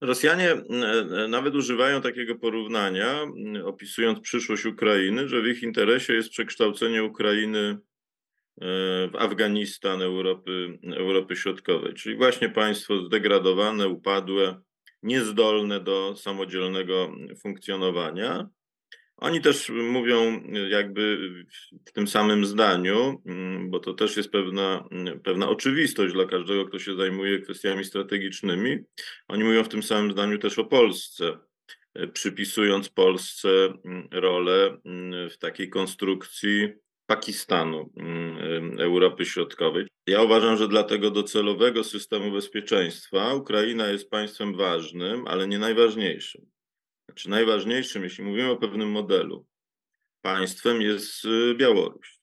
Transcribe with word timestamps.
Rosjanie 0.00 0.56
nawet 1.28 1.54
używają 1.54 2.02
takiego 2.02 2.34
porównania, 2.34 3.26
opisując 3.64 4.20
przyszłość 4.20 4.66
Ukrainy, 4.66 5.28
że 5.28 5.42
w 5.42 5.46
ich 5.46 5.62
interesie 5.62 6.14
jest 6.14 6.30
przekształcenie 6.30 7.04
Ukrainy 7.04 7.58
e, 7.58 7.78
w 9.08 9.16
Afganistan 9.18 10.02
Europy, 10.02 10.78
Europy 10.96 11.36
Środkowej, 11.36 11.94
czyli 11.94 12.16
właśnie 12.16 12.48
państwo 12.48 13.04
zdegradowane, 13.06 13.88
upadłe, 13.88 14.60
niezdolne 15.02 15.80
do 15.80 16.16
samodzielnego 16.16 17.12
funkcjonowania. 17.42 18.48
Oni 19.16 19.40
też 19.40 19.68
mówią 19.68 20.42
jakby 20.68 21.18
w 21.86 21.92
tym 21.92 22.08
samym 22.08 22.46
zdaniu, 22.46 23.22
mm, 23.26 23.70
bo 23.70 23.78
to 23.80 23.94
też 23.94 24.16
jest 24.16 24.30
pewna, 24.30 24.88
pewna 25.24 25.48
oczywistość 25.48 26.14
dla 26.14 26.24
każdego, 26.24 26.64
kto 26.64 26.78
się 26.78 26.96
zajmuje 26.96 27.40
kwestiami 27.40 27.84
strategicznymi. 27.84 28.78
Oni 29.28 29.44
mówią 29.44 29.64
w 29.64 29.68
tym 29.68 29.82
samym 29.82 30.12
zdaniu 30.12 30.38
też 30.38 30.58
o 30.58 30.64
Polsce, 30.64 31.38
przypisując 32.12 32.88
Polsce 32.88 33.48
mm, 33.84 34.08
rolę 34.12 34.78
mm, 34.84 35.30
w 35.30 35.38
takiej 35.38 35.70
konstrukcji 35.70 36.68
Pakistanu, 37.06 37.92
Europy 38.78 39.24
Środkowej. 39.24 39.86
Ja 40.06 40.22
uważam, 40.22 40.56
że 40.56 40.68
dla 40.68 40.82
tego 40.82 41.10
docelowego 41.10 41.84
systemu 41.84 42.32
bezpieczeństwa 42.32 43.34
Ukraina 43.34 43.88
jest 43.88 44.10
państwem 44.10 44.56
ważnym, 44.56 45.26
ale 45.26 45.48
nie 45.48 45.58
najważniejszym 45.58 46.55
czy 47.16 47.30
najważniejszym, 47.30 48.04
jeśli 48.04 48.24
mówimy 48.24 48.50
o 48.50 48.56
pewnym 48.56 48.90
modelu, 48.90 49.46
państwem 50.22 50.82
jest 50.82 51.24
y, 51.24 51.54
Białoruś. 51.54 52.20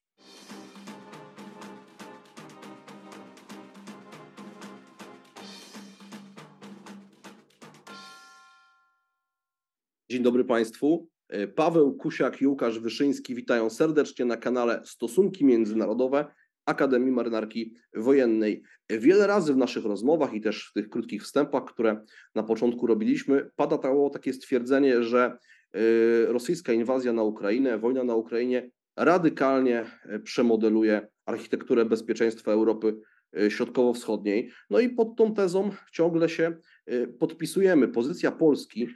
Dzień 10.10 10.22
dobry 10.22 10.44
Państwu. 10.44 11.08
E, 11.28 11.48
Paweł 11.48 11.94
Kusiak 11.94 12.42
i 12.42 12.46
Łukasz 12.46 12.78
Wyszyński 12.78 13.34
witają 13.34 13.70
serdecznie 13.70 14.24
na 14.24 14.36
kanale 14.36 14.82
Stosunki 14.84 15.44
Międzynarodowe 15.44 16.34
Akademii 16.66 17.12
Marynarki 17.12 17.74
Wojennej. 17.96 18.62
Wiele 18.90 19.26
razy 19.26 19.54
w 19.54 19.56
naszych 19.56 19.84
rozmowach 19.84 20.34
i 20.34 20.40
też 20.40 20.68
w 20.68 20.72
tych 20.72 20.88
krótkich 20.88 21.22
wstępach, 21.22 21.64
które 21.64 22.04
na 22.34 22.42
początku 22.42 22.86
robiliśmy, 22.86 23.50
padało 23.56 24.10
takie 24.10 24.32
stwierdzenie, 24.32 25.02
że 25.02 25.38
y, 25.76 26.26
rosyjska 26.26 26.72
inwazja 26.72 27.12
na 27.12 27.22
Ukrainę, 27.22 27.78
wojna 27.78 28.04
na 28.04 28.14
Ukrainie 28.14 28.70
radykalnie 28.96 29.86
y, 30.14 30.20
przemodeluje 30.20 31.08
architekturę 31.26 31.84
bezpieczeństwa 31.84 32.52
Europy 32.52 32.96
y, 33.38 33.50
Środkowo-Wschodniej. 33.50 34.50
No 34.70 34.80
i 34.80 34.88
pod 34.88 35.16
tą 35.16 35.34
tezą 35.34 35.70
ciągle 35.92 36.28
się 36.28 36.56
podpisujemy. 37.18 37.88
Pozycja 37.88 38.32
Polski 38.32 38.88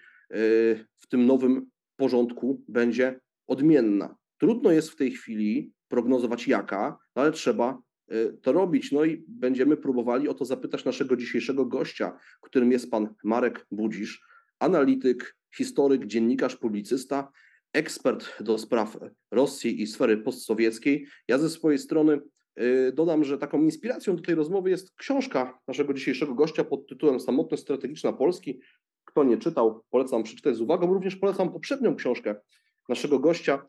w 0.96 1.06
tym 1.08 1.26
nowym 1.26 1.70
porządku 1.96 2.64
będzie 2.68 3.20
odmienna. 3.46 4.16
Trudno 4.38 4.72
jest 4.72 4.90
w 4.90 4.96
tej 4.96 5.10
chwili 5.10 5.72
prognozować 5.88 6.48
jaka, 6.48 6.98
no 7.16 7.22
ale 7.22 7.32
trzeba 7.32 7.78
y, 8.12 8.38
to 8.42 8.52
robić. 8.52 8.92
No 8.92 9.04
i 9.04 9.24
będziemy 9.28 9.76
próbowali 9.76 10.28
o 10.28 10.34
to 10.34 10.44
zapytać 10.44 10.84
naszego 10.84 11.16
dzisiejszego 11.16 11.66
gościa, 11.66 12.18
którym 12.42 12.72
jest 12.72 12.90
pan 12.90 13.14
Marek 13.24 13.66
Budzisz, 13.70 14.22
analityk, 14.58 15.36
historyk, 15.56 16.06
dziennikarz, 16.06 16.56
publicysta, 16.56 17.32
ekspert 17.72 18.42
do 18.42 18.58
spraw 18.58 18.98
Rosji 19.30 19.82
i 19.82 19.86
sfery 19.86 20.16
postsowieckiej. 20.16 21.06
Ja 21.28 21.38
ze 21.38 21.50
swojej 21.50 21.78
strony 21.78 22.20
y, 22.60 22.92
dodam, 22.94 23.24
że 23.24 23.38
taką 23.38 23.62
inspiracją 23.62 24.16
do 24.16 24.22
tej 24.22 24.34
rozmowy 24.34 24.70
jest 24.70 24.94
książka 24.94 25.58
naszego 25.68 25.94
dzisiejszego 25.94 26.34
gościa 26.34 26.64
pod 26.64 26.86
tytułem 26.86 27.20
Samotność 27.20 27.62
strategiczna 27.62 28.12
Polski. 28.12 28.60
Kto 29.04 29.24
nie 29.24 29.36
czytał, 29.36 29.84
polecam 29.90 30.22
przeczytać 30.22 30.56
z 30.56 30.60
uwagą. 30.60 30.94
Również 30.94 31.16
polecam 31.16 31.52
poprzednią 31.52 31.96
książkę 31.96 32.34
naszego 32.88 33.18
gościa, 33.18 33.68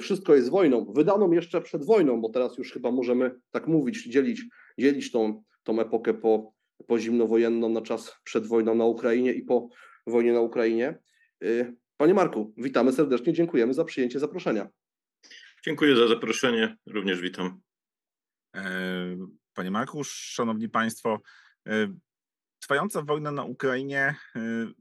wszystko 0.00 0.34
jest 0.34 0.50
wojną, 0.50 0.92
wydaną 0.92 1.32
jeszcze 1.32 1.60
przed 1.60 1.84
wojną, 1.84 2.20
bo 2.20 2.28
teraz 2.28 2.58
już 2.58 2.72
chyba 2.72 2.90
możemy 2.90 3.40
tak 3.50 3.66
mówić, 3.66 4.08
dzielić, 4.08 4.42
dzielić 4.78 5.10
tą, 5.10 5.42
tą 5.62 5.80
epokę 5.80 6.14
po, 6.14 6.52
po 6.86 6.98
zimnowojenną 6.98 7.68
na 7.68 7.80
czas 7.80 8.16
przed 8.24 8.46
wojną 8.46 8.74
na 8.74 8.84
Ukrainie 8.84 9.32
i 9.32 9.42
po 9.42 9.68
wojnie 10.06 10.32
na 10.32 10.40
Ukrainie. 10.40 10.98
Y, 11.44 11.76
panie 11.96 12.14
Marku, 12.14 12.54
witamy 12.56 12.92
serdecznie, 12.92 13.32
dziękujemy 13.32 13.74
za 13.74 13.84
przyjęcie 13.84 14.18
zaproszenia. 14.18 14.68
Dziękuję 15.64 15.96
za 15.96 16.08
zaproszenie, 16.08 16.76
również 16.86 17.20
witam. 17.20 17.60
E, 18.56 19.16
panie 19.54 19.70
Marku, 19.70 20.04
szanowni 20.04 20.68
państwo, 20.68 21.20
e, 21.68 21.94
trwająca 22.60 23.02
wojna 23.02 23.30
na 23.30 23.44
Ukrainie 23.44 24.14
e, 24.36 24.40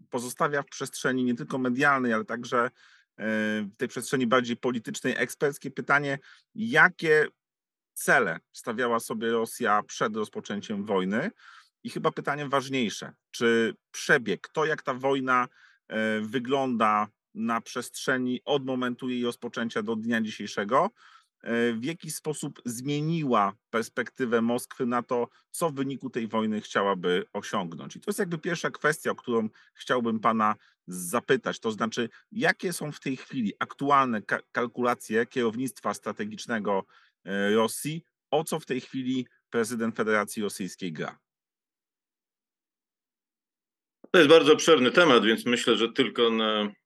pozostawia 0.09 0.61
w 0.61 0.69
przestrzeni 0.69 1.23
nie 1.23 1.35
tylko 1.35 1.57
medialnej, 1.57 2.13
ale 2.13 2.25
także 2.25 2.69
w 3.17 3.77
tej 3.77 3.87
przestrzeni 3.87 4.27
bardziej 4.27 4.57
politycznej, 4.57 5.13
eksperckie 5.17 5.71
pytanie, 5.71 6.19
jakie 6.55 7.27
cele 7.93 8.39
stawiała 8.51 8.99
sobie 8.99 9.31
Rosja 9.31 9.83
przed 9.83 10.15
rozpoczęciem 10.15 10.85
wojny? 10.85 11.31
I 11.83 11.89
chyba 11.89 12.11
pytanie 12.11 12.49
ważniejsze, 12.49 13.13
czy 13.31 13.75
przebieg, 13.91 14.49
to 14.53 14.65
jak 14.65 14.83
ta 14.83 14.93
wojna 14.93 15.47
e, 15.87 16.21
wygląda 16.21 17.07
na 17.35 17.61
przestrzeni 17.61 18.41
od 18.45 18.65
momentu 18.65 19.09
jej 19.09 19.23
rozpoczęcia 19.23 19.83
do 19.83 19.95
dnia 19.95 20.21
dzisiejszego, 20.21 20.89
w 21.73 21.83
jaki 21.83 22.11
sposób 22.11 22.61
zmieniła 22.66 23.53
perspektywę 23.69 24.41
Moskwy 24.41 24.85
na 24.85 25.03
to, 25.03 25.28
co 25.51 25.69
w 25.69 25.75
wyniku 25.75 26.09
tej 26.09 26.28
wojny 26.28 26.61
chciałaby 26.61 27.25
osiągnąć. 27.33 27.95
I 27.95 28.00
to 28.00 28.09
jest 28.09 28.19
jakby 28.19 28.38
pierwsza 28.38 28.72
kwestia, 28.72 29.11
o 29.11 29.16
którą 29.16 29.50
chciałbym 29.73 30.19
Pana 30.19 30.55
zapytać, 30.88 31.59
to 31.59 31.72
znaczy, 31.72 32.09
jakie 32.31 32.73
są 32.73 32.91
w 32.91 33.00
tej 33.00 33.17
chwili 33.17 33.53
aktualne 33.59 34.22
kalkulacje 34.51 35.25
kierownictwa 35.25 35.94
strategicznego 35.94 36.85
e, 37.25 37.55
Rosji, 37.55 38.03
o 38.31 38.44
co 38.44 38.59
w 38.59 38.66
tej 38.66 38.81
chwili 38.81 39.28
prezydent 39.50 39.95
Federacji 39.95 40.44
Rosyjskiej 40.44 40.94
gra? 40.94 41.17
To 44.11 44.19
jest 44.19 44.29
bardzo 44.29 44.53
obszerny 44.53 44.91
temat, 44.91 45.25
więc 45.25 45.45
myślę, 45.45 45.78
że 45.78 45.94
tylko 45.94 46.29
na, 46.29 46.45
e, 46.45 46.63
e, 46.63 46.84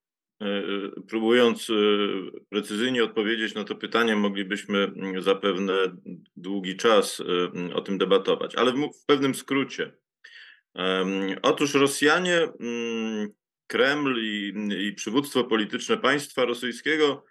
próbując 1.08 1.68
precyzyjnie 2.48 3.04
odpowiedzieć 3.04 3.54
na 3.54 3.64
to 3.64 3.74
pytanie, 3.74 4.16
moglibyśmy 4.16 4.92
zapewne 5.18 5.72
długi 6.36 6.76
czas 6.76 7.22
o 7.74 7.80
tym 7.80 7.98
debatować, 7.98 8.54
ale 8.54 8.72
w 8.72 9.06
pewnym 9.06 9.34
skrócie. 9.34 9.92
Otóż 11.42 11.74
Rosjanie 11.74 12.48
mm, 12.60 13.28
Kreml 13.66 14.18
i, 14.20 14.54
i 14.86 14.92
przywództwo 14.92 15.44
polityczne 15.44 15.96
państwa 15.96 16.44
rosyjskiego 16.44 17.24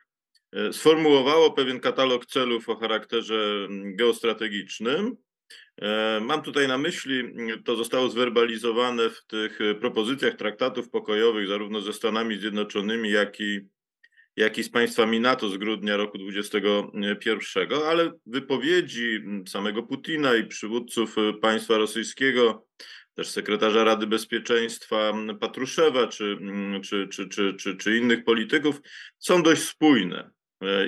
e, 0.53 0.73
sformułowało 0.73 1.51
pewien 1.51 1.79
katalog 1.79 2.25
celów 2.25 2.69
o 2.69 2.75
charakterze 2.75 3.65
mm, 3.69 3.95
geostrategicznym. 3.95 5.17
E, 5.81 6.19
mam 6.19 6.41
tutaj 6.41 6.67
na 6.67 6.78
myśli, 6.78 7.23
to 7.66 7.75
zostało 7.75 8.09
zwerbalizowane 8.09 9.09
w 9.09 9.25
tych 9.25 9.62
e, 9.62 9.75
propozycjach 9.75 10.35
traktatów 10.35 10.90
pokojowych, 10.90 11.47
zarówno 11.47 11.81
ze 11.81 11.94
Stanami 11.94 12.38
Zjednoczonymi, 12.38 13.12
jak 13.12 13.40
i, 13.40 13.59
jak 14.35 14.57
i 14.57 14.63
z 14.63 14.69
państwami 14.69 15.19
NATO 15.19 15.50
z 15.50 15.57
grudnia 15.57 15.97
roku 15.97 16.18
2021, 16.18 17.79
ale 17.88 18.12
wypowiedzi 18.25 19.16
mm, 19.16 19.47
samego 19.47 19.84
Putina 19.84 20.35
i 20.35 20.47
przywódców 20.47 21.16
państwa 21.41 21.78
rosyjskiego 21.78 22.68
też 23.16 23.28
sekretarza 23.28 23.84
Rady 23.84 24.07
Bezpieczeństwa 24.07 25.13
Patruszewa 25.39 26.07
czy, 26.07 26.38
czy, 26.84 27.07
czy, 27.07 27.28
czy, 27.28 27.53
czy, 27.53 27.78
czy 27.78 27.97
innych 27.97 28.23
polityków 28.23 28.81
są 29.18 29.44
dość 29.44 29.62
spójne. 29.62 30.31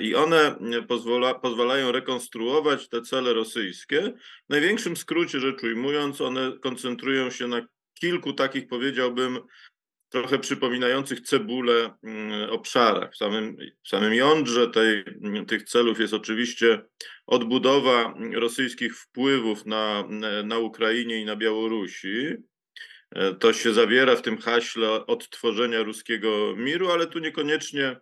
I 0.00 0.14
one 0.14 0.56
pozwala, 0.88 1.34
pozwalają 1.34 1.92
rekonstruować 1.92 2.88
te 2.88 3.02
cele 3.02 3.32
rosyjskie. 3.32 4.12
W 4.46 4.50
największym 4.50 4.96
skrócie 4.96 5.40
rzecz 5.40 5.62
ujmując, 5.62 6.20
one 6.20 6.52
koncentrują 6.62 7.30
się 7.30 7.48
na 7.48 7.66
kilku 8.00 8.32
takich, 8.32 8.66
powiedziałbym, 8.66 9.38
trochę 10.12 10.38
przypominających 10.38 11.20
cebulę 11.20 11.90
mm, 12.02 12.50
obszarach. 12.50 13.12
W 13.12 13.16
samym, 13.16 13.56
w 13.84 13.88
samym 13.88 14.14
jądrze 14.14 14.68
tej, 14.68 15.04
tych 15.48 15.62
celów 15.62 16.00
jest 16.00 16.14
oczywiście 16.14 16.82
odbudowa 17.26 18.14
rosyjskich 18.34 18.98
wpływów 18.98 19.66
na, 19.66 20.04
na 20.44 20.58
Ukrainie 20.58 21.20
i 21.20 21.24
na 21.24 21.36
Białorusi. 21.36 22.34
E, 23.10 23.34
to 23.34 23.52
się 23.52 23.72
zawiera 23.72 24.16
w 24.16 24.22
tym 24.22 24.38
haśle 24.38 25.06
odtworzenia 25.06 25.82
ruskiego 25.82 26.54
miru, 26.56 26.90
ale 26.90 27.06
tu 27.06 27.18
niekoniecznie 27.18 27.96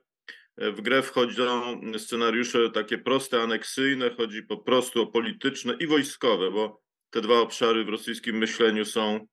w 0.58 0.81
grę 0.81 1.02
wchodzą 1.02 1.81
scenariusze 1.99 2.70
takie 2.70 2.99
proste, 2.99 3.43
aneksyjne, 3.43 4.11
chodzi 4.17 4.43
po 4.43 4.56
prostu 4.56 5.02
o 5.02 5.06
polityczne 5.06 5.76
i 5.81 5.87
wojskowe, 5.87 6.50
bo 6.50 6.82
te 7.11 7.20
dwa 7.20 7.41
obszary 7.41 7.85
w 7.85 7.88
rosyjskim 7.88 8.38
myśleniu 8.38 8.85
są 8.85 9.26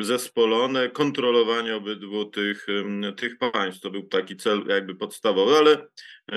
zespolone, 0.00 0.90
kontrolowanie 0.90 1.76
obydwu 1.76 2.24
tych, 2.24 2.66
tych 3.16 3.38
państw. 3.38 3.80
To 3.80 3.90
był 3.90 4.02
taki 4.02 4.36
cel 4.36 4.62
jakby 4.68 4.94
podstawowy, 4.94 5.56
ale, 5.56 5.88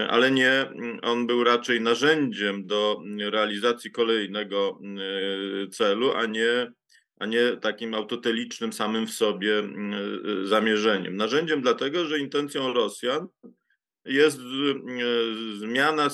ale 0.09 0.31
nie, 0.31 0.71
on 1.01 1.27
był 1.27 1.43
raczej 1.43 1.81
narzędziem 1.81 2.65
do 2.65 3.01
realizacji 3.19 3.91
kolejnego 3.91 4.79
celu, 5.71 6.13
a 6.13 6.25
nie, 6.25 6.71
a 7.19 7.25
nie 7.25 7.57
takim 7.61 7.93
autotelicznym 7.93 8.73
samym 8.73 9.07
w 9.07 9.11
sobie 9.11 9.63
zamierzeniem. 10.43 11.15
Narzędziem 11.15 11.61
dlatego, 11.61 12.05
że 12.05 12.19
intencją 12.19 12.73
Rosjan 12.73 13.27
jest 14.09 14.39
zmiana 15.57 16.09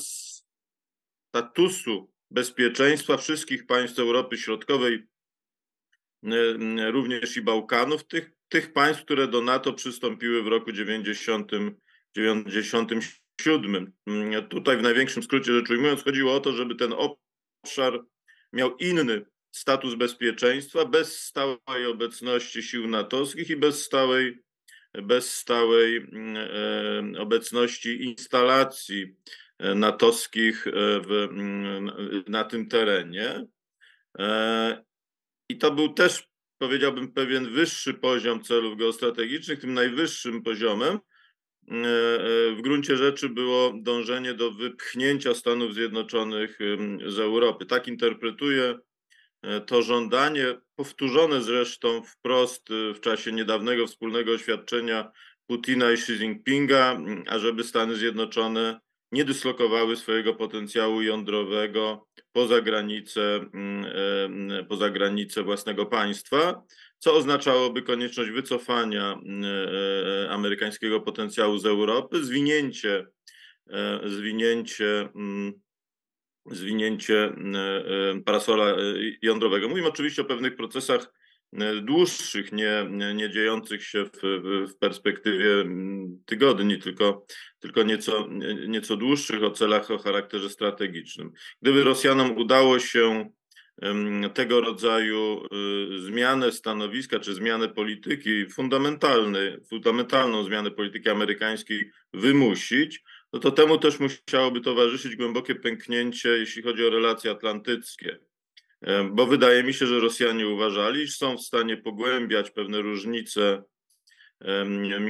statusu 1.36 2.12
bezpieczeństwa 2.32 3.18
wszystkich 3.18 3.66
państw 3.66 4.00
Europy 4.00 4.38
Środkowej, 4.38 5.08
również 6.92 7.38
i 7.38 7.42
Bałkanów, 7.42 8.08
tych, 8.08 8.32
tych 8.50 8.74
państw, 8.74 9.04
które 9.04 9.28
do 9.28 9.42
NATO 9.42 9.74
przystąpiły 9.74 10.44
w 10.44 10.48
roku 10.48 10.72
90, 10.72 11.52
97. 12.16 13.94
Tutaj 14.50 14.78
w 14.78 14.82
największym 14.82 15.24
skrócie 15.24 15.54
rzecz 15.54 15.70
ujmując, 15.70 16.04
chodziło 16.04 16.36
o 16.36 16.40
to, 16.40 16.54
żeby 16.54 16.76
ten 16.76 16.94
obszar 16.94 18.06
miał 18.54 18.78
inny 18.78 19.26
status 19.52 19.96
bezpieczeństwa 19.96 20.86
bez 20.86 21.22
stałej 21.22 21.86
obecności 21.88 22.64
sił 22.64 22.88
natowskich 22.88 23.50
i 23.50 23.56
bez 23.56 23.84
stałej, 23.84 24.45
bez 25.04 25.34
stałej 25.34 26.08
obecności 27.18 28.04
instalacji 28.04 29.16
E, 29.60 29.76
natowskich 29.76 30.68
e, 30.68 30.72
w, 30.74 31.30
na 32.28 32.44
tym 32.44 32.70
terenie. 32.70 33.46
E, 34.20 34.84
I 35.50 35.58
to 35.58 35.72
był 35.72 35.94
też, 35.94 36.28
powiedziałbym, 36.58 37.14
pewien 37.14 37.54
wyższy 37.54 37.94
poziom 37.94 38.44
celów 38.44 38.78
geostrategicznych. 38.78 39.60
Tym 39.60 39.74
najwyższym 39.74 40.44
poziomem 40.44 41.00
w 42.58 42.58
gruncie 42.62 42.98
rzeczy 42.98 43.30
było 43.30 43.74
dążenie 43.82 44.34
do 44.34 44.52
wypchnięcia 44.52 45.34
Stanów 45.34 45.74
Zjednoczonych 45.74 46.60
z 47.06 47.20
Europy. 47.20 47.66
Tak 47.66 47.88
interpretuję 47.88 48.80
to 49.66 49.82
żądanie, 49.82 50.46
powtórzone 50.76 51.42
zresztą 51.42 52.02
wprost 52.04 52.70
w 52.96 53.00
czasie 53.00 53.32
niedawnego 53.32 53.88
wspólnego 53.88 54.32
oświadczenia 54.32 55.12
Putina 55.48 55.92
i 55.92 55.94
Xi 55.94 56.14
Jinpinga, 56.14 57.00
ażeby 57.28 57.64
Stany 57.64 57.96
Zjednoczone 57.96 58.80
nie 59.12 59.26
dyslokowały 59.26 59.96
swojego 59.96 60.34
potencjału 60.34 61.02
jądrowego 61.02 62.08
poza 62.32 62.62
granice, 62.62 63.36
mm, 63.54 64.66
poza 64.70 64.90
granice 64.90 65.44
własnego 65.44 65.86
państwa, 65.86 66.64
co 67.00 67.14
oznaczałoby 67.14 67.82
konieczność 67.82 68.32
wycofania 68.32 69.20
e, 70.26 70.30
amerykańskiego 70.30 71.02
potencjału 71.02 71.58
z 71.58 71.66
Europy, 71.66 72.24
zwinięcie, 72.24 73.06
e, 73.70 74.00
zwinięcie 74.06 75.10
zwinięcie 76.52 77.24
e, 77.26 77.34
parasola 78.26 78.76
jądrowego. 79.22 79.70
Mówimy 79.70 79.88
oczywiście 79.88 80.22
o 80.22 80.26
pewnych 80.26 80.56
procesach 80.56 81.12
E, 81.54 81.82
dłuższych, 81.82 82.52
nie, 82.52 82.88
nie 83.16 83.30
dziejących 83.30 83.84
się 83.84 84.06
w, 84.06 84.42
w 84.70 84.78
perspektywie 84.78 85.66
tygodni, 86.26 86.80
tylko, 86.80 87.26
tylko 87.60 87.84
nieco, 87.84 88.28
nieco 88.68 88.98
dłuższych 88.98 89.44
o 89.44 89.52
celach 89.52 89.92
o 89.92 89.98
charakterze 89.98 90.50
strategicznym. 90.50 91.32
Gdyby 91.62 91.84
Rosjanom 91.84 92.38
udało 92.38 92.80
się 92.80 93.30
tego 94.34 94.62
rodzaju 94.62 95.48
zmianę 95.98 96.52
stanowiska 96.52 97.20
czy 97.20 97.34
zmianę 97.34 97.70
polityki 97.70 98.50
fundamentalnej, 98.50 99.58
fundamentalną 99.70 100.44
zmianę 100.44 100.72
polityki 100.72 101.10
amerykańskiej 101.10 101.92
wymusić, 102.14 103.04
no 103.36 103.42
to 103.42 103.52
temu 103.52 103.78
też 103.78 104.00
musiałoby 104.00 104.62
towarzyszyć 104.62 105.16
głębokie 105.16 105.56
pęknięcie, 105.56 106.30
jeśli 106.30 106.62
chodzi 106.62 106.86
o 106.86 106.90
relacje 106.90 107.32
atlantyckie 107.32 108.20
bo 109.12 109.26
wydaje 109.26 109.64
mi 109.64 109.74
się, 109.74 109.88
że 109.88 110.00
Rosjanie 110.00 110.48
uważali, 110.48 111.04
iż 111.04 111.18
są 111.18 111.38
w 111.38 111.42
stanie 111.42 111.78
pogłębiać 111.78 112.52
pewne 112.52 112.82
różnice 112.82 113.64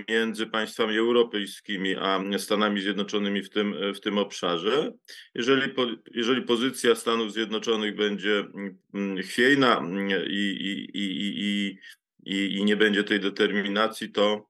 między 0.10 0.48
państwami 0.48 0.98
europejskimi 0.98 1.95
a 1.95 2.19
Stanami 2.38 2.81
Zjednoczonymi 2.81 3.44
w 3.44 3.50
tym, 3.50 3.75
w 3.94 4.00
tym 4.00 4.18
obszarze. 4.18 4.92
Jeżeli, 5.33 5.74
jeżeli 6.12 6.42
pozycja 6.42 6.95
Stanów 6.95 7.33
Zjednoczonych 7.33 7.95
będzie 7.95 8.45
mm, 8.94 9.24
chwiejna 9.24 9.83
i, 10.27 10.33
i, 10.33 10.89
i, 10.94 11.77
i, 12.25 12.56
i 12.56 12.66
nie 12.66 12.75
będzie 12.75 13.04
tej 13.04 13.19
determinacji, 13.19 14.12
to, 14.12 14.50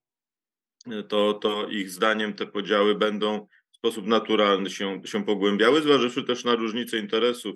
to, 1.07 1.33
to 1.33 1.69
ich 1.69 1.89
zdaniem 1.89 2.33
te 2.33 2.48
podziały 2.48 2.95
będą 2.95 3.48
sposób 3.85 4.07
naturalny 4.07 4.69
się, 4.69 5.01
się 5.05 5.25
pogłębiały, 5.25 5.81
zważywszy 5.81 6.23
też 6.23 6.43
na 6.43 6.55
różnice 6.55 6.97
interesów 6.97 7.55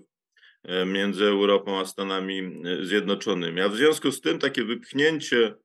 E, 0.63 0.85
między 0.85 1.25
Europą 1.25 1.79
a 1.79 1.85
Stanami 1.85 2.39
e, 2.39 2.85
Zjednoczonymi. 2.85 3.61
A 3.61 3.69
w 3.69 3.75
związku 3.75 4.11
z 4.11 4.21
tym 4.21 4.39
takie 4.39 4.63
wypchnięcie, 4.63 5.55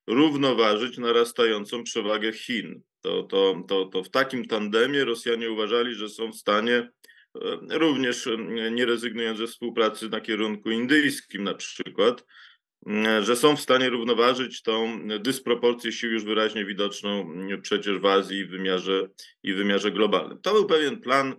równoważyć 0.08 0.98
narastającą 0.98 1.84
przewagę 1.84 2.34
Chin. 2.34 2.82
To, 3.02 3.24
to, 3.24 3.64
to, 3.68 3.86
to 3.86 4.04
w 4.04 4.10
takim 4.10 4.46
tandemie 4.46 5.06
Rosjanie 5.06 5.52
uważali, 5.52 5.96
że 5.96 6.10
są 6.10 6.32
w 6.32 6.36
stanie 6.36 6.76
e, 6.76 6.92
również 7.70 8.28
e, 8.28 8.38
nie 8.72 8.86
rezygnując 8.86 9.38
ze 9.38 9.48
współpracy 9.48 10.10
na 10.10 10.22
kierunku 10.22 10.72
indyjskim 10.72 11.44
na 11.44 11.54
przykład, 11.54 12.26
e, 12.88 13.24
że 13.24 13.36
są 13.36 13.56
w 13.56 13.62
stanie 13.62 13.90
równoważyć 13.90 14.62
tą 14.62 15.00
dysproporcję 15.20 15.92
sił 15.92 16.12
już 16.12 16.24
wyraźnie 16.24 16.66
widoczną 16.66 17.34
przecież 17.62 18.00
w 18.00 18.06
Azji 18.06 18.40
i 18.40 18.46
w 18.46 18.50
wymiarze, 18.50 19.10
i 19.44 19.54
w 19.54 19.58
wymiarze 19.58 19.92
globalnym. 19.92 20.42
To 20.42 20.54
był 20.54 20.66
pewien 20.66 21.02
plan 21.02 21.36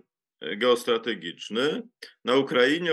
geostrategiczny. 0.57 1.81
Na 2.25 2.35
Ukrainie 2.35 2.91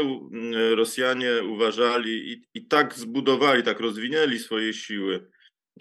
Rosjanie 0.74 1.30
uważali 1.48 2.32
i, 2.32 2.42
i 2.54 2.66
tak 2.66 2.94
zbudowali, 2.94 3.62
tak 3.62 3.80
rozwinęli 3.80 4.38
swoje 4.38 4.72
siły, 4.72 5.30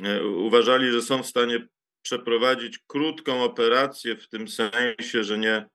e, 0.03 0.23
uważali, 0.27 0.91
że 0.91 1.01
są 1.01 1.23
w 1.23 1.27
stanie 1.27 1.67
przeprowadzić 2.01 2.79
krótką 2.87 3.43
operację 3.43 4.15
w 4.15 4.29
tym 4.29 4.47
sensie, 4.47 5.23
że 5.23 5.37
nie, 5.37 5.65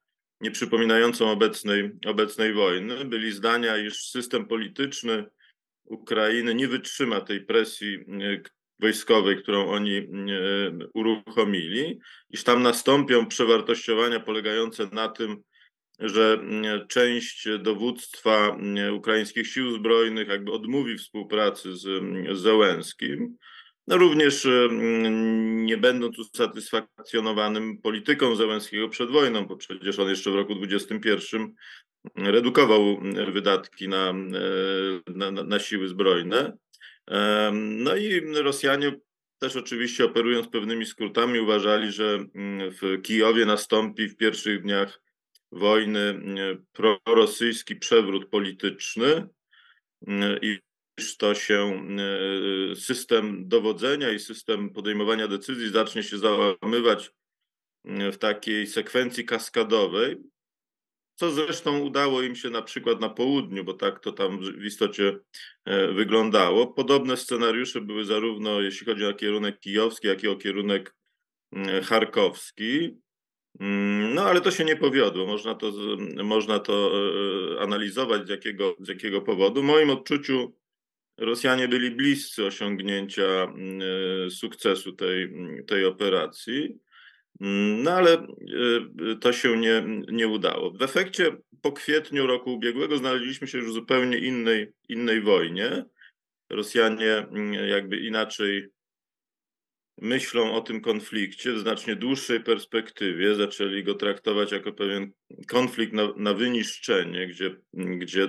nie 0.45 0.51
przypominającą 0.51 1.31
obecnej, 1.31 1.91
obecnej 2.07 2.53
wojny. 2.53 3.05
Byli 3.05 3.33
zdania, 3.33 3.79
iż 3.79 4.11
system 4.11 4.47
polityczny 4.47 5.25
Ukrainy 5.85 6.55
nie 6.55 6.69
wytrzyma 6.69 7.21
tej 7.21 7.41
presji 7.41 7.95
e, 7.97 8.41
wojskowej, 8.81 9.43
którą 9.43 9.67
oni 9.67 9.97
e, 9.97 10.05
uruchomili, 10.95 12.01
iż 12.31 12.45
tam 12.45 12.63
nastąpią 12.63 13.27
przewartościowania 13.27 14.21
polegające 14.21 14.87
na 14.93 15.09
tym, 15.09 15.43
że 15.99 16.39
mm, 16.41 16.87
część 16.89 17.49
dowództwa 17.59 18.57
ukraińskich 18.93 19.47
sił 19.47 19.75
zbrojnych 19.75 20.29
jakby 20.29 20.53
odmówi 20.53 20.99
współpracy 20.99 21.77
z 21.77 21.89
Zełenskim. 22.39 23.37
No 23.87 23.97
również 23.97 24.49
nie 25.65 25.77
będąc 25.77 26.19
usatysfakcjonowanym 26.19 27.79
polityką 27.79 28.37
Zełenskiego 28.37 28.89
przed 28.89 29.11
wojną, 29.11 29.47
bo 29.47 29.57
przecież 29.57 29.99
on 29.99 30.09
jeszcze 30.09 30.31
w 30.31 30.35
roku 30.35 30.55
2021 30.55 31.55
redukował 32.17 33.01
wydatki 33.33 33.89
na, 33.89 34.13
na, 35.07 35.31
na 35.31 35.59
siły 35.59 35.89
zbrojne. 35.89 36.57
No 37.53 37.97
i 37.97 38.21
Rosjanie 38.35 38.93
też 39.39 39.57
oczywiście 39.57 40.05
operując 40.05 40.49
pewnymi 40.49 40.87
skrótami 40.87 41.41
uważali, 41.41 41.93
że 41.93 42.25
w 42.81 43.03
Kijowie 43.03 43.47
nastąpi 43.47 44.09
w 44.09 44.17
pierwszych 44.17 44.63
dniach 44.63 45.01
wojny 45.53 46.21
prorosyjski 46.73 47.77
przewrót 47.77 48.29
polityczny 48.29 49.29
i 50.43 50.59
to 51.19 51.35
się 51.35 51.87
system 52.75 53.49
dowodzenia 53.49 54.11
i 54.11 54.19
system 54.19 54.71
podejmowania 54.71 55.29
decyzji 55.29 55.71
zacznie 55.71 56.03
się 56.03 56.19
załamywać 56.19 57.11
w 57.85 58.17
takiej 58.17 58.67
sekwencji 58.67 59.25
kaskadowej, 59.25 60.17
co 61.15 61.31
zresztą 61.31 61.79
udało 61.79 62.23
im 62.23 62.37
się 62.37 62.51
na 62.51 62.63
przykład 62.63 63.01
na 63.01 63.09
południu, 63.09 63.65
bo 63.65 63.75
tak 63.75 64.01
to 64.01 64.13
tam 64.13 64.39
w 64.39 64.65
istocie 64.65 65.19
e, 65.65 65.93
wyglądało. 65.93 66.67
Podobne 66.67 67.17
scenariusze 67.17 67.81
były 67.81 68.05
zarówno 68.05 68.61
jeśli 68.61 68.87
chodzi 68.87 69.07
o 69.07 69.15
kierunek 69.15 69.61
kijowski, 69.61 70.07
jak 70.07 70.23
i 70.23 70.29
o 70.29 70.37
kierunek 70.37 70.95
charkowski. 71.83 72.97
Mm, 73.61 74.15
no 74.15 74.23
ale 74.23 74.41
to 74.41 74.51
się 74.51 74.65
nie 74.65 74.77
powiodło. 74.77 75.27
Można 75.27 75.55
to, 75.55 75.73
można 76.25 76.59
to 76.59 76.93
e, 77.57 77.61
analizować 77.61 78.27
z 78.27 78.29
jakiego, 78.31 78.77
z 78.81 78.89
jakiego 78.89 79.21
powodu. 79.21 79.63
W 79.63 79.65
moim 79.65 79.91
odczuciu 79.91 80.57
Rosjanie 81.19 81.69
byli 81.69 81.91
bliscy 81.91 82.45
osiągnięcia 82.45 83.23
mm, 83.23 83.81
e, 84.27 84.31
sukcesu 84.31 84.93
tej, 84.93 85.33
tej 85.67 85.85
operacji. 85.85 86.79
No 87.41 87.91
ale 87.91 88.13
e, 88.13 88.27
to 89.21 89.33
się 89.33 89.57
nie, 89.57 89.85
nie 90.09 90.29
udało. 90.29 90.71
W 90.71 90.83
efekcie 90.83 91.37
po 91.63 91.73
kwietniu 91.73 92.27
roku 92.27 92.55
ubiegłego 92.55 92.97
znaleźliśmy 92.97 93.47
się 93.47 93.59
już 93.59 93.71
w 93.71 93.75
zupełnie 93.75 94.19
innej, 94.19 94.73
innej 94.89 95.21
wojnie. 95.21 95.85
Rosjanie 96.51 97.17
mm, 97.17 97.69
jakby 97.69 97.97
inaczej 97.97 98.69
myślą 99.99 100.53
o 100.53 100.61
tym 100.61 100.81
konflikcie 100.81 101.53
w 101.53 101.59
znacznie 101.59 101.97
dłuższej 101.97 102.41
perspektywie. 102.41 103.35
Zaczęli 103.35 103.85
go 103.85 103.95
traktować 103.95 104.53
jako 104.53 104.73
pewien 104.73 105.13
konflikt 105.49 105.93
na, 105.93 106.13
na 106.17 106.35
wyniszczenie, 106.35 107.27
gdzie, 107.27 107.57
gdzie 107.73 108.29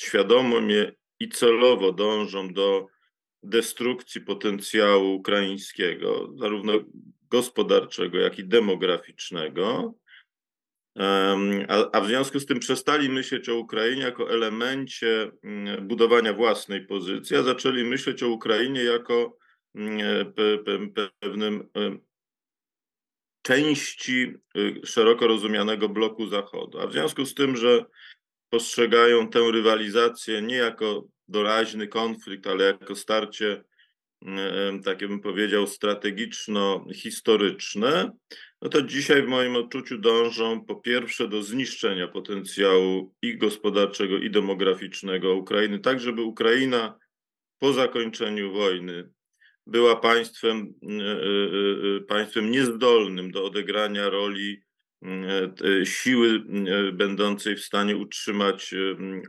świadomie 0.00 0.92
i 1.20 1.28
celowo 1.28 1.92
dążą 1.92 2.52
do 2.52 2.86
destrukcji 3.42 4.20
potencjału 4.20 5.14
ukraińskiego, 5.14 6.32
zarówno 6.36 6.72
gospodarczego, 7.30 8.18
jak 8.18 8.38
i 8.38 8.44
demograficznego. 8.44 9.94
A, 11.68 11.90
a, 11.92 12.00
w 12.00 12.06
związku 12.06 12.40
z 12.40 12.46
tym 12.46 12.58
przestali 12.58 13.08
myśleć 13.08 13.48
o 13.48 13.58
Ukrainie 13.58 14.02
jako 14.02 14.30
elemencie 14.30 15.30
mm, 15.42 15.88
budowania 15.88 16.32
własnej 16.32 16.86
pozycji, 16.86 17.36
a 17.36 17.42
zaczęli 17.42 17.84
myśleć 17.84 18.22
o 18.22 18.28
Ukrainie 18.28 18.82
jako 18.82 19.36
mm, 19.74 20.32
pe, 20.32 20.58
pe, 20.58 21.08
pewnym 21.20 21.68
części 23.42 24.34
y, 24.56 24.80
szeroko 24.84 25.26
rozumianego 25.26 25.88
bloku 25.88 26.26
Zachodu. 26.26 26.80
A 26.80 26.86
w 26.86 26.92
związku 26.92 27.26
z 27.26 27.34
tym, 27.34 27.56
że 27.56 27.84
postrzegają 28.50 29.28
tę 29.28 29.40
rywalizację 29.52 30.42
nie 30.42 30.56
jako 30.56 31.04
doraźny 31.28 31.88
konflikt, 31.88 32.46
ale 32.46 32.64
jako 32.64 32.96
starcie 32.96 33.62
tak 34.84 34.98
bym 34.98 35.20
powiedział, 35.20 35.66
strategiczno-historyczne, 35.66 38.10
no 38.62 38.68
to 38.68 38.82
dzisiaj 38.82 39.22
w 39.22 39.28
moim 39.28 39.56
odczuciu 39.56 39.98
dążą 39.98 40.64
po 40.64 40.76
pierwsze 40.76 41.28
do 41.28 41.42
zniszczenia 41.42 42.08
potencjału 42.08 43.14
i 43.22 43.38
gospodarczego, 43.38 44.18
i 44.18 44.30
demograficznego 44.30 45.34
Ukrainy, 45.34 45.78
tak 45.78 46.00
żeby 46.00 46.22
Ukraina 46.22 46.98
po 47.58 47.72
zakończeniu 47.72 48.52
wojny 48.52 49.10
była 49.66 49.96
państwem, 49.96 50.74
e, 50.82 50.86
e, 50.86 50.92
e, 51.96 52.00
państwem 52.00 52.50
niezdolnym 52.50 53.30
do 53.30 53.44
odegrania 53.44 54.08
roli 54.08 54.62
siły 55.84 56.42
będącej 56.92 57.56
w 57.56 57.64
stanie 57.64 57.96
utrzymać 57.96 58.74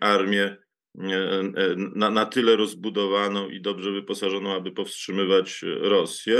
armię 0.01 0.57
na, 1.95 2.09
na 2.09 2.25
tyle 2.25 2.55
rozbudowaną 2.55 3.49
i 3.49 3.61
dobrze 3.61 3.91
wyposażoną, 3.91 4.55
aby 4.55 4.71
powstrzymywać 4.71 5.61
Rosję. 5.81 6.37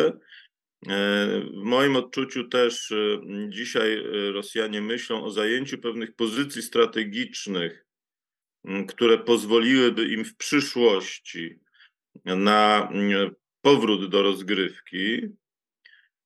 E, 0.88 1.42
w 1.54 1.64
moim 1.64 1.96
odczuciu 1.96 2.48
też 2.48 2.92
e, 2.92 3.22
dzisiaj 3.50 4.04
Rosjanie 4.34 4.82
myślą 4.82 5.24
o 5.24 5.32
zajęciu 5.32 5.78
pewnych 5.78 6.16
pozycji 6.16 6.62
strategicznych, 6.62 7.86
które 8.88 9.18
pozwoliłyby 9.18 10.08
im 10.08 10.26
w 10.26 10.36
przyszłości 10.36 11.60
na 12.26 12.90
powrót 13.62 14.10
do 14.10 14.22
rozgrywki. 14.22 15.22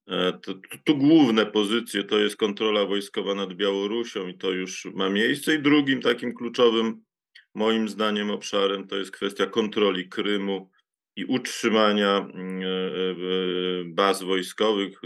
E, 0.08 0.34
to, 0.34 0.54
tu 0.84 0.98
główne 0.98 1.46
pozycje 1.46 2.04
to 2.04 2.20
jest 2.20 2.38
kontrola 2.38 2.86
wojskowa 2.86 3.36
nad 3.36 3.54
Białorusią 3.54 4.28
i 4.28 4.38
to 4.38 4.52
już 4.52 4.86
ma 4.86 5.10
miejsce. 5.10 5.56
I 5.56 5.60
drugim 5.60 6.02
takim 6.02 6.34
kluczowym 6.34 7.06
Moim 7.56 7.90
zdaniem 7.90 8.32
obszarem 8.32 8.88
to 8.88 8.96
jest 8.96 9.12
kwestia 9.12 9.46
kontroli 9.46 10.10
Krymu 10.10 10.70
i 11.16 11.26
utrzymania 11.26 12.18
mm, 12.18 12.62
e, 12.62 12.66
e, 12.66 13.16
baz 13.86 14.24
wojskowych. 14.24 15.02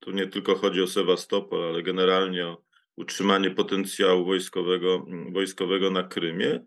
Tu 0.00 0.10
nie 0.10 0.26
tylko 0.26 0.54
chodzi 0.54 0.82
o 0.82 0.86
Sewastopol, 0.86 1.64
ale 1.64 1.82
generalnie 1.82 2.46
o 2.46 2.62
utrzymanie 2.96 3.50
potencjału 3.50 4.24
wojskowego, 4.24 5.04
mm, 5.06 5.32
wojskowego 5.32 5.90
na 5.90 6.02
Krymie. 6.02 6.64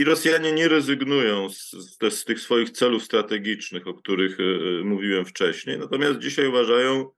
I 0.00 0.04
Rosjanie 0.04 0.52
nie 0.52 0.68
rezygnują 0.68 1.48
z, 1.48 1.70
z, 1.70 2.14
z, 2.14 2.24
tych 2.24 2.40
swoich 2.40 2.70
celów 2.70 3.04
strategicznych, 3.04 3.86
o 3.86 3.94
których 3.94 4.38
mówiłem 4.84 5.24
wcześniej, 5.24 5.78
natomiast 5.78 6.18
dzisiaj 6.18 6.46
uważają, 6.46 7.10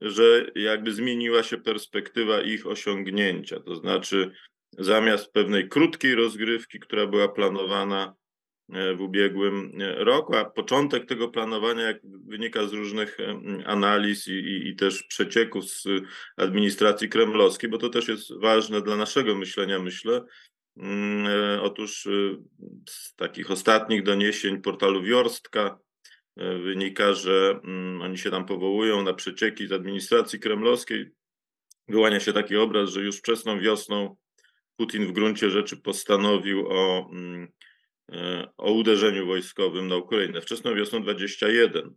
że 0.00 0.46
jakby 0.54 0.92
zmieniła 0.92 1.42
się 1.42 1.56
perspektywa 1.56 2.40
ich 2.40 2.66
osiągnięcia. 2.66 3.60
To 3.60 3.76
znaczy, 3.76 4.30
zamiast 4.78 5.32
pewnej 5.32 5.68
krótkiej 5.68 6.14
rozgrywki, 6.14 6.80
która 6.80 7.06
była 7.06 7.28
planowana 7.28 8.14
e, 8.72 8.94
w 8.94 9.00
ubiegłym 9.00 9.72
e, 9.80 10.04
roku, 10.04 10.36
a 10.36 10.44
początek 10.44 11.06
tego 11.06 11.28
planowania, 11.28 11.82
jak 11.82 12.00
wynika 12.26 12.66
z 12.66 12.72
różnych 12.72 13.20
e, 13.20 13.40
analiz 13.66 14.28
i, 14.28 14.32
i, 14.32 14.68
i, 14.68 14.76
też 14.76 15.02
przecieków 15.02 15.64
z 15.64 15.86
administracji 16.36 17.08
kremlowskiej, 17.08 17.70
bo 17.70 17.78
to 17.78 17.88
też 17.88 18.08
jest 18.08 18.40
ważne 18.40 18.82
dla 18.82 18.96
naszego 18.96 19.34
myślenia, 19.34 19.78
myślę. 19.78 20.24
Mm, 20.76 21.60
otóż 21.62 22.08
z 22.88 23.14
takich 23.14 23.50
ostatnich 23.50 24.02
doniesień 24.02 24.62
portalu 24.62 25.02
Wiorstka 25.02 25.78
wynika, 26.36 27.12
że 27.12 27.60
mm, 27.64 28.02
oni 28.02 28.18
się 28.18 28.30
tam 28.30 28.46
powołują 28.46 29.02
na 29.02 29.14
przecieki 29.14 29.66
z 29.66 29.72
administracji 29.72 30.40
kremlowskiej. 30.40 31.10
Wyłania 31.88 32.20
się 32.20 32.32
taki 32.32 32.56
obraz, 32.56 32.90
że 32.90 33.00
już 33.00 33.18
wczesną 33.18 33.60
wiosną 33.60 34.16
Putin 34.76 35.06
w 35.06 35.12
gruncie 35.12 35.50
rzeczy 35.50 35.76
postanowił 35.76 36.68
o, 36.68 37.10
mm, 37.12 37.48
e, 38.12 38.48
o 38.56 38.72
uderzeniu 38.72 39.26
wojskowym 39.26 39.88
na 39.88 39.96
Ukrainę 39.96 40.40
wczesną 40.40 40.74
wiosną 40.74 41.02
21, 41.02 41.94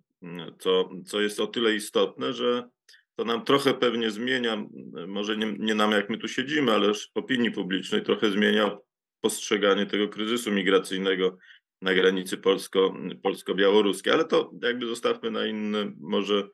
co, 0.60 0.90
co 1.06 1.22
jest 1.22 1.40
o 1.40 1.48
tyle 1.48 1.76
istotne, 1.76 2.34
że 2.34 2.70
to 3.18 3.26
nam 3.26 3.46
trochę 3.46 3.74
pewnie 3.74 4.12
zmienia, 4.12 4.66
może 5.08 5.38
nie, 5.38 5.56
nie 5.60 5.76
nam 5.76 5.92
jak 5.92 6.10
my 6.10 6.18
tu 6.18 6.28
siedzimy, 6.28 6.74
ale 6.74 6.92
opinii 7.16 7.52
publicznej 7.52 8.02
trochę 8.02 8.32
zmienia 8.32 8.78
postrzeganie 9.22 9.86
tego 9.86 10.08
kryzysu 10.08 10.52
migracyjnego 10.52 11.38
na 11.82 11.94
granicy 11.94 12.38
polsko, 12.38 12.98
polsko-białoruskiej, 13.24 14.14
ale 14.14 14.26
to 14.26 14.52
jakby 14.64 14.86
zostawmy 14.86 15.32
na 15.32 15.48
inny 15.48 15.94
może 16.00 16.48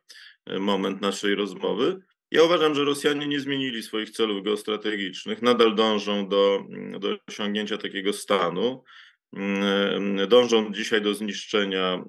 moment 0.60 1.02
naszej 1.02 1.36
rozmowy. 1.36 2.00
Ja 2.32 2.44
uważam, 2.44 2.76
że 2.76 2.84
Rosjanie 2.84 3.28
nie 3.28 3.40
zmienili 3.40 3.84
swoich 3.84 4.10
celów 4.10 4.44
geostrategicznych, 4.44 5.42
nadal 5.42 5.76
dążą 5.76 6.28
do, 6.28 6.64
do 7.00 7.18
osiągnięcia 7.28 7.78
takiego 7.78 8.14
stanu. 8.14 8.84
Dążą 10.28 10.74
dzisiaj 10.74 11.02
do 11.02 11.14
zniszczenia 11.14 12.04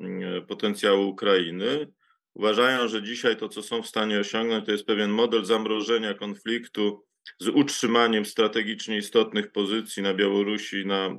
potencjału 0.48 1.08
Ukrainy. 1.08 1.92
Uważają, 2.34 2.88
że 2.88 3.02
dzisiaj 3.02 3.36
to, 3.36 3.48
co 3.48 3.62
są 3.62 3.82
w 3.82 3.86
stanie 3.86 4.20
osiągnąć, 4.20 4.66
to 4.66 4.72
jest 4.72 4.86
pewien 4.86 5.10
model 5.10 5.44
zamrożenia 5.44 6.14
konfliktu 6.14 7.04
z 7.38 7.48
utrzymaniem 7.48 8.24
strategicznie 8.24 8.98
istotnych 8.98 9.52
pozycji 9.52 10.02
na 10.02 10.14
Białorusi 10.14 10.86
na, 10.86 11.10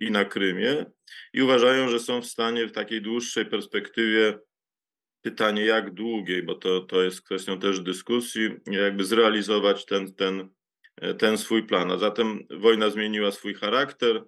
i 0.00 0.10
na 0.10 0.24
Krymie. 0.24 0.86
I 1.32 1.42
uważają, 1.42 1.88
że 1.88 2.00
są 2.00 2.20
w 2.20 2.26
stanie 2.26 2.66
w 2.66 2.72
takiej 2.72 3.02
dłuższej 3.02 3.46
perspektywie 3.46 4.38
pytanie, 5.22 5.64
jak 5.64 5.94
długiej, 5.94 6.42
bo 6.42 6.54
to, 6.54 6.80
to 6.80 7.02
jest 7.02 7.22
kwestią 7.22 7.58
też 7.58 7.80
dyskusji, 7.80 8.50
jakby 8.66 9.04
zrealizować 9.04 9.84
ten, 9.84 10.14
ten, 10.14 10.48
ten 11.18 11.38
swój 11.38 11.66
plan. 11.66 11.90
A 11.90 11.98
zatem 11.98 12.46
wojna 12.50 12.90
zmieniła 12.90 13.30
swój 13.30 13.54
charakter, 13.54 14.24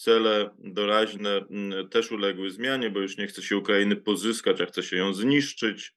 cele 0.00 0.50
doraźne 0.58 1.44
też 1.90 2.12
uległy 2.12 2.50
zmianie, 2.50 2.90
bo 2.90 3.00
już 3.00 3.18
nie 3.18 3.26
chce 3.26 3.42
się 3.42 3.56
Ukrainy 3.56 3.96
pozyskać, 3.96 4.60
a 4.60 4.66
chce 4.66 4.82
się 4.82 4.96
ją 4.96 5.14
zniszczyć. 5.14 5.94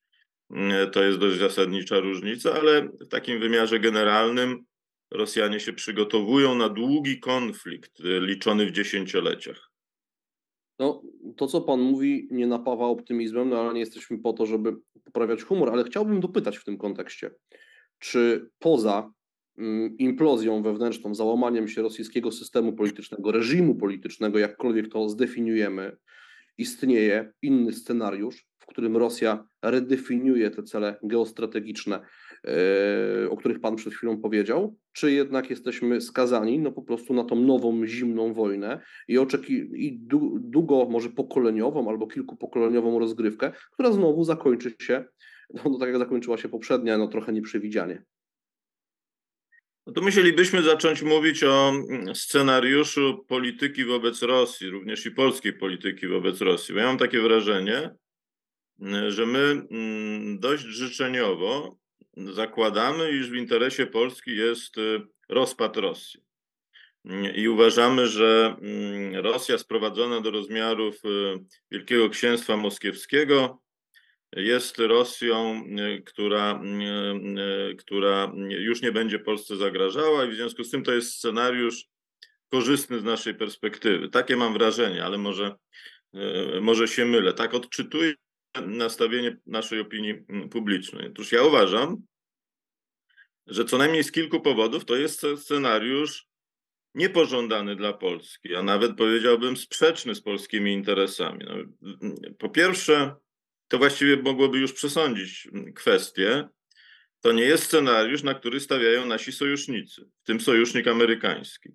To 0.92 1.04
jest 1.04 1.20
dość 1.20 1.38
zasadnicza 1.38 2.00
różnica, 2.00 2.54
ale 2.54 2.82
w 2.82 3.08
takim 3.08 3.40
wymiarze 3.40 3.80
generalnym 3.80 4.66
Rosjanie 5.12 5.60
się 5.60 5.74
przygotowują 5.74 6.56
na 6.56 6.70
długi 6.70 7.20
konflikt 7.20 7.92
liczony 8.00 8.66
w 8.66 8.72
dziesięcioleciach. 8.72 9.72
No, 10.80 11.02
to, 11.38 11.48
co 11.48 11.62
Pan 11.62 11.82
mówi, 11.82 12.28
nie 12.32 12.48
napawa 12.48 12.86
optymizmem, 12.86 13.50
no 13.50 13.62
ale 13.62 13.74
nie 13.74 13.80
jesteśmy 13.80 14.20
po 14.20 14.34
to, 14.34 14.46
żeby 14.46 14.76
poprawiać 15.04 15.44
humor, 15.44 15.70
ale 15.70 15.84
chciałbym 15.84 16.20
dopytać 16.20 16.58
w 16.58 16.64
tym 16.64 16.78
kontekście, 16.78 17.32
czy 18.00 18.50
poza 18.60 18.98
mm, 19.00 19.14
implozją 19.98 20.64
wewnętrzną, 20.64 21.16
załamaniem 21.16 21.68
się 21.68 21.82
rosyjskiego 21.82 22.32
systemu 22.32 22.74
politycznego, 22.74 23.32
reżimu 23.32 23.76
politycznego, 23.76 24.40
jakkolwiek 24.40 24.88
to 24.88 25.10
zdefiniujemy, 25.10 25.98
istnieje 26.58 27.34
inny 27.42 27.74
scenariusz, 27.74 28.46
w 28.60 28.66
którym 28.66 28.98
Rosja 28.98 29.46
redefiniuje 29.62 30.52
te 30.52 30.64
cele 30.64 31.00
geostrategiczne, 31.04 32.00
e, 32.48 33.30
o 33.30 33.38
których 33.38 33.60
Pan 33.60 33.76
przed 33.76 33.94
chwilą 33.94 34.22
powiedział, 34.22 34.78
czy 34.94 35.12
jednak 35.12 35.50
jesteśmy 35.50 36.02
skazani 36.02 36.60
no 36.60 36.72
po 36.72 36.82
prostu 36.82 37.14
na 37.14 37.24
tą 37.24 37.36
nową, 37.36 37.86
zimną 37.86 38.34
wojnę 38.34 38.80
i, 39.08 39.18
oczeki- 39.18 39.76
i 39.76 40.00
długo, 40.40 40.88
może 40.90 41.10
pokoleniową 41.10 41.90
albo 41.90 42.08
kilkupokoleniową 42.08 43.00
rozgrywkę, 43.00 43.52
która 43.72 43.92
znowu 43.92 44.24
zakończy 44.24 44.74
się, 44.82 45.06
no, 45.54 45.62
no 45.66 45.80
tak 45.80 45.90
jak 45.90 45.98
zakończyła 45.98 46.38
się 46.38 46.50
poprzednia, 46.50 46.98
no 46.98 47.08
trochę 47.08 47.34
nieprzewidzianie. 47.34 48.04
No 49.88 49.94
to 49.94 50.02
musielibyśmy 50.02 50.64
zacząć 50.64 51.02
mówić 51.02 51.44
o 51.44 51.70
mm, 51.70 52.16
scenariuszu 52.16 53.26
polityki 53.28 53.86
wobec 53.86 54.22
Rosji, 54.22 54.70
również 54.70 55.06
i 55.06 55.12
polskiej 55.12 55.54
polityki 55.54 56.08
wobec 56.08 56.42
Rosji. 56.42 56.74
Bo 56.74 56.80
ja 56.80 56.88
mam 56.88 56.98
takie 56.98 57.22
wrażenie, 57.22 57.90
że 59.08 59.26
my 59.26 59.68
mm, 59.72 60.40
dość 60.40 60.64
życzeniowo 60.64 61.78
zakładamy, 62.18 63.12
iż 63.12 63.30
w 63.30 63.36
interesie 63.36 63.88
Polski 63.88 64.36
jest 64.36 64.78
y, 64.78 65.02
rozpad 65.30 65.78
Rosji. 65.78 66.24
I 67.36 67.48
uważamy, 67.48 68.08
że 68.08 68.56
mm, 68.62 69.16
Rosja 69.16 69.58
sprowadzona 69.58 70.22
do 70.22 70.32
rozmiarów 70.32 70.96
y, 71.06 71.40
Wielkiego 71.72 72.10
Księstwa 72.10 72.58
Moskiewskiego 72.58 73.63
jest 74.36 74.80
Rosją, 74.80 75.64
y, 75.80 76.02
która, 76.02 76.62
która 77.78 78.32
już 78.50 78.82
nie 78.82 78.92
będzie 78.92 79.20
Polsce 79.20 79.56
zagrażała 79.56 80.26
i 80.26 80.30
w 80.30 80.36
związku 80.36 80.64
z 80.64 80.70
tym 80.70 80.84
to 80.84 80.94
jest 80.94 81.14
scenariusz 81.14 81.86
korzystny 82.50 83.00
z 83.00 83.04
naszej 83.04 83.36
perspektywy. 83.36 84.10
Takie 84.10 84.36
mam 84.36 84.54
wrażenie, 84.54 85.06
ale 85.06 85.18
może, 85.18 85.56
może 86.62 86.88
się 86.88 87.06
mylę. 87.06 87.34
Tak 87.34 87.54
odczytuję 87.54 88.14
nastawienie 88.62 89.38
naszej 89.46 89.80
opinii 89.80 90.16
publicznej. 90.52 91.08
Otóż 91.08 91.32
ja 91.32 91.44
uważam, 91.44 91.98
że 93.48 93.66
co 93.66 93.78
najmniej 93.78 94.04
z 94.04 94.12
kilku 94.12 94.42
powodów 94.42 94.86
to 94.86 94.96
jest 94.96 95.26
scenariusz 95.38 96.28
niepożądany 96.96 97.76
dla 97.76 97.94
Polski, 97.94 98.56
a 98.56 98.64
nawet 98.64 98.98
powiedziałbym 98.98 99.58
sprzeczny 99.58 100.16
z 100.16 100.22
polskimi 100.22 100.74
interesami. 100.74 101.46
No, 101.46 101.56
po 102.40 102.50
pierwsze, 102.50 103.16
to 103.74 103.78
właściwie 103.78 104.18
mogłoby 104.18 104.60
już 104.60 104.74
przesądzić 104.74 105.48
kwestię. 105.76 106.50
To 107.22 107.32
nie 107.32 107.44
jest 107.44 107.64
scenariusz, 107.64 108.24
na 108.24 108.34
który 108.34 108.60
stawiają 108.60 109.06
nasi 109.06 109.32
sojusznicy, 109.32 110.02
w 110.24 110.26
tym 110.26 110.40
sojusznik 110.40 110.88
amerykański. 110.88 111.70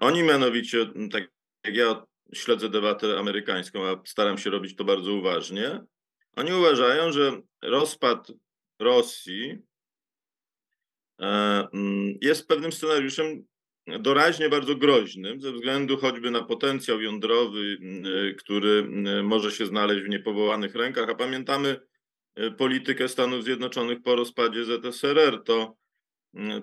Oni 0.00 0.22
mianowicie, 0.22 0.86
tak 1.12 1.24
jak 1.64 1.74
ja 1.74 2.06
śledzę 2.34 2.68
debatę 2.68 3.18
amerykańską, 3.18 3.86
a 3.86 4.02
staram 4.06 4.38
się 4.38 4.50
robić 4.50 4.76
to 4.76 4.84
bardzo 4.84 5.12
uważnie. 5.12 5.80
Oni 6.36 6.52
uważają, 6.52 7.12
że 7.12 7.40
rozpad 7.62 8.32
Rosji 8.78 9.58
e, 11.20 11.26
mm, 11.72 12.14
jest 12.20 12.48
pewnym 12.48 12.72
scenariuszem 12.72 13.46
doraźnie 13.86 14.48
bardzo 14.48 14.74
groźnym, 14.74 15.40
ze 15.40 15.52
względu 15.52 15.96
choćby 15.96 16.30
na 16.30 16.42
potencjał 16.42 17.00
jądrowy, 17.00 17.78
e, 18.30 18.34
który 18.34 18.88
e, 19.06 19.22
może 19.22 19.50
się 19.50 19.66
znaleźć 19.66 20.04
w 20.04 20.08
niepowołanych 20.08 20.74
rękach. 20.74 21.10
A 21.10 21.14
pamiętamy 21.14 21.80
politykę 22.58 23.08
Stanów 23.08 23.44
Zjednoczonych 23.44 24.02
po 24.02 24.16
rozpadzie 24.16 24.64
ZSRR. 24.64 25.42
To, 25.44 25.76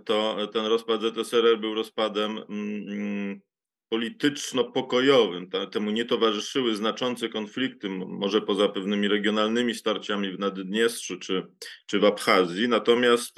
to 0.05 0.47
ten 0.53 0.65
rozpad 0.65 1.01
ZSRR 1.01 1.59
był 1.59 1.73
rozpadem 1.73 2.38
mm, 2.49 3.41
polityczno-pokojowym. 3.89 5.49
Temu 5.71 5.91
nie 5.91 6.05
towarzyszyły 6.05 6.75
znaczące 6.75 7.29
konflikty, 7.29 7.89
może 7.89 8.41
poza 8.41 8.69
pewnymi 8.69 9.07
regionalnymi 9.07 9.75
starciami 9.75 10.31
w 10.31 10.39
Naddniestrzu 10.39 11.19
czy, 11.19 11.47
czy 11.86 11.99
w 11.99 12.05
Abchazji. 12.05 12.67
Natomiast 12.67 13.36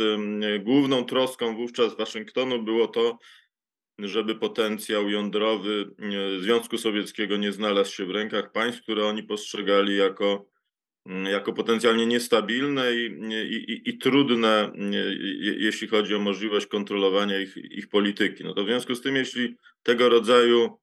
główną 0.59 1.05
troską 1.05 1.55
wówczas 1.55 1.97
Waszyngtonu 1.97 2.63
było 2.63 2.87
to, 2.87 3.17
żeby 3.99 4.35
potencjał 4.35 5.09
jądrowy 5.09 5.89
Związku 6.39 6.77
Sowieckiego 6.77 7.37
nie 7.37 7.51
znalazł 7.51 7.91
się 7.91 8.05
w 8.05 8.11
rękach 8.11 8.51
państw, 8.51 8.81
które 8.81 9.05
oni 9.05 9.23
postrzegali 9.23 9.97
jako, 9.97 10.45
jako 11.31 11.53
potencjalnie 11.53 12.05
niestabilne 12.05 12.95
i, 12.95 13.05
i, 13.53 13.89
i, 13.89 13.97
trudne, 13.97 14.71
jeśli 15.41 15.87
chodzi 15.87 16.15
o 16.15 16.19
możliwość 16.19 16.67
kontrolowania 16.67 17.39
ich, 17.39 17.57
ich 17.57 17.89
polityki. 17.89 18.43
No 18.43 18.53
to 18.53 18.63
w 18.63 18.67
związku 18.67 18.95
z 18.95 19.01
tym, 19.01 19.15
jeśli 19.15 19.55
tego 19.83 20.09
rodzaju 20.09 20.79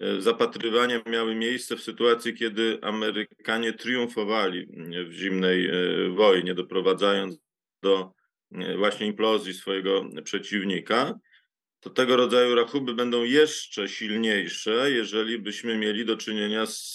e, 0.00 0.20
zapatrywania 0.20 1.02
miały 1.06 1.34
miejsce 1.34 1.76
w 1.76 1.82
sytuacji, 1.82 2.34
kiedy 2.34 2.78
Amerykanie 2.82 3.72
triumfowali 3.72 4.66
w 5.08 5.12
zimnej 5.12 5.66
e, 5.66 5.72
wojnie, 6.10 6.54
doprowadzając 6.54 7.38
do 7.82 8.12
e, 8.52 8.76
właśnie 8.76 9.06
implozji 9.06 9.54
swojego 9.54 10.04
przeciwnika, 10.24 11.14
to 11.84 11.90
tego 11.90 12.16
rodzaju 12.16 12.54
rachuby 12.54 12.94
będą 12.94 13.24
jeszcze 13.24 13.88
silniejsze, 13.88 14.90
jeżeli 14.90 15.38
byśmy 15.38 15.78
mieli 15.78 16.04
do 16.04 16.16
czynienia 16.16 16.66
z, 16.66 16.94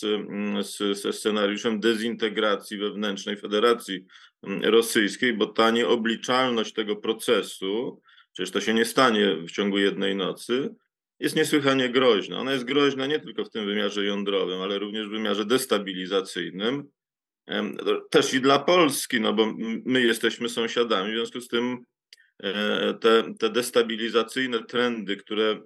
z, 0.61 1.01
ze 1.01 1.13
scenariuszem 1.13 1.79
dezintegracji 1.79 2.77
wewnętrznej 2.77 3.37
Federacji 3.37 4.05
Rosyjskiej, 4.63 5.33
bo 5.33 5.45
ta 5.45 5.71
nieobliczalność 5.71 6.73
tego 6.73 6.95
procesu, 6.95 8.01
przecież 8.33 8.51
to 8.51 8.61
się 8.61 8.73
nie 8.73 8.85
stanie 8.85 9.35
w 9.35 9.51
ciągu 9.51 9.77
jednej 9.77 10.15
nocy, 10.15 10.75
jest 11.19 11.35
niesłychanie 11.35 11.89
groźna. 11.89 12.39
Ona 12.39 12.51
jest 12.51 12.65
groźna 12.65 13.05
nie 13.05 13.19
tylko 13.19 13.45
w 13.45 13.49
tym 13.49 13.65
wymiarze 13.65 14.05
jądrowym, 14.05 14.61
ale 14.61 14.79
również 14.79 15.07
w 15.07 15.11
wymiarze 15.11 15.45
destabilizacyjnym. 15.45 16.89
Też 18.09 18.33
i 18.33 18.41
dla 18.41 18.59
Polski, 18.59 19.21
no 19.21 19.33
bo 19.33 19.53
my 19.85 20.01
jesteśmy 20.01 20.49
sąsiadami, 20.49 21.11
w 21.11 21.15
związku 21.15 21.41
z 21.41 21.47
tym 21.47 21.85
te, 23.01 23.33
te 23.39 23.49
destabilizacyjne 23.49 24.63
trendy, 24.63 25.17
które 25.17 25.61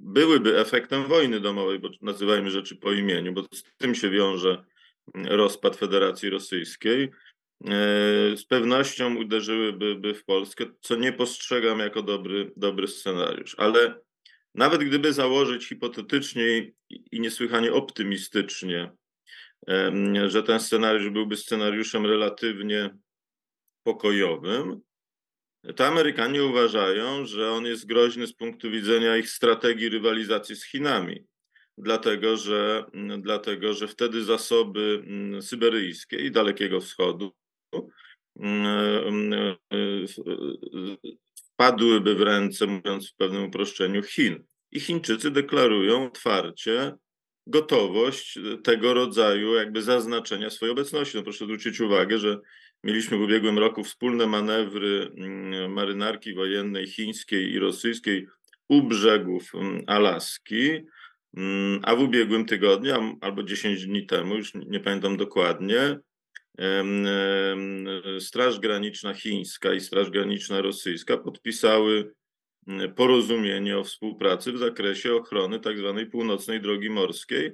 byłyby 0.00 0.58
efektem 0.58 1.04
wojny 1.04 1.40
domowej, 1.40 1.78
bo 1.78 1.90
nazywajmy 2.02 2.50
rzeczy 2.50 2.76
po 2.76 2.92
imieniu, 2.92 3.32
bo 3.32 3.42
z 3.54 3.62
tym 3.76 3.94
się 3.94 4.10
wiąże 4.10 4.64
rozpad 5.14 5.76
Federacji 5.76 6.30
Rosyjskiej, 6.30 7.02
e, 7.04 7.10
z 8.36 8.44
pewnością 8.44 9.16
uderzyłyby 9.16 10.14
w 10.14 10.24
Polskę, 10.24 10.64
co 10.80 10.96
nie 10.96 11.12
postrzegam 11.12 11.78
jako 11.78 12.02
dobry, 12.02 12.52
dobry 12.56 12.88
scenariusz. 12.88 13.54
Ale 13.58 14.00
nawet 14.54 14.84
gdyby 14.84 15.12
założyć 15.12 15.68
hipotetycznie 15.68 16.72
i 17.12 17.20
niesłychanie 17.20 17.72
optymistycznie, 17.72 18.92
że 20.26 20.42
ten 20.42 20.60
scenariusz 20.60 21.10
byłby 21.10 21.36
scenariuszem 21.36 22.06
relatywnie 22.06 22.90
pokojowym, 23.82 24.80
to 25.76 25.86
Amerykanie 25.86 26.44
uważają, 26.44 27.26
że 27.26 27.50
on 27.50 27.64
jest 27.64 27.86
groźny 27.86 28.26
z 28.26 28.32
punktu 28.32 28.70
widzenia 28.70 29.16
ich 29.16 29.30
strategii 29.30 29.88
rywalizacji 29.88 30.56
z 30.56 30.64
Chinami. 30.64 31.24
Dlatego 31.78 32.36
że, 32.36 32.84
dlatego, 33.18 33.74
że 33.74 33.88
wtedy 33.88 34.24
zasoby 34.24 35.02
mm, 35.06 35.42
syberyjskie 35.42 36.16
i 36.16 36.30
Dalekiego 36.30 36.80
Wschodu 36.80 37.32
mm, 38.40 39.32
e, 39.32 39.56
padłyby 41.56 42.14
w 42.14 42.20
ręce, 42.20 42.66
mówiąc 42.66 43.10
w 43.10 43.16
pewnym 43.16 43.44
uproszczeniu, 43.44 44.02
Chin. 44.02 44.44
I 44.72 44.80
Chińczycy 44.80 45.30
deklarują 45.30 46.06
otwarcie 46.06 46.92
gotowość 47.46 48.38
tego 48.62 48.94
rodzaju 48.94 49.54
jakby 49.54 49.82
zaznaczenia 49.82 50.50
swojej 50.50 50.72
obecności. 50.72 51.16
No 51.16 51.22
proszę 51.22 51.44
zwrócić 51.44 51.80
uwagę, 51.80 52.18
że 52.18 52.40
mieliśmy 52.84 53.18
w 53.18 53.20
ubiegłym 53.20 53.58
roku 53.58 53.84
wspólne 53.84 54.26
manewry 54.26 55.12
mm, 55.16 55.72
marynarki 55.72 56.34
wojennej 56.34 56.86
chińskiej 56.86 57.52
i 57.52 57.58
rosyjskiej 57.58 58.26
u 58.68 58.82
brzegów 58.82 59.54
mm, 59.54 59.84
Alaski, 59.86 60.70
mm, 61.36 61.80
a 61.82 61.96
w 61.96 62.00
ubiegłym 62.00 62.44
tygodniu, 62.44 63.18
albo 63.20 63.42
10 63.42 63.86
dni 63.86 64.06
temu, 64.06 64.36
już 64.36 64.54
nie 64.54 64.80
pamiętam 64.80 65.16
dokładnie, 65.16 65.98
Straż 68.20 68.58
Graniczna 68.60 69.14
chińska 69.14 69.74
i 69.74 69.80
Straż 69.80 70.10
Graniczna 70.10 70.60
rosyjska 70.60 71.16
podpisały 71.16 72.12
porozumienie 72.96 73.78
o 73.78 73.84
współpracy 73.84 74.52
w 74.52 74.58
zakresie 74.58 75.14
ochrony 75.14 75.60
tzw. 75.60 75.94
Tak 75.98 76.10
północnej 76.10 76.60
drogi 76.60 76.90
morskiej 76.90 77.52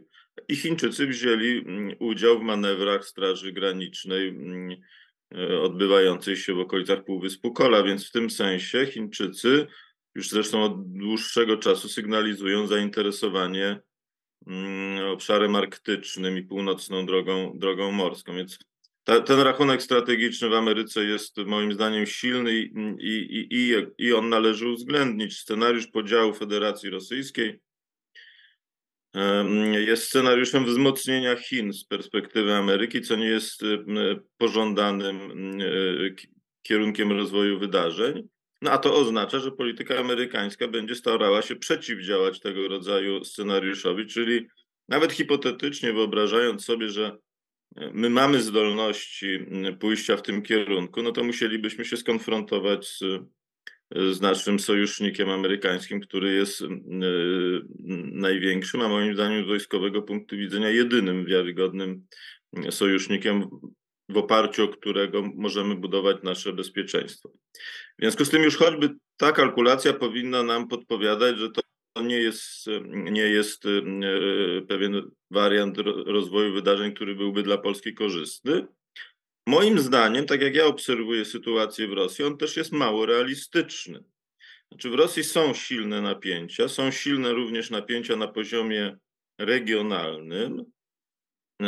i 0.49 0.57
Chińczycy 0.57 1.07
wzięli 1.07 1.65
udział 1.99 2.39
w 2.39 2.43
manewrach 2.43 3.05
Straży 3.05 3.53
Granicznej 3.53 4.39
odbywającej 5.63 6.37
się 6.37 6.55
w 6.55 6.61
okolicach 6.61 7.05
Półwyspu 7.05 7.53
Kola, 7.53 7.83
więc 7.83 8.09
w 8.09 8.13
tym 8.13 8.31
sensie 8.31 8.87
Chińczycy 8.87 9.67
już 10.15 10.29
zresztą 10.29 10.63
od 10.63 10.93
dłuższego 10.93 11.57
czasu 11.57 11.89
sygnalizują 11.89 12.67
zainteresowanie 12.67 13.81
obszarem 15.13 15.57
arktycznym 15.57 16.39
i 16.39 16.43
północną 16.43 17.07
drogą, 17.07 17.53
drogą 17.55 17.93
morską. 17.93 18.35
Więc 18.35 18.59
ta, 19.05 19.21
ten 19.21 19.41
rachunek 19.41 19.83
strategiczny 19.83 20.49
w 20.49 20.55
Ameryce 20.55 21.05
jest 21.05 21.37
moim 21.37 21.73
zdaniem 21.73 22.07
silny 22.07 22.53
i, 22.55 22.73
i, 23.01 23.49
i, 23.51 23.75
i 23.99 24.13
on 24.13 24.29
należy 24.29 24.69
uwzględnić. 24.69 25.39
Scenariusz 25.39 25.87
podziału 25.87 26.33
Federacji 26.33 26.91
Rosyjskiej 26.91 27.61
jest 29.87 30.05
scenariuszem 30.05 30.65
wzmocnienia 30.65 31.37
Chin 31.37 31.73
z 31.73 31.85
perspektywy 31.85 32.55
Ameryki, 32.55 33.01
co 33.01 33.17
nie 33.17 33.27
jest 33.27 33.63
pożądanym 34.39 35.19
kierunkiem 36.63 37.13
rozwoju 37.13 37.59
wydarzeń. 37.59 38.29
No 38.63 38.71
a 38.71 38.79
to 38.79 38.95
oznacza, 38.95 39.39
że 39.39 39.51
polityka 39.51 39.99
amerykańska 39.99 40.69
będzie 40.69 40.95
starała 40.95 41.43
się 41.43 41.57
przeciwdziałać 41.57 42.41
tego 42.41 42.69
rodzaju 42.69 43.25
scenariuszowi, 43.25 44.07
czyli 44.07 44.47
nawet 44.89 45.13
hipotetycznie 45.13 45.93
wyobrażając 45.93 46.65
sobie, 46.65 46.89
że 46.89 47.17
my 47.93 48.11
mamy 48.11 48.41
zdolności 48.43 49.47
pójścia 49.81 50.17
w 50.17 50.23
tym 50.23 50.43
kierunku, 50.43 51.03
no 51.03 51.13
to 51.13 51.25
musielibyśmy 51.25 51.85
się 51.85 51.97
skonfrontować 51.97 52.87
z, 52.87 53.01
z 54.13 54.21
naszym 54.21 54.61
sojusznikiem 54.61 55.31
amerykańskim, 55.31 56.01
który 56.01 56.35
jest 56.35 56.63
największym, 58.13 58.81
a 58.81 58.89
moim 58.89 59.15
zdaniem 59.15 59.45
z 59.45 59.47
wojskowego 59.47 60.03
punktu 60.03 60.37
widzenia 60.37 60.71
jedynym 60.71 61.27
wiarygodnym 61.27 62.07
sojusznikiem 62.71 63.49
w 64.09 64.17
oparciu 64.17 64.65
o 64.65 64.69
którego 64.69 65.23
możemy 65.35 65.75
budować 65.75 66.17
nasze 66.23 66.53
bezpieczeństwo. 66.53 67.29
W 67.99 68.03
związku 68.03 68.25
z 68.25 68.31
tym 68.31 68.43
już 68.43 68.57
choćby 68.57 68.91
ta 69.17 69.33
kalkulacja 69.33 69.93
powinna 69.93 70.43
nam 70.43 70.69
podpowiadać, 70.69 71.39
że 71.39 71.51
to 71.51 71.63
nie 72.03 72.21
jest, 72.21 72.67
nie 72.95 73.23
jest 73.23 73.67
e, 73.67 73.69
pewien 74.69 75.11
wariant 75.31 75.79
rozwoju 76.07 76.55
wydarzeń, 76.55 76.95
który 76.95 77.15
byłby 77.15 77.43
dla 77.43 77.59
Polski 77.59 77.95
korzystny. 77.95 78.67
Moim 79.47 79.79
zdaniem, 79.79 80.27
tak 80.27 80.43
jak 80.43 80.55
ja 80.55 80.67
obserwuję 80.67 81.25
sytuację 81.25 81.89
w 81.89 81.93
Rosji, 81.93 82.25
on 82.25 82.39
też 82.39 82.57
jest 82.57 82.73
mało 82.73 83.07
realistyczny. 83.07 84.05
Znaczy 84.69 84.91
w 84.91 84.95
Rosji 84.95 85.25
są 85.25 85.55
silne 85.55 86.01
napięcia, 86.01 86.69
są 86.69 86.91
silne 86.91 87.33
również 87.33 87.71
napięcia 87.71 88.17
na 88.17 88.29
poziomie 88.29 88.97
regionalnym, 89.39 90.65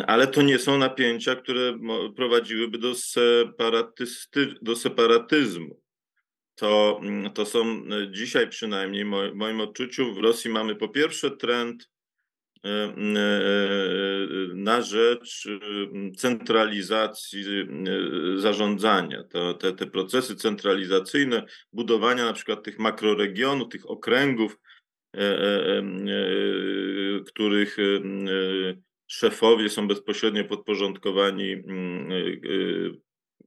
ale 0.07 0.27
to 0.27 0.43
nie 0.43 0.59
są 0.59 0.79
napięcia, 0.79 1.37
które 1.37 1.79
prowadziłyby 2.17 2.79
do, 2.79 2.95
separatysty, 2.95 4.55
do 4.63 4.77
separatyzmu. 4.77 5.81
To, 6.55 7.01
to 7.35 7.47
są 7.47 7.67
e, 7.67 8.11
dzisiaj 8.11 8.49
przynajmniej, 8.49 9.05
w 9.05 9.35
moim 9.35 9.61
odczuciu, 9.61 10.15
w 10.15 10.19
Rosji 10.19 10.51
mamy 10.51 10.77
po 10.77 10.89
pierwsze 10.89 11.31
trend 11.31 11.91
na 14.55 14.83
rzecz 14.83 15.49
centralizacji 16.17 17.45
zarządzania. 18.37 19.25
To, 19.25 19.55
te, 19.55 19.73
te 19.73 19.87
procesy 19.87 20.37
centralizacyjne, 20.37 21.43
budowania 21.73 22.25
na 22.25 22.33
przykład 22.33 22.63
tych 22.63 22.79
makroregionów, 22.79 23.69
tych 23.69 23.91
okręgów, 23.91 24.59
których 27.27 27.77
szefowie 29.07 29.69
są 29.69 29.89
bezpośrednio 29.89 30.45
podporządkowani 30.45 31.53
mm, 31.53 32.09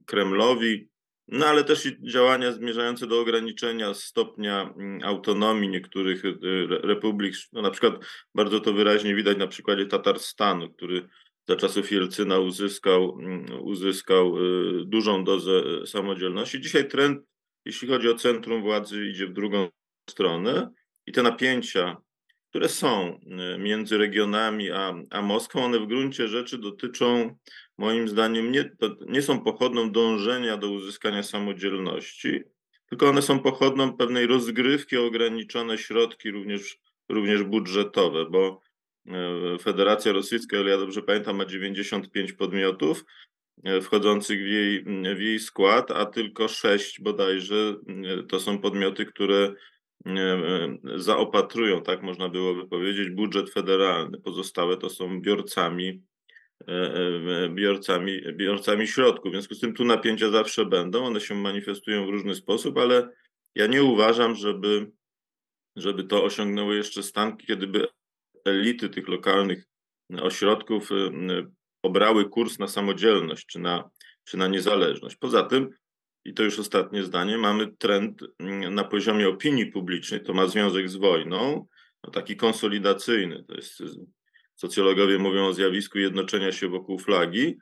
Kremlowi, 0.06 0.88
no 1.28 1.46
ale 1.46 1.64
też 1.64 1.86
i 1.86 2.10
działania 2.10 2.52
zmierzające 2.52 3.06
do 3.06 3.20
ograniczenia 3.20 3.94
stopnia 3.94 4.74
mm, 4.76 5.00
autonomii 5.04 5.68
niektórych 5.68 6.24
y, 6.24 6.36
republik. 6.68 7.34
No 7.52 7.62
na 7.62 7.70
przykład 7.70 7.94
bardzo 8.34 8.60
to 8.60 8.72
wyraźnie 8.72 9.14
widać 9.14 9.38
na 9.38 9.46
przykładzie 9.46 9.86
Tatarstanu, 9.86 10.70
który 10.70 11.08
za 11.48 11.56
czasów 11.56 11.92
Jelcyna 11.92 12.38
uzyskał, 12.38 13.18
mm, 13.20 13.46
uzyskał 13.60 14.36
dużą 14.84 15.24
dozę 15.24 15.86
samodzielności. 15.86 16.60
Dzisiaj 16.60 16.88
trend, 16.88 17.22
jeśli 17.64 17.88
chodzi 17.88 18.08
o 18.08 18.14
centrum 18.14 18.62
władzy, 18.62 19.06
idzie 19.06 19.26
w 19.26 19.32
drugą 19.32 19.68
stronę 20.10 20.70
i 21.06 21.12
te 21.12 21.22
napięcia 21.22 21.96
które 22.58 22.68
są 22.68 23.20
y, 23.54 23.58
między 23.58 23.98
regionami 23.98 24.70
a, 24.70 24.94
a 25.10 25.22
Moskwą, 25.22 25.64
one 25.64 25.78
w 25.78 25.86
gruncie 25.86 26.28
rzeczy 26.28 26.58
dotyczą, 26.58 27.36
moim 27.78 28.08
zdaniem, 28.08 28.52
nie, 28.52 28.70
nie 29.08 29.22
są 29.22 29.40
pochodną 29.40 29.90
dążenia 29.90 30.56
do 30.56 30.70
uzyskania 30.70 31.22
samodzielności, 31.22 32.42
tylko 32.88 33.08
one 33.08 33.22
są 33.22 33.38
pochodną 33.38 33.96
pewnej 33.96 34.26
rozgrywki 34.26 34.96
o 34.96 35.06
ograniczone 35.06 35.78
środki, 35.78 36.30
również, 36.30 36.78
również 37.08 37.42
budżetowe, 37.42 38.30
bo 38.30 38.60
y, 39.06 39.58
Federacja 39.58 40.12
Rosyjska, 40.12 40.60
ile 40.60 40.70
ja 40.70 40.78
dobrze 40.78 41.02
pamiętam, 41.02 41.36
ma 41.36 41.44
95 41.44 42.32
podmiotów 42.32 43.04
y, 43.68 43.80
wchodzących 43.80 44.42
w 44.42 44.46
jej, 44.46 44.84
w 45.16 45.20
jej 45.20 45.38
skład, 45.38 45.90
a 45.90 46.06
tylko 46.06 46.48
sześć 46.48 47.00
bodajże 47.00 47.74
to 48.28 48.40
są 48.40 48.58
podmioty, 48.58 49.06
które 49.06 49.54
zaopatrują, 50.96 51.82
tak 51.82 52.02
można 52.02 52.28
byłoby 52.28 52.68
powiedzieć, 52.68 53.10
budżet 53.10 53.50
federalny. 53.50 54.20
Pozostałe 54.20 54.76
to 54.76 54.90
są 54.90 55.20
biorcami, 55.20 56.02
e, 56.68 56.72
e, 56.72 57.48
biorcami, 57.48 58.20
biorcami 58.32 58.86
środków. 58.86 59.32
W 59.32 59.34
związku 59.34 59.54
z 59.54 59.60
tym 59.60 59.74
tu 59.74 59.84
napięcia 59.84 60.30
zawsze 60.30 60.66
będą, 60.66 61.04
one 61.04 61.20
się 61.20 61.34
manifestują 61.34 62.06
w 62.06 62.10
różny 62.10 62.34
sposób, 62.34 62.78
ale 62.78 63.10
ja 63.54 63.66
nie 63.66 63.84
uważam, 63.84 64.34
żeby, 64.34 64.90
żeby 65.76 66.04
to 66.04 66.24
osiągnęło 66.24 66.74
jeszcze 66.74 67.02
stan, 67.02 67.36
kiedyby 67.36 67.86
elity 68.44 68.88
tych 68.88 69.08
lokalnych 69.08 69.64
ośrodków 70.20 70.90
obrały 71.82 72.28
kurs 72.28 72.58
na 72.58 72.68
samodzielność 72.68 73.46
czy 73.46 73.58
na, 73.58 73.90
czy 74.24 74.36
na 74.36 74.48
niezależność. 74.48 75.16
Poza 75.16 75.42
tym 75.42 75.70
i 76.24 76.34
to 76.34 76.42
już 76.42 76.58
ostatnie 76.58 77.04
zdanie, 77.04 77.38
mamy 77.38 77.66
trend 77.78 78.22
mm, 78.38 78.74
na 78.74 78.84
poziomie 78.84 79.28
opinii 79.28 79.66
publicznej, 79.66 80.22
to 80.22 80.34
ma 80.34 80.46
związek 80.46 80.88
z 80.88 80.96
wojną, 80.96 81.66
no 82.04 82.10
taki 82.10 82.36
konsolidacyjny. 82.36 83.44
To 83.48 83.54
jest, 83.54 83.82
socjologowie 84.54 85.18
mówią 85.18 85.46
o 85.46 85.52
zjawisku 85.52 85.98
jednoczenia 85.98 86.52
się 86.52 86.68
wokół 86.68 86.98
flagi. 86.98 87.56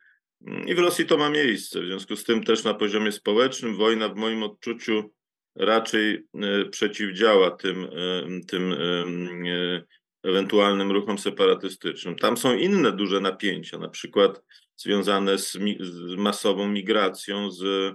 Mm, 0.46 0.68
I 0.68 0.74
w 0.74 0.78
Rosji 0.78 1.06
to 1.06 1.16
ma 1.16 1.30
miejsce. 1.30 1.82
W 1.82 1.86
związku 1.86 2.16
z 2.16 2.24
tym 2.24 2.44
też 2.44 2.64
na 2.64 2.74
poziomie 2.74 3.12
społecznym 3.12 3.76
wojna 3.76 4.08
w 4.08 4.16
moim 4.16 4.42
odczuciu 4.42 5.12
raczej 5.56 6.14
y, 6.14 6.68
przeciwdziała 6.70 7.50
tym, 7.50 7.84
y, 7.84 8.46
tym 8.46 8.72
y, 8.72 9.84
ewentualnym 10.22 10.92
ruchom 10.92 11.18
separatystycznym. 11.18 12.16
Tam 12.16 12.36
są 12.36 12.56
inne 12.56 12.92
duże 12.92 13.20
napięcia, 13.20 13.78
na 13.78 13.88
przykład 13.88 14.42
związane 14.76 15.38
z, 15.38 15.52
z 15.80 16.16
masową 16.16 16.68
migracją 16.68 17.50
z 17.50 17.94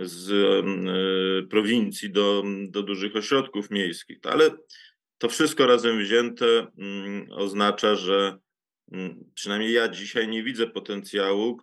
z 0.00 0.30
e, 0.30 1.48
prowincji 1.48 2.10
do, 2.10 2.44
do 2.68 2.82
dużych 2.82 3.16
ośrodków 3.16 3.70
miejskich. 3.70 4.18
Ale 4.22 4.50
to 5.18 5.28
wszystko 5.28 5.66
razem 5.66 5.98
wzięte 5.98 6.66
mm, 6.78 7.26
oznacza, 7.30 7.94
że 7.94 8.38
mm, 8.92 9.24
przynajmniej 9.34 9.72
ja 9.72 9.88
dzisiaj 9.88 10.28
nie 10.28 10.42
widzę 10.42 10.66
potencjału 10.66 11.60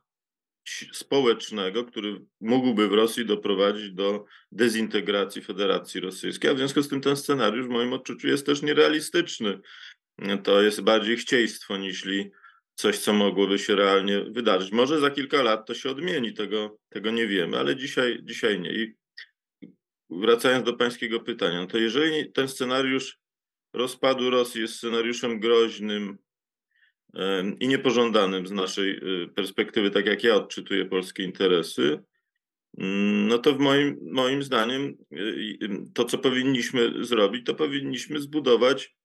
społecznego, 0.93 1.85
który 1.85 2.21
mógłby 2.41 2.87
w 2.87 2.93
Rosji 2.93 3.25
doprowadzić 3.25 3.91
do 3.91 4.25
dezintegracji 4.51 5.41
Federacji 5.41 6.01
Rosyjskiej, 6.01 6.51
a 6.51 6.53
w 6.53 6.57
związku 6.57 6.81
z 6.81 6.89
tym 6.89 7.01
ten 7.01 7.15
scenariusz 7.15 7.65
w 7.65 7.69
moim 7.69 7.93
odczuciu 7.93 8.27
jest 8.27 8.45
też 8.45 8.61
nierealistyczny. 8.61 9.59
To 10.43 10.61
jest 10.61 10.81
bardziej 10.81 11.17
chcieństwo 11.17 11.77
niż 11.77 12.05
coś, 12.75 12.99
co 12.99 13.13
mogłoby 13.13 13.59
się 13.59 13.75
realnie 13.75 14.21
wydarzyć. 14.21 14.71
Może 14.71 14.99
za 14.99 15.09
kilka 15.09 15.43
lat 15.43 15.67
to 15.67 15.73
się 15.73 15.89
odmieni, 15.89 16.33
tego, 16.33 16.77
tego 16.89 17.11
nie 17.11 17.27
wiemy, 17.27 17.59
ale 17.59 17.75
dzisiaj, 17.75 18.19
dzisiaj 18.23 18.59
nie. 18.59 18.71
I 18.73 18.95
wracając 20.09 20.65
do 20.65 20.73
pańskiego 20.73 21.19
pytania, 21.19 21.61
no 21.61 21.67
to 21.67 21.77
jeżeli 21.77 22.31
ten 22.31 22.47
scenariusz 22.47 23.19
rozpadu 23.73 24.29
Rosji 24.29 24.61
jest 24.61 24.75
scenariuszem 24.75 25.39
groźnym 25.39 26.17
i 27.59 27.67
niepożądanym 27.67 28.47
z 28.47 28.51
naszej 28.51 28.91
y, 29.23 29.27
perspektywy, 29.27 29.91
tak 29.91 30.05
jak 30.05 30.23
ja 30.23 30.35
odczytuję 30.35 30.85
polskie 30.85 31.23
interesy, 31.23 32.03
mm, 32.77 33.27
no 33.27 33.37
to 33.37 33.53
w 33.53 33.59
moim, 33.59 33.97
moim 34.11 34.43
zdaniem 34.43 34.83
y, 35.13 35.17
y, 35.17 35.69
to, 35.93 36.05
co 36.05 36.17
powinniśmy 36.17 37.05
zrobić, 37.05 37.45
to 37.45 37.55
powinniśmy 37.55 38.19
zbudować 38.19 38.95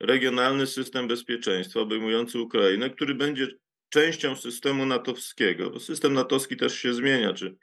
regionalny 0.00 0.66
system 0.66 1.08
bezpieczeństwa 1.08 1.80
obejmujący 1.80 2.40
Ukrainę, 2.40 2.90
który 2.90 3.14
będzie 3.14 3.48
częścią 3.88 4.36
systemu 4.36 4.86
natowskiego, 4.86 5.70
bo 5.70 5.80
system 5.80 6.14
natowski 6.14 6.56
też 6.56 6.78
się 6.78 6.94
zmienia, 6.94 7.32
czy, 7.32 7.56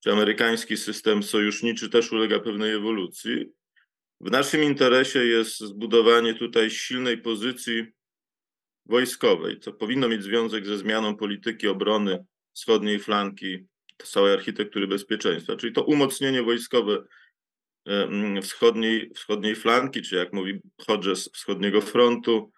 czy 0.00 0.12
amerykański 0.12 0.76
system 0.76 1.22
sojuszniczy 1.22 1.88
też 1.88 2.12
ulega 2.12 2.40
pewnej 2.40 2.72
ewolucji. 2.72 3.46
W 4.20 4.30
naszym 4.30 4.62
interesie 4.62 5.24
jest 5.24 5.58
zbudowanie 5.58 6.34
tutaj 6.34 6.70
silnej 6.70 7.18
pozycji 7.18 7.86
wojskowej, 8.86 9.60
co 9.60 9.72
powinno 9.72 10.08
mieć 10.08 10.22
związek 10.22 10.66
ze 10.66 10.78
zmianą 10.78 11.16
polityki 11.16 11.68
obrony 11.68 12.24
wschodniej 12.52 12.98
flanki 12.98 13.66
całej 14.04 14.32
architektury 14.32 14.86
bezpieczeństwa, 14.86 15.56
czyli 15.56 15.72
to 15.72 15.84
umocnienie 15.84 16.42
wojskowe 16.42 17.04
wschodniej, 18.42 19.10
wschodniej 19.14 19.56
flanki, 19.56 20.02
czy 20.02 20.16
jak 20.16 20.32
mówi 20.32 20.60
Hodges, 20.86 21.30
wschodniego 21.32 21.80
frontu, 21.80 22.52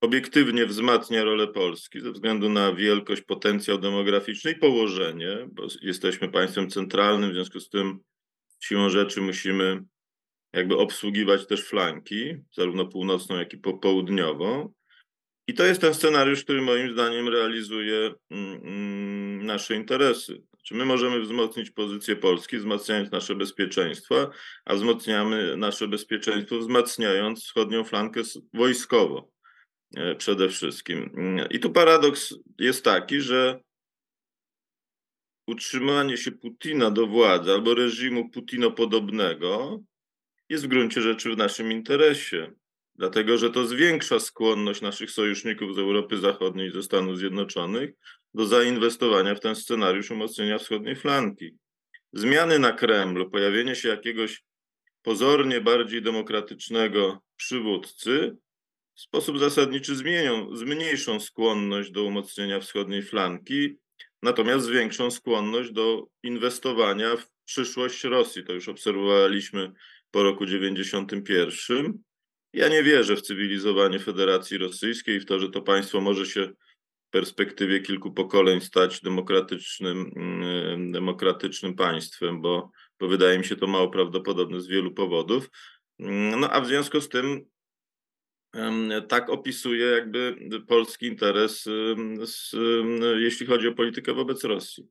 obiektywnie 0.00 0.66
wzmacnia 0.66 1.24
rolę 1.24 1.46
Polski 1.46 2.00
ze 2.00 2.12
względu 2.12 2.48
na 2.48 2.72
wielkość, 2.72 3.22
potencjał 3.22 3.78
demograficzny 3.78 4.50
i 4.50 4.58
położenie, 4.58 5.48
bo 5.52 5.66
jesteśmy 5.82 6.28
państwem 6.28 6.70
centralnym, 6.70 7.30
w 7.30 7.34
związku 7.34 7.60
z 7.60 7.68
tym 7.68 7.98
siłą 8.60 8.90
rzeczy 8.90 9.20
musimy 9.20 9.82
jakby 10.52 10.76
obsługiwać 10.76 11.46
też 11.46 11.68
flanki, 11.68 12.34
zarówno 12.56 12.86
północną, 12.86 13.36
jak 13.36 13.52
i 13.52 13.58
południową. 13.58 14.72
I 15.48 15.54
to 15.54 15.64
jest 15.64 15.80
ten 15.80 15.94
scenariusz, 15.94 16.44
który 16.44 16.62
moim 16.62 16.92
zdaniem 16.92 17.28
realizuje 17.28 18.14
mm, 18.30 18.54
mm, 18.54 19.46
nasze 19.46 19.76
interesy. 19.76 20.42
Czy 20.68 20.74
my 20.74 20.84
możemy 20.84 21.20
wzmocnić 21.20 21.70
pozycję 21.70 22.16
Polski, 22.16 22.58
wzmacniając 22.58 23.10
nasze 23.10 23.34
bezpieczeństwo, 23.34 24.30
a 24.64 24.74
wzmacniamy 24.74 25.56
nasze 25.56 25.88
bezpieczeństwo, 25.88 26.58
wzmacniając 26.58 27.44
wschodnią 27.44 27.84
flankę 27.84 28.20
wojskowo 28.54 29.30
e, 29.96 30.14
przede 30.14 30.48
wszystkim. 30.48 31.10
I 31.50 31.60
tu 31.60 31.70
paradoks 31.70 32.34
jest 32.58 32.84
taki, 32.84 33.20
że 33.20 33.60
utrzymanie 35.46 36.16
się 36.16 36.32
Putina 36.32 36.90
do 36.90 37.06
władzy 37.06 37.52
albo 37.52 37.74
reżimu 37.74 38.30
Putinopodobnego 38.30 39.80
jest 40.48 40.64
w 40.64 40.68
gruncie 40.68 41.00
rzeczy 41.00 41.30
w 41.30 41.36
naszym 41.36 41.72
interesie, 41.72 42.52
dlatego 42.94 43.38
że 43.38 43.50
to 43.50 43.66
zwiększa 43.66 44.20
skłonność 44.20 44.80
naszych 44.80 45.10
sojuszników 45.10 45.74
z 45.74 45.78
Europy 45.78 46.18
Zachodniej 46.18 46.70
ze 46.70 46.82
Stanów 46.82 47.18
Zjednoczonych 47.18 47.90
do 48.38 48.46
zainwestowania 48.46 49.34
w 49.34 49.40
ten 49.40 49.56
scenariusz 49.56 50.10
umocnienia 50.10 50.58
wschodniej 50.58 50.96
flanki. 50.96 51.54
Zmiany 52.12 52.58
na 52.58 52.72
Kremlu, 52.72 53.30
pojawienie 53.30 53.74
się 53.74 53.88
jakiegoś 53.88 54.42
pozornie 55.02 55.60
bardziej 55.60 56.02
demokratycznego 56.02 57.22
przywódcy 57.36 58.36
w 58.94 59.00
sposób 59.00 59.38
zasadniczy 59.38 59.96
zmienią, 59.96 60.56
zmniejszą 60.56 61.20
skłonność 61.20 61.90
do 61.90 62.04
umocnienia 62.04 62.60
wschodniej 62.60 63.02
flanki, 63.02 63.76
natomiast 64.22 64.66
zwiększą 64.66 65.10
skłonność 65.10 65.72
do 65.72 66.06
inwestowania 66.22 67.16
w 67.16 67.26
przyszłość 67.44 68.04
Rosji. 68.04 68.44
To 68.44 68.52
już 68.52 68.68
obserwowaliśmy 68.68 69.72
po 70.10 70.22
roku 70.22 70.46
91. 70.46 71.98
Ja 72.52 72.68
nie 72.68 72.82
wierzę 72.82 73.16
w 73.16 73.22
cywilizowanie 73.22 73.98
Federacji 73.98 74.58
Rosyjskiej 74.58 75.20
w 75.20 75.26
to, 75.26 75.38
że 75.38 75.50
to 75.50 75.62
państwo 75.62 76.00
może 76.00 76.26
się 76.26 76.52
perspektywie 77.10 77.80
kilku 77.80 78.12
pokoleń 78.12 78.60
stać 78.60 79.00
demokratycznym, 79.00 80.12
mm, 80.16 80.92
demokratycznym 80.92 81.74
państwem, 81.74 82.40
bo, 82.40 82.70
bo 83.00 83.08
wydaje 83.08 83.38
mi 83.38 83.44
się 83.44 83.56
to 83.56 83.66
mało 83.66 83.88
prawdopodobne 83.88 84.60
z 84.60 84.66
wielu 84.66 84.94
powodów. 84.94 85.50
Mm, 85.98 86.40
no 86.40 86.50
a 86.50 86.60
w 86.60 86.66
związku 86.66 87.00
z 87.00 87.08
tym 87.08 87.44
tak 89.08 89.30
opisuje 89.30 89.86
jakby 89.86 90.36
polski 90.68 91.06
interes, 91.06 91.62
z, 92.22 92.56
jeśli 93.16 93.46
chodzi 93.46 93.68
o 93.68 93.74
politykę 93.74 94.14
wobec 94.14 94.44
Rosji. 94.44 94.88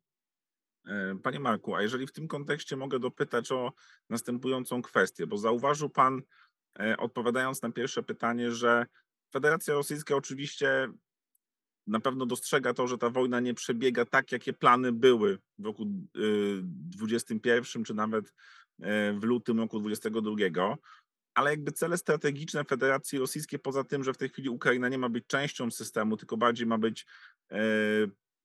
E, 0.88 1.18
panie 1.24 1.40
Marku, 1.40 1.76
a 1.76 1.82
jeżeli 1.82 2.08
w 2.08 2.12
tym 2.12 2.28
kontekście 2.28 2.76
mogę 2.76 3.00
dopytać 3.00 3.52
o 3.52 3.74
następującą 4.10 4.82
kwestię, 4.82 5.28
bo 5.28 5.38
zauważył 5.38 5.90
Pan, 5.90 6.22
e, 6.80 6.98
odpowiadając 6.98 7.62
na 7.62 7.72
pierwsze 7.72 8.04
pytanie, 8.04 8.52
że 8.52 8.86
Federacja 9.34 9.74
Rosyjska 9.74 10.16
oczywiście 10.16 10.88
na 11.88 12.00
pewno 12.00 12.26
dostrzega 12.26 12.74
to, 12.74 12.88
że 12.88 12.98
ta 12.98 13.10
wojna 13.10 13.40
nie 13.40 13.54
przebiega 13.54 14.06
tak, 14.06 14.32
jakie 14.32 14.54
plany 14.54 14.92
były 14.92 15.40
w 15.60 15.66
roku 15.66 15.86
2021, 15.86 17.84
czy 17.84 17.94
nawet 17.94 18.34
e, 18.82 19.14
w 19.14 19.24
lutym 19.24 19.60
roku 19.60 19.80
2022, 19.80 20.78
ale 21.34 21.52
jakby 21.52 21.72
cele 21.72 21.98
strategiczne 21.98 22.64
Federacji 22.64 23.20
Rosyjskiej, 23.20 23.60
poza 23.60 23.84
tym, 23.84 24.04
że 24.04 24.14
w 24.14 24.18
tej 24.18 24.30
chwili 24.30 24.50
Ukraina 24.50 24.90
nie 24.90 24.98
ma 24.98 25.10
być 25.10 25.28
częścią 25.28 25.72
systemu, 25.72 26.18
tylko 26.18 26.38
bardziej 26.38 26.68
ma 26.68 26.78
być, 26.78 27.06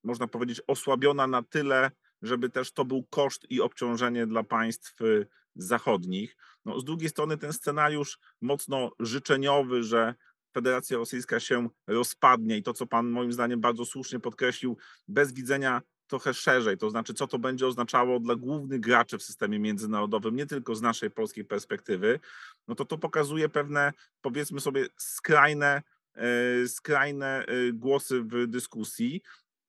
można 0.04 0.26
powiedzieć, 0.26 0.62
osłabiona 0.66 1.26
na 1.26 1.42
tyle, 1.42 1.90
żeby 2.22 2.50
też 2.50 2.72
to 2.72 2.84
był 2.84 3.02
koszt 3.02 3.46
i 3.50 3.60
obciążenie 3.60 4.26
dla 4.26 4.42
państw 4.42 5.00
y, 5.00 5.26
zachodnich. 5.56 6.36
No, 6.64 6.80
z 6.80 6.84
drugiej 6.84 7.08
strony 7.08 7.38
ten 7.38 7.52
scenariusz 7.52 8.18
mocno 8.40 8.90
życzeniowy, 9.00 9.82
że 9.82 10.14
Federacja 10.54 10.96
Rosyjska 10.96 11.40
się 11.40 11.68
rozpadnie 11.86 12.56
i 12.56 12.62
to, 12.62 12.72
co 12.72 12.86
pan 12.86 13.10
moim 13.10 13.32
zdaniem 13.32 13.60
bardzo 13.60 13.84
słusznie 13.84 14.20
podkreślił, 14.20 14.76
bez 15.08 15.32
widzenia 15.32 15.82
trochę 16.06 16.34
szerzej, 16.34 16.78
to 16.78 16.90
znaczy 16.90 17.14
co 17.14 17.26
to 17.26 17.38
będzie 17.38 17.66
oznaczało 17.66 18.20
dla 18.20 18.34
głównych 18.34 18.80
graczy 18.80 19.18
w 19.18 19.22
systemie 19.22 19.58
międzynarodowym, 19.58 20.36
nie 20.36 20.46
tylko 20.46 20.74
z 20.74 20.82
naszej 20.82 21.10
polskiej 21.10 21.44
perspektywy, 21.44 22.20
no 22.68 22.74
to 22.74 22.84
to 22.84 22.98
pokazuje 22.98 23.48
pewne, 23.48 23.92
powiedzmy 24.20 24.60
sobie, 24.60 24.86
skrajne, 24.96 25.82
e, 26.14 26.68
skrajne 26.68 27.44
e, 27.44 27.72
głosy 27.72 28.22
w 28.22 28.46
dyskusji. 28.46 29.22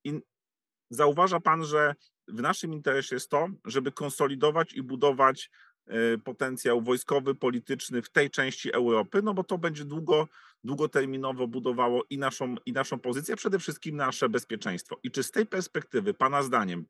I 0.03 0.19
zauważa 0.89 1.39
pan, 1.39 1.65
że 1.65 1.95
w 2.27 2.41
naszym 2.41 2.73
interesie 2.73 3.15
jest 3.15 3.29
to, 3.29 3.47
żeby 3.65 3.91
konsolidować 3.91 4.73
i 4.73 4.83
budować 4.83 5.51
e, 5.87 6.17
potencjał 6.17 6.81
wojskowy, 6.81 7.35
polityczny 7.35 8.01
w 8.01 8.09
tej 8.09 8.29
części 8.29 8.73
Europy, 8.73 9.21
no 9.21 9.33
bo 9.33 9.43
to 9.43 9.57
będzie 9.57 9.85
długo, 9.85 10.27
długoterminowo 10.63 11.47
budowało 11.47 12.03
i 12.09 12.17
naszą, 12.17 12.55
i 12.65 12.73
naszą 12.73 12.99
pozycję, 12.99 13.35
przede 13.35 13.59
wszystkim 13.59 13.95
nasze 13.95 14.29
bezpieczeństwo. 14.29 14.99
I 15.03 15.11
czy 15.11 15.23
z 15.23 15.31
tej 15.31 15.45
perspektywy, 15.45 16.13
Pana 16.13 16.43
zdaniem, 16.43 16.85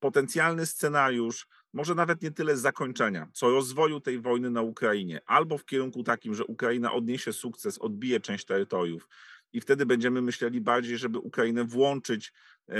potencjalny 0.00 0.66
scenariusz, 0.66 1.46
może 1.72 1.94
nawet 1.94 2.22
nie 2.22 2.30
tyle 2.30 2.56
zakończenia, 2.56 3.28
co 3.32 3.50
rozwoju 3.50 4.00
tej 4.00 4.20
wojny 4.20 4.50
na 4.50 4.62
Ukrainie, 4.62 5.20
albo 5.26 5.58
w 5.58 5.64
kierunku 5.64 6.02
takim, 6.02 6.34
że 6.34 6.44
Ukraina 6.44 6.92
odniesie 6.92 7.32
sukces, 7.32 7.78
odbije 7.78 8.20
część 8.20 8.44
terytoriów 8.44 9.08
i 9.52 9.60
wtedy 9.60 9.86
będziemy 9.86 10.22
myśleli 10.22 10.60
bardziej, 10.60 10.98
żeby 10.98 11.18
Ukrainę 11.18 11.64
włączyć 11.64 12.32
e, 12.68 12.74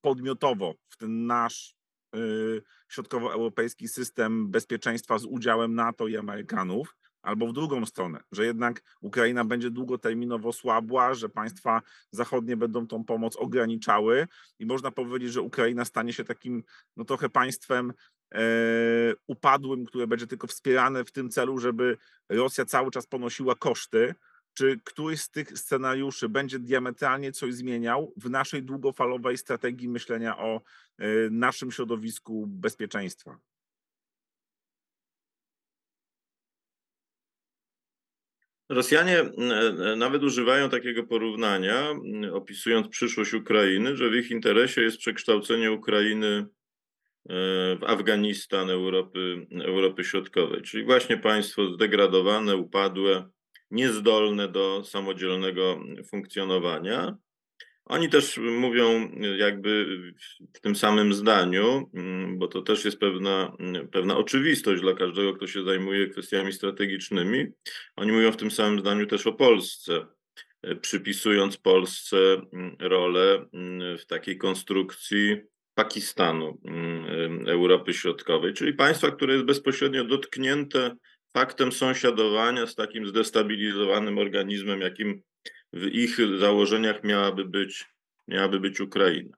podmiotowo 0.00 0.74
w 0.88 0.96
ten 0.96 1.26
nasz 1.26 1.74
y, 2.16 2.62
środkowoeuropejski 2.88 3.88
system 3.88 4.50
bezpieczeństwa 4.50 5.18
z 5.18 5.24
udziałem 5.24 5.74
NATO 5.74 6.06
i 6.06 6.16
Amerykanów, 6.16 6.96
albo 7.28 7.46
w 7.46 7.52
drugą 7.52 7.86
stronę, 7.86 8.20
że 8.32 8.46
jednak 8.46 8.82
Ukraina 9.00 9.44
będzie 9.44 9.70
długoterminowo 9.70 10.52
słabła, 10.52 11.14
że 11.14 11.28
państwa 11.28 11.82
zachodnie 12.10 12.56
będą 12.56 12.86
tą 12.86 13.04
pomoc 13.04 13.36
ograniczały 13.36 14.28
i 14.58 14.66
można 14.66 14.90
powiedzieć, 14.90 15.32
że 15.32 15.42
Ukraina 15.42 15.84
stanie 15.84 16.12
się 16.12 16.24
takim 16.24 16.64
no 16.96 17.04
trochę 17.04 17.28
państwem 17.28 17.92
e, 18.34 18.40
upadłym, 19.26 19.84
które 19.84 20.06
będzie 20.06 20.26
tylko 20.26 20.46
wspierane 20.46 21.04
w 21.04 21.12
tym 21.12 21.30
celu, 21.30 21.58
żeby 21.58 21.96
Rosja 22.28 22.64
cały 22.64 22.90
czas 22.90 23.06
ponosiła 23.06 23.54
koszty, 23.54 24.14
czy 24.54 24.80
któryś 24.84 25.20
z 25.20 25.30
tych 25.30 25.58
scenariuszy 25.58 26.28
będzie 26.28 26.58
diametralnie 26.58 27.32
coś 27.32 27.54
zmieniał 27.54 28.12
w 28.16 28.30
naszej 28.30 28.62
długofalowej 28.62 29.38
strategii 29.38 29.88
myślenia 29.88 30.38
o 30.38 30.60
e, 30.98 31.06
naszym 31.30 31.72
środowisku 31.72 32.46
bezpieczeństwa? 32.46 33.38
Rosjanie 38.68 39.18
e, 39.20 39.96
nawet 39.96 40.22
używają 40.22 40.70
takiego 40.70 41.04
porównania, 41.04 41.94
opisując 42.32 42.88
przyszłość 42.88 43.34
Ukrainy, 43.34 43.96
że 43.96 44.10
w 44.10 44.14
ich 44.14 44.30
interesie 44.30 44.82
jest 44.82 44.98
przekształcenie 44.98 45.72
Ukrainy 45.72 46.26
e, 46.26 46.46
w 47.76 47.84
Afganistan 47.86 48.70
Europy, 48.70 49.46
Europy 49.64 50.04
Środkowej, 50.04 50.62
czyli 50.62 50.84
właśnie 50.84 51.16
państwo 51.16 51.74
zdegradowane, 51.74 52.56
upadłe, 52.56 53.28
niezdolne 53.70 54.48
do 54.48 54.84
samodzielnego 54.84 55.80
funkcjonowania. 56.10 57.16
Oni 57.88 58.08
też 58.08 58.38
mówią 58.38 59.10
jakby 59.36 59.86
w 60.54 60.60
tym 60.60 60.76
samym 60.76 61.14
zdaniu, 61.14 61.90
bo 62.36 62.48
to 62.48 62.62
też 62.62 62.84
jest 62.84 62.98
pewna, 62.98 63.56
pewna 63.92 64.16
oczywistość 64.16 64.82
dla 64.82 64.94
każdego, 64.94 65.34
kto 65.34 65.46
się 65.46 65.62
zajmuje 65.62 66.08
kwestiami 66.08 66.52
strategicznymi. 66.52 67.46
Oni 67.96 68.12
mówią 68.12 68.32
w 68.32 68.36
tym 68.36 68.50
samym 68.50 68.80
zdaniu 68.80 69.06
też 69.06 69.26
o 69.26 69.32
Polsce, 69.32 70.06
przypisując 70.80 71.56
Polsce 71.56 72.16
rolę 72.78 73.46
w 73.98 74.06
takiej 74.06 74.38
konstrukcji 74.38 75.36
Pakistanu, 75.74 76.60
Europy 77.46 77.94
Środkowej, 77.94 78.54
czyli 78.54 78.72
państwa, 78.74 79.10
które 79.10 79.32
jest 79.34 79.46
bezpośrednio 79.46 80.04
dotknięte 80.04 80.96
faktem 81.32 81.72
sąsiadowania 81.72 82.66
z 82.66 82.74
takim 82.74 83.06
zdestabilizowanym 83.06 84.18
organizmem, 84.18 84.80
jakim 84.80 85.22
w 85.72 85.86
ich 85.86 86.16
założeniach 86.38 87.04
miałaby 87.04 87.44
być, 87.44 87.86
miałaby 88.28 88.60
być 88.60 88.80
Ukraina. 88.80 89.36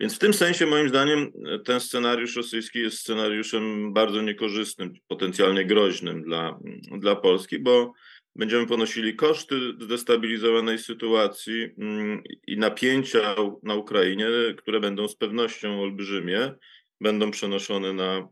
Więc 0.00 0.16
w 0.16 0.18
tym 0.18 0.34
sensie, 0.34 0.66
moim 0.66 0.88
zdaniem, 0.88 1.32
ten 1.64 1.80
scenariusz 1.80 2.36
rosyjski 2.36 2.78
jest 2.78 2.98
scenariuszem 2.98 3.92
bardzo 3.92 4.22
niekorzystnym, 4.22 4.92
potencjalnie 5.08 5.64
groźnym 5.64 6.22
dla, 6.22 6.58
dla 6.98 7.16
Polski, 7.16 7.58
bo 7.58 7.92
będziemy 8.36 8.66
ponosili 8.66 9.16
koszty 9.16 9.72
zdestabilizowanej 9.80 10.78
sytuacji 10.78 11.68
mm, 11.78 12.22
i 12.46 12.58
napięcia 12.58 13.36
na 13.62 13.74
Ukrainie, 13.74 14.26
które 14.56 14.80
będą 14.80 15.08
z 15.08 15.16
pewnością 15.16 15.82
olbrzymie, 15.82 16.54
będą 17.00 17.30
przenoszone 17.30 17.92
na, 17.92 18.28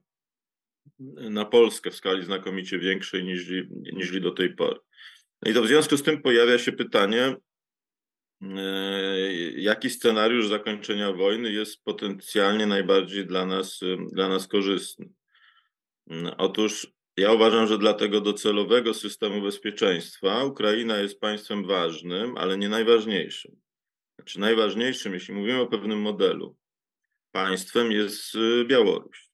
na 1.31 1.44
Polskę 1.44 1.90
w 1.90 1.96
skali 1.96 2.24
znakomicie 2.24 2.79
większej 2.79 3.24
niż, 3.24 3.51
niż 3.92 4.20
do 4.20 4.31
tej 4.31 4.55
pory. 4.55 4.81
I 5.46 5.55
to 5.55 5.62
w 5.62 5.66
związku 5.66 5.96
z 5.96 6.03
tym 6.03 6.22
pojawia 6.22 6.59
się 6.59 6.72
pytanie, 6.72 7.37
e, 8.42 9.33
jaki 9.57 9.90
scenariusz 9.90 10.48
zakończenia 10.48 11.12
wojny 11.12 11.53
jest 11.53 11.85
potencjalnie 11.85 12.66
najbardziej 12.66 13.27
dla 13.27 13.46
nas, 13.46 13.81
dla 14.12 14.29
nas 14.29 14.48
korzystny. 14.48 15.09
Otóż 16.38 16.87
ja 17.16 17.33
uważam, 17.33 17.66
że 17.66 17.79
dla 17.79 17.94
tego 17.94 18.20
docelowego 18.20 18.94
systemu 18.94 19.42
bezpieczeństwa 19.42 20.44
Ukraina 20.44 20.98
jest 20.98 21.20
państwem 21.20 21.66
ważnym, 21.66 22.37
ale 22.37 22.59
nie 22.59 22.68
najważniejszym. 22.68 23.61
Znaczy 24.14 24.40
najważniejszym, 24.40 25.14
jeśli 25.14 25.35
mówimy 25.35 25.61
o 25.61 25.66
pewnym 25.66 26.01
modelu, 26.01 26.57
państwem 27.33 27.92
jest 27.92 28.35
y, 28.35 28.64
Białoruś. 28.64 29.28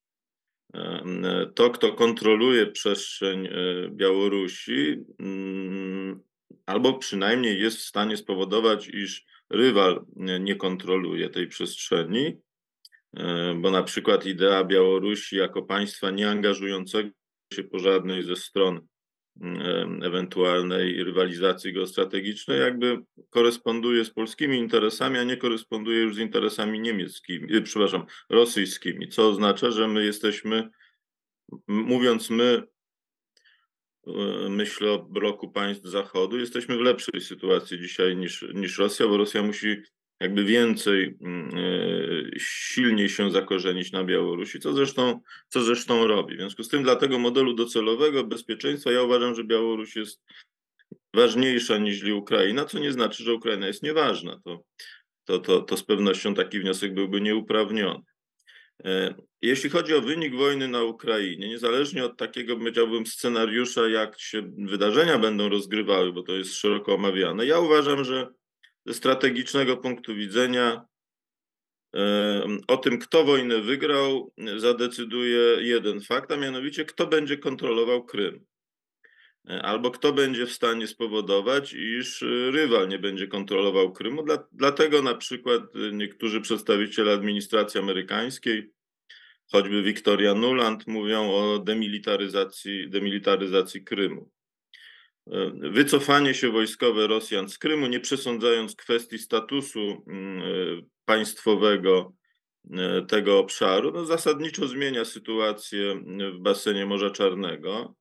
To, 1.54 1.70
kto 1.70 1.92
kontroluje 1.92 2.66
przestrzeń 2.66 3.46
y, 3.46 3.50
Białorusi, 3.90 5.04
mm, 5.18 6.20
albo 6.66 6.98
przynajmniej 6.98 7.60
jest 7.60 7.78
w 7.78 7.84
stanie 7.84 8.16
spowodować, 8.16 8.88
iż 8.88 9.24
rywal 9.50 10.04
nie 10.40 10.56
kontroluje 10.56 11.30
tej 11.30 11.48
przestrzeni, 11.48 12.26
y, 12.26 12.34
bo 13.56 13.70
na 13.70 13.82
przykład 13.82 14.26
idea 14.26 14.64
Białorusi 14.64 15.36
jako 15.36 15.62
państwa 15.62 16.10
nieangażującego 16.10 17.10
się 17.52 17.64
po 17.64 17.78
żadnej 17.78 18.22
ze 18.22 18.36
stron 18.36 18.80
ewentualnej 20.02 21.04
rywalizacji 21.04 21.72
geostrategicznej, 21.72 22.60
jakby 22.60 23.02
koresponduje 23.30 24.04
z 24.04 24.10
polskimi 24.10 24.58
interesami, 24.58 25.18
a 25.18 25.24
nie 25.24 25.36
koresponduje 25.36 25.98
już 25.98 26.14
z 26.14 26.18
interesami 26.18 26.80
niemieckimi, 26.80 27.54
y, 27.54 27.62
przepraszam, 27.62 28.06
rosyjskimi, 28.28 29.08
co 29.08 29.28
oznacza, 29.28 29.70
że 29.70 29.88
my 29.88 30.04
jesteśmy, 30.04 30.68
mówiąc 31.68 32.30
my, 32.30 32.62
y, 34.06 34.10
myślę 34.50 34.90
o 34.90 34.98
bloku 34.98 35.50
państw 35.50 35.84
Zachodu, 35.84 36.38
jesteśmy 36.38 36.76
w 36.76 36.80
lepszej 36.80 37.20
sytuacji 37.20 37.80
dzisiaj 37.80 38.16
niż, 38.16 38.46
niż 38.54 38.78
Rosja, 38.78 39.08
bo 39.08 39.16
Rosja 39.16 39.42
musi 39.42 39.82
jakby 40.24 40.44
więcej, 40.44 41.16
mm, 41.20 41.50
e, 41.56 42.38
silniej 42.38 43.08
się 43.08 43.30
zakorzenić 43.30 43.92
na 43.92 44.04
Białorusi, 44.04 44.60
co 44.60 44.72
zresztą, 44.72 45.20
co 45.48 45.62
zresztą 45.62 46.06
robi. 46.06 46.34
W 46.34 46.38
związku 46.38 46.62
z 46.62 46.68
tym 46.68 46.82
dla 46.82 46.96
tego 46.96 47.18
modelu 47.18 47.54
docelowego 47.54 48.24
bezpieczeństwa 48.24 48.92
ja 48.92 49.02
uważam, 49.02 49.34
że 49.34 49.44
Białoruś 49.44 49.96
jest 49.96 50.22
ważniejsza 51.14 51.78
niż 51.78 52.04
Ukraina, 52.04 52.64
co 52.64 52.78
nie 52.78 52.92
znaczy, 52.92 53.24
że 53.24 53.34
Ukraina 53.34 53.66
jest 53.66 53.82
nieważna. 53.82 54.40
To, 54.44 54.64
to, 55.24 55.38
to, 55.38 55.60
to 55.60 55.76
z 55.76 55.84
pewnością 55.84 56.34
taki 56.34 56.60
wniosek 56.60 56.94
byłby 56.94 57.20
nieuprawniony. 57.20 58.00
E, 58.84 59.14
jeśli 59.42 59.70
chodzi 59.70 59.94
o 59.94 60.00
wynik 60.00 60.34
wojny 60.34 60.68
na 60.68 60.82
Ukrainie, 60.82 61.48
niezależnie 61.48 62.04
od 62.04 62.16
takiego, 62.16 62.56
powiedziałbym, 62.56 63.06
scenariusza, 63.06 63.88
jak 63.88 64.20
się 64.20 64.42
wydarzenia 64.58 65.18
będą 65.18 65.48
rozgrywały, 65.48 66.12
bo 66.12 66.22
to 66.22 66.32
jest 66.32 66.54
szeroko 66.54 66.94
omawiane, 66.94 67.46
ja 67.46 67.58
uważam, 67.60 68.04
że 68.04 68.28
strategicznego 68.92 69.76
punktu 69.76 70.14
widzenia 70.14 70.86
o 72.68 72.76
tym, 72.76 72.98
kto 72.98 73.24
wojnę 73.24 73.60
wygrał, 73.60 74.32
zadecyduje 74.56 75.40
jeden 75.60 76.00
fakt, 76.00 76.32
a 76.32 76.36
mianowicie 76.36 76.84
kto 76.84 77.06
będzie 77.06 77.38
kontrolował 77.38 78.04
Krym. 78.04 78.44
E, 79.48 79.62
albo 79.62 79.90
kto 79.90 80.12
będzie 80.12 80.46
w 80.46 80.52
stanie 80.52 80.86
spowodować, 80.86 81.72
iż 81.72 82.24
rywal 82.50 82.88
nie 82.88 82.98
będzie 82.98 83.26
kontrolował 83.26 83.92
Krymu. 83.92 84.22
Dla, 84.22 84.38
dlatego 84.52 85.02
na 85.02 85.14
przykład 85.14 85.62
niektórzy 85.92 86.40
przedstawiciele 86.40 87.12
administracji 87.12 87.80
amerykańskiej, 87.80 88.70
choćby 89.52 89.82
Victoria 89.82 90.34
Nuland, 90.34 90.86
mówią 90.86 91.30
o 91.30 91.58
demilitaryzacji, 91.58 92.90
demilitaryzacji 92.90 93.84
Krymu. 93.84 94.30
E, 95.30 95.50
wycofanie 95.70 96.34
się 96.34 96.50
wojskowe 96.50 97.06
Rosjan 97.06 97.48
z 97.48 97.58
Krymu, 97.58 97.86
nie 97.86 98.00
przesądzając 98.00 98.76
kwestii 98.76 99.18
statusu 99.18 100.04
mm, 100.06 100.42
e, 100.42 100.44
państwowego 101.04 102.12
e, 102.70 103.02
tego 103.02 103.38
obszaru, 103.38 103.92
no 103.92 104.04
zasadniczo 104.04 104.68
zmienia 104.68 105.04
sytuację 105.04 106.02
w 106.34 106.38
basenie 106.38 106.86
Morza 106.86 107.10
Czarnego 107.10 107.94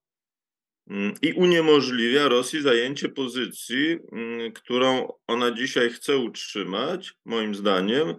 mm, 0.89 1.13
i 1.21 1.33
uniemożliwia 1.33 2.27
Rosji 2.27 2.61
zajęcie 2.61 3.09
pozycji, 3.09 3.99
mm, 4.11 4.51
którą 4.51 5.07
ona 5.27 5.51
dzisiaj 5.51 5.89
chce 5.89 6.17
utrzymać, 6.17 7.13
moim 7.25 7.55
zdaniem, 7.55 8.15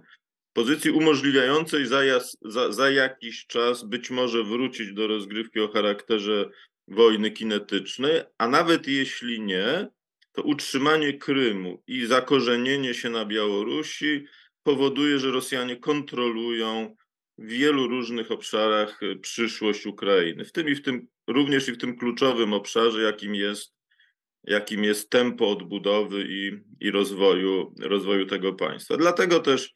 pozycji 0.53 0.91
umożliwiającej 0.91 1.87
za, 1.87 2.01
za, 2.43 2.73
za 2.73 2.91
jakiś 2.91 3.47
czas 3.47 3.85
być 3.85 4.11
może 4.11 4.45
wrócić 4.45 4.93
do 4.93 5.07
rozgrywki 5.07 5.61
o 5.61 5.69
charakterze 5.69 6.51
wojny 6.89 7.31
kinetycznej, 7.31 8.23
a 8.39 8.49
nawet 8.49 8.89
jeśli 8.89 9.41
nie, 9.41 9.89
to 10.33 10.43
utrzymanie 10.43 11.19
Krymu 11.19 11.83
i 11.87 12.07
zakorzenienie 12.07 12.95
się 12.95 13.11
na 13.11 13.25
Białorusi 13.25 14.25
powoduje, 14.63 15.19
że 15.19 15.31
Rosjanie 15.31 15.77
kontrolują 15.77 16.97
w 17.39 17.47
wielu 17.47 17.89
różnych 17.89 18.31
obszarach 18.31 19.03
y, 19.03 19.17
przyszłość 19.17 19.87
Ukrainy, 19.87 20.45
w 20.45 20.53
tym 20.53 20.69
i 20.69 20.75
w 20.75 20.83
tym 20.83 21.09
również 21.27 21.69
i 21.69 21.73
w 21.73 21.79
tym 21.79 21.99
kluczowym 21.99 22.53
obszarze, 22.53 23.03
jakim 23.03 23.35
jest, 23.35 23.75
jakim 24.45 24.85
jest 24.85 25.11
tempo 25.11 25.51
odbudowy 25.51 26.27
i, 26.29 26.53
i 26.81 26.91
rozwoju, 26.91 27.75
rozwoju 27.81 28.27
tego 28.27 28.53
państwa. 28.53 28.97
Dlatego 28.97 29.41
też 29.41 29.75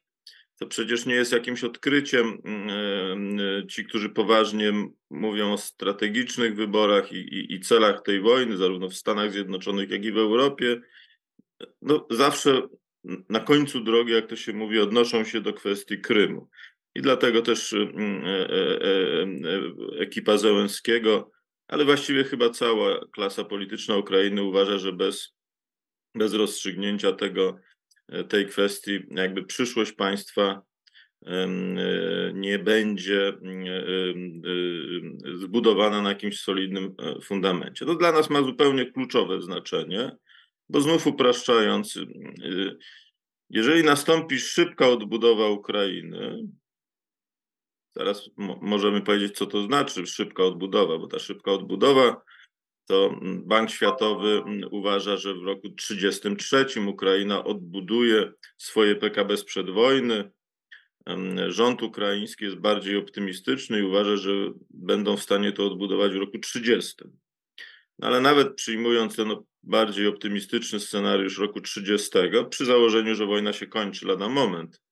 to 0.59 0.67
przecież 0.67 1.07
nie 1.07 1.15
jest 1.15 1.33
jakimś 1.33 1.65
odkryciem. 1.65 2.39
Mm, 2.45 3.39
e, 3.41 3.67
ci, 3.67 3.85
którzy 3.85 4.09
poważnie 4.09 4.73
mówią 5.11 5.53
o 5.53 5.59
strategicznych 5.59 6.57
wyborach 6.57 7.13
i, 7.13 7.17
i, 7.17 7.55
i, 7.55 7.61
celach 7.61 8.03
tej 8.03 8.21
wojny, 8.21 8.57
zarówno 8.57 8.89
w 8.89 8.95
Stanach 8.95 9.33
Zjednoczonych, 9.33 9.91
jak 9.91 10.05
i 10.05 10.13
w 10.13 10.19
Europie, 10.19 10.81
no 11.83 12.07
zawsze 12.11 12.63
na 13.29 13.41
końcu 13.41 13.81
drogi, 13.81 14.13
jak 14.13 14.27
to 14.27 14.37
się 14.37 14.53
mówi, 14.53 14.79
odnoszą 14.79 15.25
się 15.25 15.41
do 15.41 15.53
kwestii 15.53 15.99
Krymu. 15.99 16.49
I 16.95 17.03
dlatego 17.03 17.43
też 17.43 17.73
mm, 17.73 18.25
e, 18.25 18.51
e, 18.51 20.01
ekipa 20.01 20.37
Zełenskiego, 20.37 21.31
ale 21.69 21.85
właściwie 21.85 22.25
chyba 22.25 22.51
cała 22.51 23.07
klasa 23.13 23.45
polityczna 23.45 23.97
Ukrainy 23.97 24.43
uważa, 24.43 24.79
że 24.79 24.93
bez, 24.93 25.35
bez 26.15 26.35
rozstrzygnięcia 26.35 27.13
tego 27.13 27.59
tej 28.29 28.47
kwestii, 28.47 29.01
jakby 29.11 29.45
przyszłość 29.45 29.93
państwa 29.93 30.63
e, 31.27 31.49
nie 32.35 32.59
będzie 32.59 33.33
zbudowana 35.35 36.03
na 36.03 36.09
jakimś 36.09 36.41
solidnym 36.41 36.95
e, 36.99 37.21
fundamencie. 37.21 37.87
To 37.87 37.95
dla 37.95 38.13
nas 38.13 38.31
ma 38.31 38.43
zupełnie 38.43 38.93
kluczowe 38.93 39.43
znaczenie, 39.43 40.17
bo 40.69 40.81
znów 40.81 41.07
upraszczając, 41.07 41.99
jeżeli 43.51 43.85
nastąpi 43.85 44.39
szybka 44.39 44.89
odbudowa 44.89 45.49
Ukrainy, 45.49 46.39
teraz 47.93 48.31
możemy 48.61 49.03
powiedzieć, 49.03 49.37
co 49.37 49.47
to 49.47 49.63
znaczy 49.63 50.07
szybka 50.07 50.43
odbudowa, 50.43 50.99
bo 50.99 51.07
ta 51.07 51.19
szybka 51.19 51.53
odbudowa 51.53 52.23
to 52.89 53.21
Bank 53.23 53.71
Światowy 53.71 54.43
uważa, 54.71 55.17
że 55.17 55.35
w 55.35 55.43
roku 55.43 55.69
1933 55.69 56.81
Ukraina 56.81 57.45
odbuduje 57.45 58.33
swoje 58.57 58.97
PKB 58.97 59.37
sprzed 59.37 59.71
wojny. 59.71 60.31
Rząd 61.49 61.83
ukraiński 61.83 62.45
jest 62.45 62.57
bardziej 62.57 62.97
optymistyczny 62.97 63.79
i 63.79 63.83
uważa, 63.83 64.17
że 64.17 64.31
będą 64.71 65.17
w 65.17 65.23
stanie 65.23 65.53
to 65.53 65.67
odbudować 65.67 66.13
w 66.13 66.17
roku 66.17 66.39
30. 66.39 66.95
No 67.99 68.07
ale 68.07 68.21
nawet 68.21 68.55
przyjmując 68.55 69.17
ten 69.17 69.37
bardziej 69.63 70.07
optymistyczny 70.07 70.81
scenariusz 70.81 71.39
roku 71.39 71.61
30, 71.61 72.11
przy 72.51 72.65
założeniu, 72.65 73.15
że 73.15 73.27
wojna 73.27 73.53
się 73.53 73.67
kończy 73.67 74.07
lada 74.07 74.29
moment, 74.29 74.83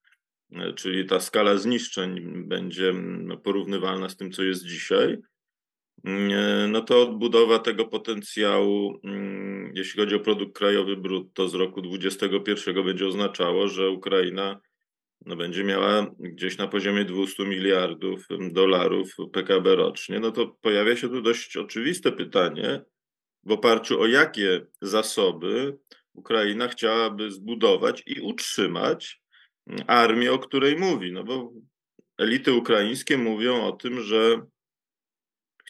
e, 0.53 0.73
czyli 0.73 1.07
ta 1.07 1.21
skala 1.21 1.57
zniszczeń 1.57 2.45
będzie 2.49 2.95
porównywalna 3.43 4.09
z 4.09 4.17
tym, 4.17 4.33
co 4.33 4.43
jest 4.43 4.65
dzisiaj, 4.65 5.19
no 6.69 6.81
to 6.81 7.03
odbudowa 7.03 7.59
tego 7.59 7.85
potencjału, 7.85 9.01
mm, 9.05 9.73
jeśli 9.75 10.01
chodzi 10.01 10.15
o 10.15 10.21
produkt 10.21 10.59
krajowy 10.59 10.97
brutto 10.97 11.49
z 11.49 11.55
roku 11.55 11.83
2021 11.83 12.85
będzie 12.85 13.07
oznaczało, 13.07 13.69
że 13.69 13.91
Ukraina 13.91 14.61
no 15.27 15.37
będzie 15.37 15.65
miała 15.65 16.07
gdzieś 16.19 16.59
na 16.59 16.69
poziomie 16.69 17.05
200 17.05 17.45
miliardów 17.45 18.27
dolarów 18.51 19.17
PKB 19.33 19.77
rocznie, 19.77 20.21
no 20.21 20.31
to 20.31 20.47
pojawia 20.47 20.97
się 20.97 21.09
tu 21.09 21.23
dość 21.23 21.57
oczywiste 21.57 22.13
pytanie, 22.13 22.81
w 23.45 23.53
oparciu 23.53 24.01
o 24.01 24.07
jakie 24.07 24.67
zasoby 24.83 25.79
Ukraina 26.15 26.69
chciałaby 26.69 27.31
zbudować 27.31 28.03
i 28.07 28.21
utrzymać 28.21 29.23
armii, 29.87 30.29
o 30.29 30.39
której 30.39 30.77
mówi. 30.77 31.13
No 31.13 31.25
bo 31.25 31.53
elity 32.19 32.53
ukraińskie 32.53 33.19
mówią 33.19 33.65
o 33.65 33.73
tym, 33.73 34.01
że 34.01 34.43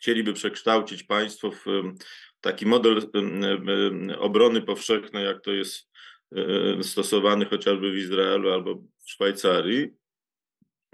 chcieliby 0.07 0.33
przekształcić 0.33 1.03
państwo 1.03 1.51
w 1.51 1.65
taki 2.41 2.67
model 2.67 3.11
obrony 4.19 4.63
powszechnej, 4.63 5.25
jak 5.25 5.41
to 5.41 5.53
jest 5.53 5.89
stosowany 6.83 7.45
chociażby 7.45 7.93
w 7.93 7.97
Izraelu 7.97 8.51
albo 8.51 8.75
w 8.75 9.11
Szwajcarii. 9.11 9.89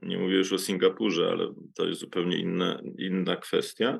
Nie 0.02 0.18
mówię 0.18 0.36
już 0.36 0.52
o 0.52 0.58
Singapurze, 0.58 1.28
ale 1.30 1.54
to 1.74 1.86
jest 1.86 2.00
zupełnie 2.00 2.36
inna, 2.36 2.80
inna 2.98 3.36
kwestia. 3.36 3.98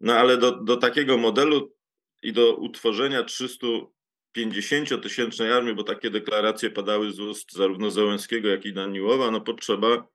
No 0.00 0.14
ale 0.14 0.36
do, 0.36 0.52
do 0.52 0.76
takiego 0.76 1.18
modelu 1.18 1.74
i 2.22 2.32
do 2.32 2.56
utworzenia 2.56 3.22
350-tysięcznej 3.22 5.52
armii, 5.52 5.74
bo 5.74 5.82
takie 5.82 6.10
deklaracje 6.10 6.70
padały 6.70 7.12
z 7.12 7.20
ust 7.20 7.52
zarówno 7.52 7.90
Załęskiego, 7.90 8.48
jak 8.48 8.64
i 8.64 8.72
Daniłowa, 8.72 9.30
no 9.30 9.40
potrzeba 9.40 10.08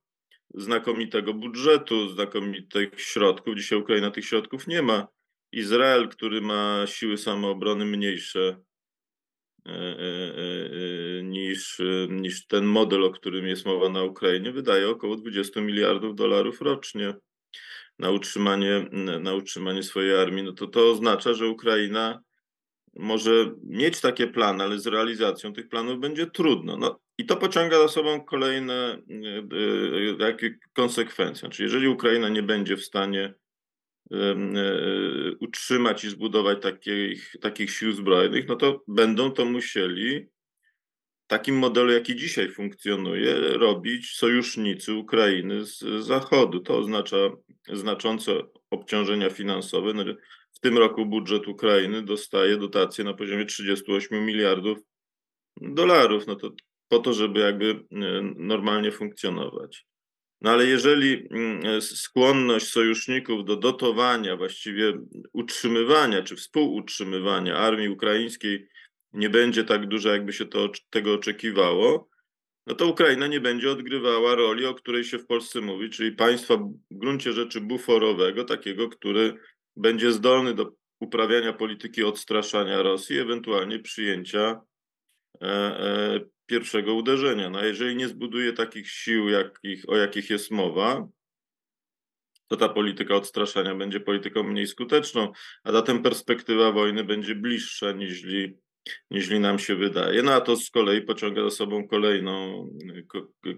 znakomitego 0.54 1.34
budżetu, 1.34 2.10
znakomitych 2.10 3.02
środków. 3.02 3.56
Dzisiaj 3.56 3.80
Ukraina 3.80 4.12
tych 4.12 4.26
środków 4.26 4.68
nie 4.68 4.82
ma. 4.82 5.08
Izrael, 5.52 6.10
który 6.10 6.42
ma 6.42 6.84
siły 6.88 7.18
samoobrony 7.18 7.86
mniejsze 7.86 8.58
e, 9.66 9.72
e, 9.72 10.36
e, 11.20 11.24
niż, 11.24 11.82
niż 12.10 12.48
ten 12.48 12.66
model, 12.66 13.04
o 13.04 13.12
którym 13.12 13.48
jest 13.48 13.66
mowa 13.66 13.90
na 13.90 14.04
Ukrainie, 14.04 14.52
wydaje 14.52 14.90
około 14.90 15.16
20 15.16 15.62
miliardów 15.62 16.16
dolarów 16.16 16.62
rocznie 16.62 17.14
na 18.00 18.12
utrzymanie, 18.12 18.86
na 19.20 19.34
utrzymanie 19.34 19.84
swojej 19.84 20.16
armii. 20.16 20.44
No 20.44 20.54
to 20.54 20.68
to 20.68 20.92
oznacza, 20.92 21.34
że 21.34 21.48
Ukraina 21.48 22.22
może 22.96 23.52
mieć 23.64 24.02
takie 24.02 24.28
plany, 24.28 24.64
ale 24.64 24.80
z 24.80 24.88
realizacją 24.88 25.54
tych 25.54 25.70
planów 25.70 26.00
będzie 26.00 26.28
trudno. 26.28 26.78
No, 26.78 27.00
I 27.18 27.26
to 27.26 27.36
pociąga 27.36 27.80
za 27.80 27.88
sobą 27.88 28.22
kolejne 28.22 29.02
jakie 30.20 30.58
konsekwencje. 30.74 31.34
Czyli 31.34 31.40
znaczy, 31.40 31.64
jeżeli 31.64 31.88
Ukraina 31.88 32.30
nie 32.30 32.44
będzie 32.44 32.78
w 32.78 32.86
stanie 32.86 33.34
E, 34.12 34.36
utrzymać 35.40 36.04
i 36.04 36.10
zbudować 36.10 36.62
takich, 36.62 37.36
takich 37.42 37.72
sił 37.72 37.92
zbrojnych, 37.92 38.48
no 38.48 38.56
to 38.56 38.84
będą 38.88 39.32
to 39.32 39.46
musieli 39.46 40.28
w 41.24 41.28
takim 41.28 41.58
modelu, 41.58 41.92
jaki 41.92 42.16
dzisiaj 42.16 42.50
funkcjonuje, 42.50 43.34
robić 43.40 44.16
sojusznicy 44.16 44.94
Ukrainy 44.94 45.66
z 45.66 45.80
Zachodu. 46.06 46.60
To 46.60 46.78
oznacza 46.78 47.18
znaczące 47.74 48.32
obciążenia 48.70 49.30
finansowe. 49.30 49.94
No, 49.94 50.04
w 50.56 50.60
tym 50.60 50.78
roku 50.78 51.06
budżet 51.06 51.48
Ukrainy 51.48 52.02
dostaje 52.02 52.58
dotacje 52.58 53.04
na 53.04 53.14
poziomie 53.14 53.46
38 53.46 54.26
miliardów 54.26 54.78
dolarów. 55.62 56.28
No 56.28 56.36
to 56.36 56.52
po 56.88 57.00
to, 57.00 57.14
żeby 57.14 57.40
jakby 57.40 57.70
e, 57.72 58.22
normalnie 58.36 58.92
funkcjonować. 58.92 59.86
No 60.42 60.52
ale 60.52 60.66
jeżeli 60.66 61.28
mm, 61.32 61.82
skłonność 61.82 62.68
sojuszników 62.68 63.46
do 63.46 63.56
dotowania, 63.56 64.38
właściwie 64.38 64.94
utrzymywania 65.34 66.24
czy 66.24 66.36
współutrzymywania 66.36 67.58
armii 67.58 67.90
ukraińskiej 67.90 68.68
nie 69.14 69.30
będzie 69.30 69.64
tak 69.64 69.88
duża, 69.88 70.12
jakby 70.12 70.34
się 70.34 70.46
to, 70.46 70.70
tego 70.90 71.14
oczekiwało, 71.14 72.10
no 72.68 72.76
to 72.76 72.88
Ukraina 72.88 73.28
nie 73.28 73.40
będzie 73.40 73.72
odgrywała 73.72 74.36
roli, 74.36 74.66
o 74.66 74.74
której 74.74 75.04
się 75.04 75.20
w 75.20 75.26
Polsce 75.26 75.62
mówi, 75.62 75.90
czyli 75.90 76.12
państwa 76.12 76.58
w 76.58 76.74
gruncie 76.92 77.34
rzeczy 77.34 77.62
buforowego, 77.62 78.44
takiego, 78.44 78.90
który 78.90 79.38
będzie 79.78 80.12
zdolny 80.12 80.54
do 80.54 80.72
uprawiania 81.00 81.54
polityki 81.54 82.04
odstraszania 82.04 82.82
Rosji, 82.82 83.20
ewentualnie 83.20 83.80
przyjęcia 83.80 84.62
e, 85.42 85.48
e, 85.48 86.20
pierwszego 86.46 86.94
uderzenia. 86.94 87.50
No 87.50 87.66
jeżeli 87.66 87.96
nie 87.96 88.08
zbuduje 88.08 88.54
takich 88.54 88.92
sił, 88.92 89.30
jakich, 89.30 89.90
o 89.90 89.98
jakich 89.98 90.30
jest 90.30 90.52
mowa, 90.52 91.08
to 92.48 92.58
ta 92.58 92.70
polityka 92.70 93.16
odstraszania 93.16 93.76
będzie 93.76 94.00
polityką 94.00 94.44
mniej 94.44 94.68
skuteczną, 94.68 95.32
a 95.64 95.72
zatem 95.72 96.04
perspektywa 96.04 96.72
wojny 96.72 97.04
będzie 97.04 97.36
bliższa 97.36 97.92
niż, 97.92 98.24
niż 99.12 99.30
nam 99.30 99.60
się 99.60 99.76
wydaje. 99.76 100.24
No 100.24 100.34
a 100.34 100.42
to 100.42 100.56
z 100.56 100.70
kolei 100.70 101.02
pociąga 101.02 101.44
za 101.44 101.50
sobą 101.50 101.88
kolejną, 101.88 102.68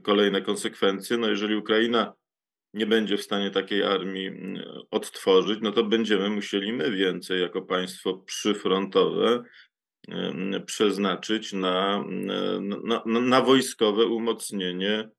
kolejne 0.04 0.42
konsekwencje. 0.42 1.18
No 1.18 1.30
jeżeli 1.30 1.56
Ukraina 1.56 2.14
nie 2.78 2.86
będzie 2.86 3.18
w 3.18 3.24
stanie 3.24 3.52
takiej 3.52 3.84
armii 3.84 4.28
mm, 4.28 4.64
odtworzyć, 4.92 5.60
no 5.62 5.72
to 5.72 5.84
będziemy 5.84 6.30
musieli 6.30 6.74
my 6.74 6.92
więcej 6.92 7.42
jako 7.42 7.62
państwo 7.62 8.18
przyfrontowe 8.18 9.44
przeznaczyć 10.66 11.54
na, 11.54 12.06
na, 12.86 13.04
na 13.06 13.42
wojskowe 13.42 14.06
umocnienie 14.06 15.10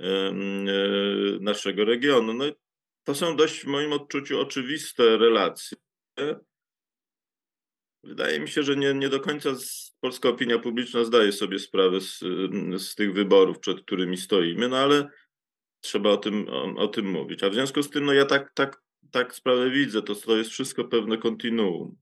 e, 0.00 0.32
naszego 1.40 1.84
regionu. 1.84 2.32
No, 2.32 2.44
to 3.04 3.14
są 3.14 3.36
dość 3.36 3.60
w 3.60 3.66
moim 3.66 3.92
odczuciu 3.92 4.40
oczywiste 4.40 5.16
relacje. 5.16 5.78
Wydaje 8.02 8.40
mi 8.40 8.48
się, 8.48 8.62
że 8.62 8.76
nie, 8.76 8.94
nie 8.94 9.08
do 9.08 9.20
końca 9.20 9.50
polska 10.00 10.28
opinia 10.28 10.58
publiczna 10.58 11.04
zdaje 11.04 11.32
sobie 11.32 11.58
sprawę 11.58 12.00
z, 12.00 12.18
z 12.76 12.94
tych 12.94 13.12
wyborów, 13.12 13.58
przed 13.58 13.80
którymi 13.80 14.16
stoimy, 14.16 14.68
no 14.68 14.76
ale 14.76 15.10
trzeba 15.80 16.10
o 16.10 16.16
tym, 16.16 16.46
o, 16.48 16.74
o, 16.82 16.88
tym 16.88 17.10
mówić. 17.10 17.42
A 17.42 17.50
w 17.50 17.54
związku 17.54 17.82
z 17.82 17.90
tym, 17.90 18.04
no 18.04 18.12
ja 18.12 18.24
tak, 18.24 18.52
tak, 18.54 18.82
tak 19.10 19.34
sprawę 19.34 19.70
widzę, 19.70 20.02
to, 20.02 20.14
to 20.14 20.36
jest 20.36 20.50
wszystko 20.50 20.84
pewne 20.84 21.18
kontinuum. 21.18 21.96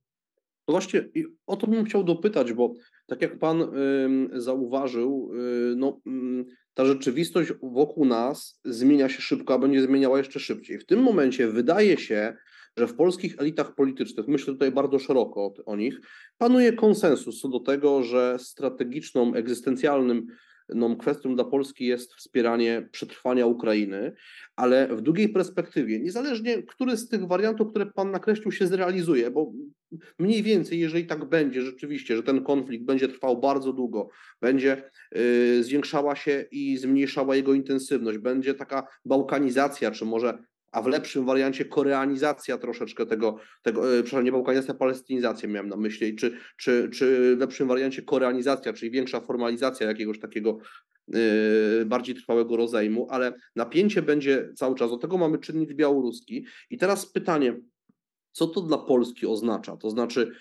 No 0.69 0.73
właśnie 0.73 1.09
o 1.47 1.57
to 1.57 1.67
bym 1.67 1.85
chciał 1.85 2.05
dopytać, 2.05 2.53
bo 2.53 2.75
tak 3.07 3.23
jak 3.23 3.39
Pan 3.39 3.63
y, 3.63 4.41
zauważył, 4.41 5.31
y, 5.73 5.77
no, 5.77 6.01
y, 6.07 6.45
ta 6.75 6.85
rzeczywistość 6.85 7.53
wokół 7.63 8.05
nas 8.05 8.61
zmienia 8.65 9.09
się 9.09 9.23
szybko, 9.23 9.55
a 9.55 9.59
będzie 9.59 9.83
zmieniała 9.83 10.19
jeszcze 10.19 10.41
szybciej. 10.41 10.79
W 10.79 10.87
tym 10.87 11.03
momencie 11.03 11.49
wydaje 11.49 11.99
się, 11.99 12.37
że 12.77 12.87
w 12.87 12.95
polskich 12.95 13.35
elitach 13.39 13.75
politycznych, 13.75 14.29
myślę 14.29 14.53
tutaj 14.53 14.73
bardzo 14.73 14.99
szeroko 14.99 15.41
o, 15.41 15.55
o 15.67 15.77
nich, 15.77 16.01
panuje 16.39 16.73
konsensus 16.73 17.41
co 17.41 17.49
do 17.49 17.61
tego, 17.61 18.03
że 18.03 18.37
strategiczną, 18.39 19.35
egzystencjalnym 19.35 20.27
no, 20.69 20.97
kwestią 20.97 21.35
dla 21.35 21.45
Polski 21.45 21.87
jest 21.87 22.15
wspieranie 22.15 22.89
przetrwania 22.93 23.47
Ukrainy, 23.47 24.13
ale 24.57 24.97
w 24.97 25.01
długiej 25.01 25.29
perspektywie, 25.29 26.01
niezależnie 26.01 26.63
który 26.63 26.97
z 26.97 27.09
tych 27.09 27.27
wariantów, 27.27 27.71
które 27.71 27.87
Pan 27.87 28.11
nakreślił, 28.11 28.53
się 28.53 28.67
zrealizuje, 28.67 29.31
bo 29.31 29.53
mniej 30.19 30.43
więcej, 30.43 30.81
jeżeli 30.81 31.07
tak 31.07 31.25
będzie 31.25 31.63
rzeczywiście, 31.63 32.17
że 32.17 32.23
ten 32.23 32.45
konflikt 32.45 32.85
będzie 32.85 33.09
trwał 33.09 33.41
bardzo 33.41 33.73
długo, 33.73 34.09
będzie 34.41 34.91
yy, 35.13 35.65
zwiększała 35.65 36.17
się 36.17 36.45
i 36.51 36.77
zmniejszała 36.77 37.37
jego 37.37 37.55
intensywność, 37.55 38.19
będzie 38.19 38.55
taka 38.55 38.87
bałkanizacja, 39.05 39.91
czy 39.91 40.05
może 40.05 40.39
a 40.73 40.83
w 40.83 40.87
lepszym 40.87 41.25
wariancie 41.25 41.65
koreanizacja 41.65 42.59
troszeczkę 42.59 43.07
tego, 43.07 43.37
tego 43.63 43.99
e, 43.99 44.03
przepraszam, 44.03 44.25
nie 44.25 44.33
bałkanizacja, 44.33 44.75
palestynizacja 44.75 45.49
miałem 45.49 45.69
na 45.69 45.77
myśli, 45.77 46.17
czy, 46.17 46.39
czy, 46.57 46.91
czy 46.93 47.37
w 47.37 47.41
lepszym 47.41 47.69
wariancie 47.69 48.03
koreanizacja, 48.03 48.73
czyli 48.73 48.91
większa 48.91 49.21
formalizacja 49.21 49.87
jakiegoś 49.87 50.21
takiego 50.21 50.59
yy, 51.09 51.19
bardziej 51.87 52.15
trwałego 52.15 52.57
rozejmu, 52.57 53.07
ale 53.11 53.33
napięcie 53.57 54.03
będzie 54.03 54.49
cały 54.57 54.75
czas, 54.75 54.91
do 54.91 54.97
tego 54.97 55.19
mamy 55.19 55.39
czynnik 55.39 55.75
białoruski. 55.75 56.47
I 56.71 56.79
teraz 56.79 57.07
pytanie, 57.07 57.61
co 58.33 58.47
to 58.47 58.61
dla 58.61 58.79
Polski 58.79 59.27
oznacza? 59.27 59.77
To 59.77 59.91
znaczy, 59.91 60.33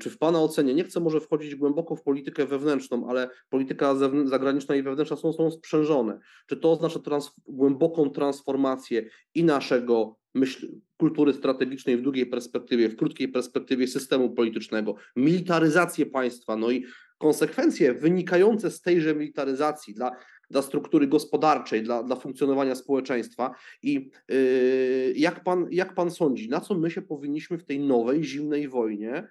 czy 0.00 0.10
w 0.10 0.18
Pana 0.18 0.40
ocenie, 0.40 0.74
nie 0.74 0.84
chcę 0.84 1.00
może 1.00 1.20
wchodzić 1.20 1.54
głęboko 1.54 1.96
w 1.96 2.02
politykę 2.02 2.46
wewnętrzną, 2.46 3.08
ale 3.08 3.30
polityka 3.48 3.94
zagraniczna 4.24 4.76
i 4.76 4.82
wewnętrzna 4.82 5.16
są, 5.16 5.32
są 5.32 5.50
sprzężone. 5.50 6.18
Czy 6.46 6.56
to 6.56 6.72
oznacza 6.72 6.98
trans 6.98 7.32
głęboką 7.46 8.10
transformację 8.10 9.04
i 9.34 9.44
naszego 9.44 10.16
myśl, 10.34 10.68
kultury 10.96 11.32
strategicznej 11.32 11.96
w 11.96 12.02
długiej 12.02 12.26
perspektywie, 12.26 12.88
w 12.88 12.96
krótkiej 12.96 13.28
perspektywie 13.28 13.88
systemu 13.88 14.30
politycznego, 14.30 14.94
militaryzację 15.16 16.06
państwa, 16.06 16.56
no 16.56 16.70
i 16.70 16.84
konsekwencje 17.18 17.94
wynikające 17.94 18.70
z 18.70 18.80
tejże 18.80 19.14
militaryzacji 19.14 19.94
dla, 19.94 20.10
dla 20.50 20.62
struktury 20.62 21.06
gospodarczej, 21.06 21.82
dla, 21.82 22.02
dla 22.02 22.16
funkcjonowania 22.16 22.74
społeczeństwa. 22.74 23.54
I 23.82 24.10
yy, 24.28 25.12
jak, 25.16 25.44
pan, 25.44 25.66
jak 25.70 25.94
pan 25.94 26.10
sądzi, 26.10 26.48
na 26.48 26.60
co 26.60 26.74
my 26.74 26.90
się 26.90 27.02
powinniśmy 27.02 27.58
w 27.58 27.64
tej 27.64 27.80
nowej, 27.80 28.24
zimnej 28.24 28.68
wojnie 28.68 29.24
Y, 29.24 29.28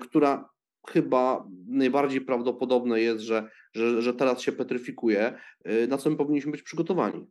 która 0.00 0.50
chyba 0.88 1.48
najbardziej 1.66 2.20
prawdopodobne 2.20 3.00
jest, 3.00 3.24
że, 3.24 3.48
że, 3.74 4.02
że 4.02 4.14
teraz 4.14 4.42
się 4.42 4.52
petryfikuje, 4.52 5.38
y, 5.66 5.88
na 5.88 5.98
co 5.98 6.10
my 6.10 6.16
powinniśmy 6.16 6.52
być 6.52 6.62
przygotowani. 6.62 7.26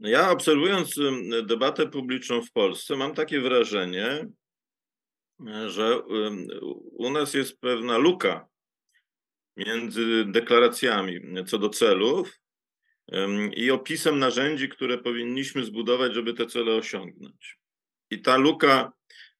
No 0.00 0.08
ja 0.08 0.30
obserwując 0.30 0.94
debatę 1.46 1.88
publiczną 1.88 2.42
w 2.42 2.52
Polsce, 2.52 2.96
mam 2.96 3.14
takie 3.14 3.40
wrażenie, 3.40 4.28
że 5.66 6.02
u 6.92 7.10
nas 7.10 7.34
jest 7.34 7.60
pewna 7.60 7.98
luka 7.98 8.48
między 9.56 10.24
deklaracjami 10.24 11.44
co 11.46 11.58
do 11.58 11.68
celów 11.68 12.40
i 13.56 13.70
opisem 13.70 14.18
narzędzi, 14.18 14.68
które 14.68 14.98
powinniśmy 14.98 15.64
zbudować, 15.64 16.14
żeby 16.14 16.34
te 16.34 16.46
cele 16.46 16.74
osiągnąć. 16.74 17.58
I 18.10 18.22
ta 18.22 18.36
luka 18.36 18.92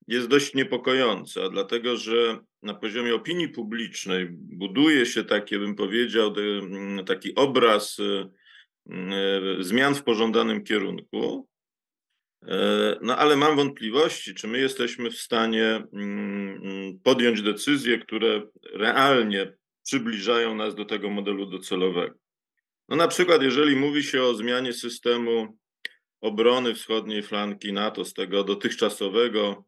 jest 0.08 0.28
dość 0.28 0.54
niepokojący, 0.54 1.42
a 1.42 1.48
dlatego, 1.48 1.96
że 1.96 2.38
na 2.62 2.74
poziomie 2.74 3.14
opinii 3.14 3.48
publicznej 3.48 4.28
buduje 4.32 5.06
się 5.06 5.24
takie, 5.24 5.58
bym 5.58 5.74
powiedział, 5.74 6.34
taki 7.06 7.34
obraz 7.34 7.96
zmian 9.60 9.94
w 9.94 10.02
pożądanym 10.02 10.64
kierunku, 10.64 11.48
E, 12.48 12.98
no 13.02 13.16
ale 13.16 13.36
mam 13.36 13.56
wątpliwości, 13.56 14.34
czy 14.34 14.48
my 14.48 14.58
jesteśmy 14.58 15.10
w 15.10 15.18
stanie 15.18 15.82
mm, 15.92 16.98
podjąć 17.02 17.42
decyzje, 17.42 17.98
które 17.98 18.42
realnie 18.72 19.52
przybliżają 19.84 20.54
nas 20.54 20.74
do 20.74 20.84
tego 20.84 21.10
modelu 21.10 21.46
docelowego. 21.46 22.14
No 22.88 22.96
na 22.96 23.08
przykład, 23.08 23.42
jeżeli 23.42 23.76
mówi 23.76 24.02
się 24.02 24.22
o 24.22 24.34
zmianie 24.34 24.72
systemu 24.72 25.58
obrony 26.20 26.74
wschodniej 26.74 27.22
flanki 27.22 27.72
NATO 27.72 28.04
z 28.04 28.12
tego 28.12 28.44
dotychczasowego 28.44 29.64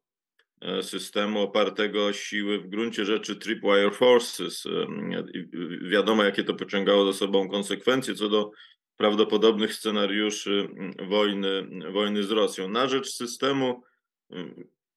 systemu 0.82 1.40
opartego 1.40 2.07
o 2.07 2.12
siły 2.12 2.59
w 2.59 2.68
gruncie 2.68 3.05
rzeczy 3.05 3.36
Tripwire 3.36 3.90
Forces, 3.92 4.66
e, 4.66 4.86
wiadomo 5.90 6.24
jakie 6.24 6.44
to 6.44 6.55
pociągało 6.55 7.12
za 7.12 7.18
sobą 7.18 7.48
konsekwencje 7.48 8.14
co 8.14 8.28
do 8.28 8.50
prawdopodobnych 8.96 9.74
scenariuszy 9.74 10.68
wojny, 11.09 11.68
wojny 11.92 12.22
z 12.22 12.30
Rosją 12.30 12.68
na 12.68 12.88
rzecz 12.88 13.11
systemu, 13.11 13.82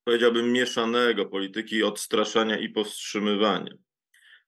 powiedziałbym, 0.04 0.52
mieszanego 0.52 1.26
polityki 1.26 1.84
odstraszania 1.84 2.58
i 2.58 2.70
powstrzymywania. 2.70 3.74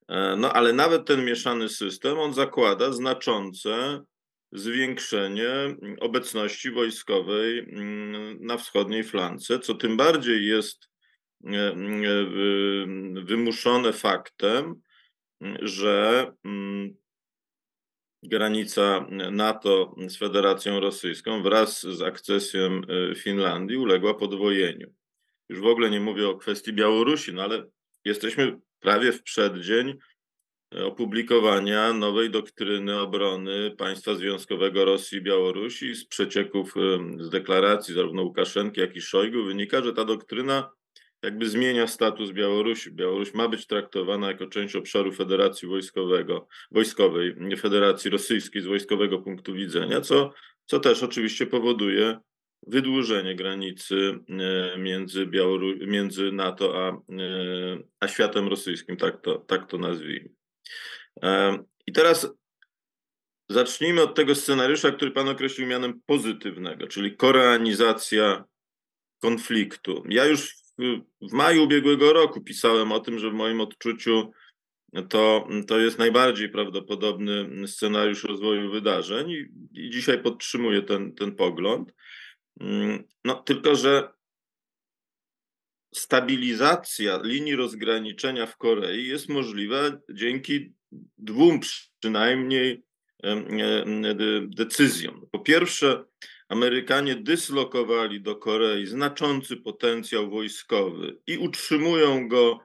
E, 0.08 0.36
no 0.36 0.54
ale 0.54 0.74
nawet 0.74 1.06
ten 1.06 1.26
mieszany 1.26 1.70
system, 1.70 2.20
on 2.20 2.34
zakłada 2.34 2.92
znaczące 2.92 4.04
zwiększenie 4.52 5.50
obecności 6.00 6.72
wojskowej 6.72 7.68
na 8.40 8.58
wschodniej 8.58 9.04
flance, 9.04 9.60
co 9.60 9.76
tym 9.76 9.98
bardziej 9.98 10.46
jest 10.46 10.78
e, 10.84 10.88
e, 10.88 10.99
wymuszone 13.26 13.94
faktem, 13.94 14.82
że 15.62 16.32
granica 18.24 19.08
NATO 19.32 19.96
z 20.08 20.18
Federacją 20.18 20.80
Rosyjską 20.80 21.44
wraz 21.44 21.82
z 21.82 22.02
akcesją 22.02 22.82
e, 23.12 23.16
Finlandii 23.16 23.78
uległa 23.78 24.14
podwojeniu. 24.14 24.94
Już 25.50 25.60
w 25.60 25.66
ogóle 25.66 25.90
nie 25.90 26.00
mówię 26.00 26.28
o 26.28 26.38
kwestii 26.38 26.74
Białorusi, 26.74 27.34
no 27.34 27.44
ale 27.44 27.66
jesteśmy 28.06 28.60
prawie 28.80 29.12
w 29.12 29.24
przeddzień 29.24 29.98
e, 30.76 30.86
opublikowania 30.86 31.94
nowej 31.94 32.30
doktryny 32.30 33.00
obrony 33.00 33.72
państwa 33.72 34.16
związkowego 34.16 34.86
Rosji 34.86 35.18
i 35.18 35.22
Białorusi. 35.22 35.96
Z 35.96 36.06
przecieków, 36.06 36.74
e, 36.78 37.24
z 37.24 37.30
deklaracji 37.30 37.94
zarówno 37.94 38.24
Łukaszenki, 38.24 38.82
jak 38.82 38.96
i 38.96 39.02
Szojgu 39.02 39.44
wynika, 39.44 39.84
że 39.84 39.94
ta 39.94 40.06
doktryna 40.06 40.72
jakby 41.24 41.50
zmienia 41.50 41.88
status 41.88 42.32
Białorusi. 42.32 42.92
Białoruś 42.92 43.34
ma 43.34 43.48
być 43.48 43.68
traktowana 43.68 44.28
jako 44.28 44.48
część 44.48 44.76
obszaru 44.76 45.12
Federacji 45.12 45.68
Wojskowego, 45.68 46.48
Wojskowej, 46.72 47.36
Federacji 47.58 48.12
Rosyjskiej 48.12 48.62
z 48.62 48.66
wojskowego 48.66 49.20
punktu 49.20 49.54
widzenia, 49.54 50.02
co, 50.02 50.34
co 50.66 50.80
też 50.80 51.04
oczywiście 51.04 51.48
powoduje 51.48 52.20
wydłużenie 52.68 53.36
granicy 53.36 54.20
e, 54.30 54.78
między, 54.78 55.28
Białoru- 55.28 55.88
między 55.88 56.32
NATO 56.32 56.88
a, 56.88 56.90
e, 56.92 56.98
a 58.00 58.08
światem 58.08 58.48
rosyjskim, 58.48 58.98
tak 58.98 59.22
to, 59.22 59.38
tak 59.38 59.70
to 59.70 59.78
nazwijmy. 59.78 60.30
E, 61.24 61.58
I 61.88 61.92
teraz 61.92 62.34
zacznijmy 63.50 64.02
od 64.02 64.16
tego 64.16 64.36
scenariusza, 64.36 64.92
który 64.92 65.12
Pan 65.12 65.30
określił 65.30 65.68
mianem 65.68 66.02
pozytywnego, 66.06 66.88
czyli 66.88 67.16
koreanizacja 67.16 68.44
konfliktu. 69.22 70.04
Ja 70.10 70.26
już 70.26 70.59
w 71.22 71.34
maju 71.34 71.64
ubiegłego 71.64 72.14
roku 72.14 72.42
pisałem 72.42 72.92
o 72.92 73.00
tym, 73.00 73.20
że 73.20 73.30
w 73.30 73.34
moim 73.34 73.62
odczuciu 73.62 74.32
to, 75.10 75.48
to 75.68 75.80
jest 75.80 76.00
najbardziej 76.00 76.50
prawdopodobny 76.50 77.68
scenariusz 77.68 78.24
rozwoju 78.24 78.72
wydarzeń 78.72 79.32
i, 79.32 79.50
i 79.74 79.90
dzisiaj 79.90 80.24
podtrzymuję 80.24 80.82
ten, 80.82 81.16
ten 81.16 81.36
pogląd. 81.36 81.94
Mm, 82.60 83.04
no, 83.26 83.36
tylko, 83.36 83.76
że 83.76 84.10
stabilizacja 85.96 87.20
linii 87.24 87.56
rozgraniczenia 87.56 88.46
w 88.46 88.58
Korei 88.58 89.08
jest 89.08 89.30
możliwa 89.30 89.78
dzięki 90.14 90.74
dwóm 91.18 91.60
przynajmniej 92.00 92.84
decyzjom. 94.48 95.28
Po 95.32 95.40
pierwsze, 95.40 96.04
Amerykanie 96.50 97.16
dyslokowali 97.16 98.22
do 98.22 98.36
Korei 98.36 98.86
znaczący 98.86 99.58
potencjał 99.58 100.30
wojskowy 100.30 101.18
i 101.28 101.38
utrzymują 101.38 102.28
go 102.28 102.60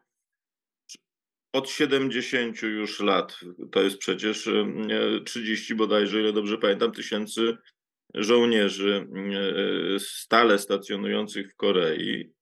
od 1.53 1.71
70 1.71 2.63
już 2.63 3.01
lat. 3.01 3.41
To 3.73 3.83
jest 3.83 3.99
przecież 3.99 4.49
30 5.25 5.75
bodajże, 5.75 6.21
ile 6.21 6.33
dobrze 6.33 6.59
pamiętam, 6.59 6.93
tysięcy 6.93 7.57
żołnierzy 8.15 9.07
e, 9.97 9.99
stale 9.99 10.59
stacjonujących 10.59 11.53
w 11.53 11.57
Korei 11.57 12.33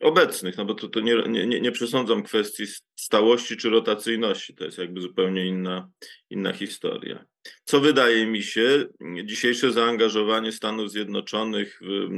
obecnych, 0.00 0.56
no 0.56 0.64
bo 0.64 0.74
to, 0.74 0.88
to 0.88 1.00
nie, 1.00 1.16
nie, 1.28 1.60
nie 1.60 1.72
przesądzam 1.72 2.22
kwestii 2.22 2.64
stałości 2.96 3.56
czy 3.56 3.70
rotacyjności, 3.70 4.54
to 4.54 4.64
jest 4.64 4.78
jakby 4.78 5.00
zupełnie 5.00 5.46
inna, 5.46 5.90
inna 6.30 6.52
historia. 6.52 7.24
Co 7.64 7.80
wydaje 7.80 8.26
mi 8.26 8.42
się, 8.42 8.86
dzisiejsze 9.24 9.72
zaangażowanie 9.72 10.52
Stanów 10.52 10.90
Zjednoczonych 10.90 11.80
w, 11.82 12.08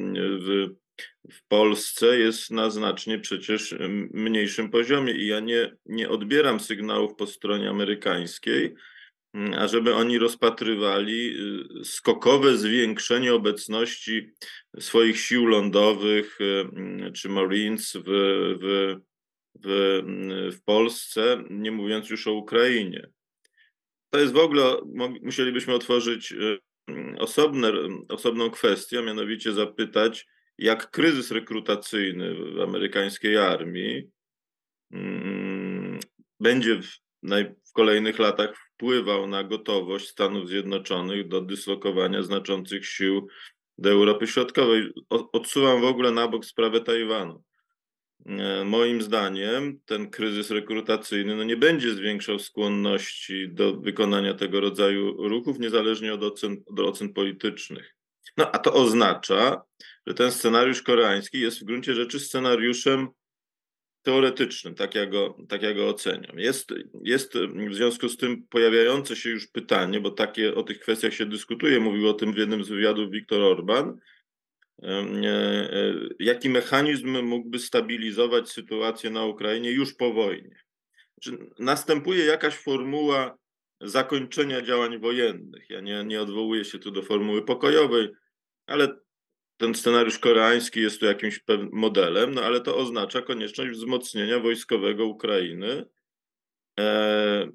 w, 0.45 0.69
w 1.33 1.47
Polsce 1.49 2.19
jest 2.19 2.51
na 2.51 2.71
znacznie 2.71 3.19
przecież 3.19 3.75
mniejszym 4.13 4.71
poziomie 4.71 5.13
i 5.13 5.27
ja 5.27 5.41
nie, 5.41 5.77
nie 5.87 6.09
odbieram 6.09 6.61
sygnałów 6.61 7.15
po 7.17 7.27
stronie 7.27 7.71
amerykańskiej, 7.71 8.75
ażeby 9.57 9.95
oni 9.95 10.19
rozpatrywali 10.19 11.37
y, 11.81 11.85
skokowe 11.85 12.57
zwiększenie 12.57 13.35
obecności 13.35 14.31
swoich 14.79 15.21
sił 15.21 15.47
lądowych 15.47 16.41
y, 16.41 16.45
mm, 16.45 17.13
czy 17.13 17.29
Marines 17.29 17.97
w, 17.97 18.03
w, 18.63 18.97
w, 19.65 20.01
mm, 20.05 20.53
w 20.53 20.63
Polsce, 20.63 21.45
nie 21.51 21.71
mówiąc 21.71 22.11
już 22.11 22.27
o 22.27 22.33
Ukrainie. 22.33 23.09
To 24.11 24.19
jest 24.19 24.33
w 24.33 24.39
ogóle, 24.39 24.77
musielibyśmy 25.23 25.75
otworzyć 25.75 26.33
y, 26.33 26.59
osobne, 27.19 27.73
osobną 28.09 28.51
kwestię, 28.51 29.03
mianowicie 29.03 29.53
zapytać, 29.53 30.27
jak 30.59 30.91
kryzys 30.91 31.31
rekrutacyjny 31.31 32.35
w 32.35 32.61
amerykańskiej 32.61 33.37
armii 33.37 34.11
będzie 36.41 36.83
w, 36.83 36.87
w 37.69 37.73
kolejnych 37.73 38.19
latach 38.19 38.64
wpływał 38.75 39.27
na 39.27 39.45
gotowość 39.45 40.09
Stanów 40.09 40.49
Zjednoczonych 40.49 41.29
do 41.29 41.41
dyslokowania 41.41 42.23
znaczących 42.23 42.87
sił 42.87 43.29
do 43.79 43.91
Europy 43.91 44.27
Środkowej. 44.27 44.93
Odsuwam 45.09 45.81
w 45.81 45.85
ogóle 45.85 46.11
na 46.11 46.29
bok 46.29 46.45
sprawę 46.45 46.81
Tajwanu. 46.81 47.43
E, 48.27 48.65
moim 48.65 49.03
zdaniem 49.03 49.81
ten 49.85 50.11
kryzys 50.11 50.51
rekrutacyjny 50.51 51.37
no 51.37 51.45
nie 51.45 51.57
będzie 51.57 51.95
zwiększał 51.95 52.39
skłonności 52.39 53.49
do 53.49 53.77
wykonania 53.77 54.35
tego 54.35 54.61
rodzaju 54.61 55.29
ruchów, 55.29 55.59
niezależnie 55.59 56.15
od 56.15 56.23
ocen, 56.23 56.63
od 56.67 56.81
ocen 56.81 57.13
politycznych. 57.13 57.97
No 58.37 58.51
a 58.53 58.59
to 58.59 58.73
oznacza, 58.73 59.63
że 60.07 60.15
ten 60.15 60.33
scenariusz 60.33 60.83
koreański 60.83 61.41
jest 61.41 61.61
w 61.61 61.65
gruncie 61.65 61.95
rzeczy 61.95 62.21
scenariuszem 62.21 63.09
teoretycznym, 64.05 64.75
tak 64.75 64.95
ja 64.95 65.07
go, 65.07 65.37
tak 65.49 65.63
ja 65.63 65.75
go 65.75 65.89
oceniam. 65.89 66.39
Jest, 66.39 66.75
jest 67.03 67.39
w 67.71 67.75
związku 67.75 68.09
z 68.09 68.17
tym 68.17 68.47
pojawiające 68.51 69.17
się 69.17 69.31
już 69.31 69.47
pytanie, 69.47 70.01
bo 70.01 70.11
takie 70.11 70.55
o 70.55 70.63
tych 70.63 70.81
kwestiach 70.81 71.15
się 71.15 71.27
dyskutuje, 71.27 71.81
mówił 71.81 72.09
o 72.09 72.15
tym 72.15 72.33
w 72.33 72.37
jednym 72.37 72.65
z 72.65 72.69
wywiadów 72.69 73.11
Viktor 73.11 73.43
Orban, 73.43 73.99
e, 74.83 74.89
e, 74.89 75.95
jaki 76.19 76.49
mechanizm 76.49 77.23
mógłby 77.23 77.59
stabilizować 77.59 78.49
sytuację 78.49 79.11
na 79.11 79.25
Ukrainie 79.25 79.71
już 79.71 79.95
po 79.95 80.13
wojnie. 80.13 80.57
Czy 81.21 81.39
następuje 81.59 82.25
jakaś 82.25 82.55
formuła 82.55 83.39
zakończenia 83.81 84.63
działań 84.63 84.99
wojennych? 84.99 85.71
Ja 85.71 85.81
nie, 85.81 86.05
nie 86.05 86.21
odwołuję 86.21 86.65
się 86.65 86.79
tu 86.79 86.91
do 86.91 87.03
formuły 87.03 87.45
pokojowej, 87.45 88.09
ale 88.67 89.04
ten 89.57 89.75
scenariusz 89.75 90.19
koreański 90.19 90.81
jest 90.81 91.01
tu 91.01 91.07
jakimś 91.07 91.45
modelem, 91.73 92.35
no 92.35 92.43
ale 92.43 92.61
to 92.61 92.77
oznacza 92.77 93.23
konieczność 93.23 93.71
wzmocnienia 93.71 94.41
wojskowego 94.41 95.07
Ukrainy. 95.07 95.85
E, 96.81 97.49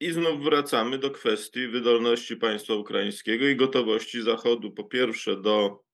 I 0.00 0.12
znów 0.12 0.44
wracamy 0.44 0.98
do 0.98 1.10
kwestii 1.10 1.68
wydolności 1.68 2.36
państwa 2.36 2.74
ukraińskiego 2.74 3.48
i 3.48 3.56
gotowości 3.56 4.22
Zachodu, 4.22 4.70
po 4.70 4.84
pierwsze, 4.84 5.36
do 5.36 5.84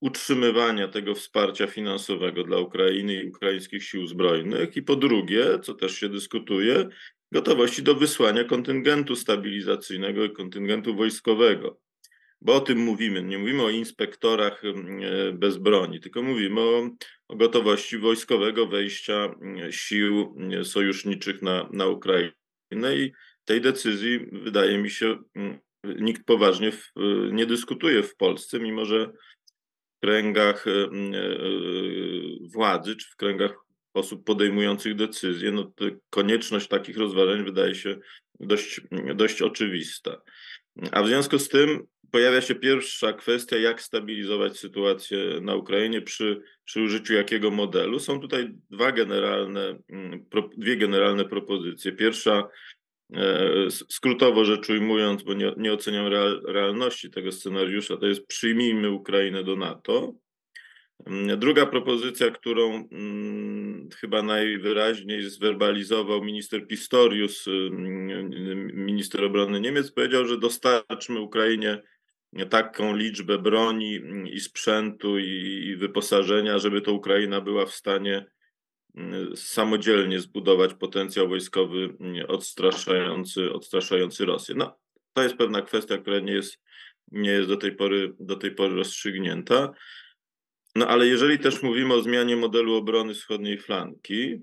utrzymywania 0.00 0.88
tego 0.88 1.14
wsparcia 1.14 1.66
finansowego 1.66 2.44
dla 2.44 2.58
Ukrainy 2.58 3.14
i 3.14 3.28
ukraińskich 3.28 3.84
sił 3.84 4.06
zbrojnych, 4.06 4.76
i 4.76 4.82
po 4.82 4.96
drugie, 4.96 5.58
co 5.58 5.74
też 5.74 5.98
się 6.00 6.08
dyskutuje, 6.08 6.88
gotowości 7.32 7.82
do 7.82 7.94
wysłania 7.94 8.44
kontyngentu 8.44 9.16
stabilizacyjnego 9.16 10.24
i 10.24 10.32
kontyngentu 10.32 10.96
wojskowego 10.96 11.85
bo 12.46 12.54
o 12.54 12.60
tym 12.60 12.78
mówimy. 12.78 13.22
Nie 13.22 13.38
mówimy 13.38 13.62
o 13.62 13.70
inspektorach 13.70 14.62
bez 15.32 15.56
broni, 15.56 16.00
tylko 16.00 16.22
mówimy 16.22 16.60
o, 16.60 16.90
o 17.28 17.36
gotowości 17.36 17.98
wojskowego 17.98 18.66
wejścia 18.66 19.34
sił 19.70 20.36
sojuszniczych 20.62 21.42
na, 21.42 21.68
na 21.72 21.86
Ukrainę 21.86 22.96
i 22.96 23.12
tej 23.44 23.60
decyzji 23.60 24.26
wydaje 24.32 24.78
mi 24.78 24.90
się 24.90 25.18
nikt 25.84 26.24
poważnie 26.24 26.72
w, 26.72 26.92
nie 27.32 27.46
dyskutuje 27.46 28.02
w 28.02 28.16
Polsce, 28.16 28.60
mimo 28.60 28.84
że 28.84 29.06
w 29.96 30.00
kręgach 30.00 30.66
e, 30.66 30.70
e, 30.70 30.88
władzy 32.52 32.96
czy 32.96 33.10
w 33.10 33.16
kręgach 33.16 33.54
osób 33.94 34.24
podejmujących 34.24 34.94
decyzje, 34.94 35.52
no 35.52 35.72
konieczność 36.10 36.68
takich 36.68 36.96
rozważań 36.96 37.44
wydaje 37.44 37.74
się 37.74 37.96
dość, 38.40 38.80
dość 39.14 39.42
oczywista. 39.42 40.22
A 40.92 41.02
w 41.02 41.06
związku 41.06 41.38
z 41.38 41.48
tym 41.48 41.86
pojawia 42.10 42.40
się 42.40 42.54
pierwsza 42.54 43.12
kwestia, 43.12 43.56
jak 43.56 43.82
stabilizować 43.82 44.58
sytuację 44.58 45.18
na 45.40 45.54
Ukrainie 45.54 46.02
przy, 46.02 46.42
przy 46.64 46.82
użyciu 46.82 47.14
jakiego 47.14 47.50
modelu. 47.50 47.98
Są 47.98 48.20
tutaj 48.20 48.54
dwa 48.70 48.92
generalne, 48.92 49.78
dwie 50.56 50.76
generalne 50.76 51.24
propozycje. 51.24 51.92
Pierwsza 51.92 52.48
E, 53.14 53.70
skrótowo 53.70 54.44
rzecz 54.44 54.70
ujmując, 54.70 55.22
bo 55.22 55.34
nie, 55.34 55.52
nie 55.56 55.72
oceniam 55.72 56.06
real, 56.06 56.42
realności 56.46 57.10
tego 57.10 57.32
scenariusza, 57.32 57.96
to 57.96 58.06
jest 58.06 58.26
przyjmijmy 58.26 58.90
Ukrainę 58.90 59.44
do 59.44 59.56
NATO. 59.56 60.14
Mm, 61.06 61.38
druga 61.38 61.66
propozycja, 61.66 62.30
którą 62.30 62.88
hmm, 62.88 63.88
chyba 64.00 64.22
najwyraźniej 64.22 65.22
zwerbalizował 65.30 66.24
minister 66.24 66.66
Pistorius, 66.66 67.44
hmm, 67.44 68.30
minister 68.74 69.24
obrony 69.24 69.60
Niemiec, 69.60 69.92
powiedział, 69.92 70.26
że 70.26 70.38
dostarczmy 70.38 71.20
Ukrainie 71.20 71.82
taką 72.50 72.96
liczbę 72.96 73.38
broni 73.38 74.00
i 74.30 74.40
sprzętu 74.40 75.18
i, 75.18 75.76
wyposażenia, 75.78 76.58
żeby 76.58 76.80
to 76.80 76.92
Ukraina 76.92 77.40
była 77.40 77.66
w 77.66 77.74
stanie 77.74 78.26
samodzielnie 79.34 80.20
zbudować 80.20 80.74
potencjał 80.74 81.28
wojskowy 81.28 81.96
odstraszający, 82.28 83.52
odstraszający 83.52 84.24
Rosję. 84.24 84.54
No, 84.54 84.78
to 85.12 85.22
jest 85.22 85.36
pewna 85.36 85.62
kwestia, 85.62 85.98
która 85.98 86.18
nie 86.20 86.32
jest, 86.32 86.58
nie 87.12 87.30
jest 87.30 87.48
do, 87.48 87.56
tej 87.56 87.76
pory, 87.76 88.14
do 88.20 88.36
tej 88.36 88.50
pory 88.50 88.74
rozstrzygnięta. 88.74 89.72
No 90.74 90.88
ale 90.88 91.06
jeżeli 91.06 91.38
też 91.38 91.62
mówimy 91.62 91.94
o 91.94 92.02
zmianie 92.02 92.36
modelu 92.36 92.74
obrony 92.74 93.14
wschodniej 93.14 93.58
flanki, 93.58 94.40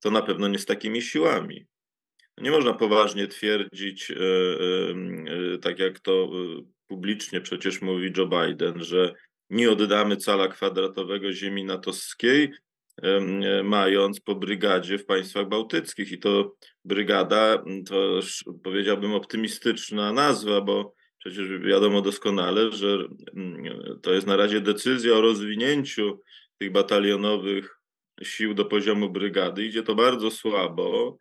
to 0.00 0.10
na 0.10 0.22
pewno 0.22 0.48
nie 0.48 0.58
z 0.58 0.66
takimi 0.66 1.02
siłami. 1.02 1.66
Nie 2.40 2.50
można 2.50 2.74
poważnie 2.74 3.26
twierdzić, 3.26 4.10
e, 4.10 4.14
e, 4.14 4.18
e, 5.54 5.58
tak 5.58 5.78
jak 5.78 6.00
to 6.00 6.30
publicznie 6.88 7.40
przecież 7.40 7.82
mówi 7.82 8.12
Joe 8.16 8.26
Biden, 8.26 8.84
że 8.84 9.14
nie 9.50 9.70
oddamy 9.70 10.16
cala 10.16 10.48
kwadratowego 10.48 11.32
ziemi 11.32 11.64
natowskiej, 11.64 12.52
mając 13.64 14.20
po 14.20 14.34
brygadzie 14.34 14.98
w 14.98 15.06
państwach 15.06 15.48
bałtyckich. 15.48 16.12
I 16.12 16.18
to 16.18 16.54
brygada, 16.84 17.64
to 17.88 18.20
powiedziałbym 18.62 19.12
optymistyczna 19.12 20.12
nazwa, 20.12 20.60
bo 20.60 20.94
przecież 21.18 21.48
wiadomo 21.48 22.02
doskonale, 22.02 22.72
że 22.72 22.98
to 24.02 24.14
jest 24.14 24.26
na 24.26 24.36
razie 24.36 24.60
decyzja 24.60 25.14
o 25.14 25.20
rozwinięciu 25.20 26.20
tych 26.58 26.72
batalionowych 26.72 27.78
sił 28.22 28.54
do 28.54 28.64
poziomu 28.64 29.10
brygady. 29.10 29.64
Idzie 29.64 29.82
to 29.82 29.94
bardzo 29.94 30.30
słabo. 30.30 31.18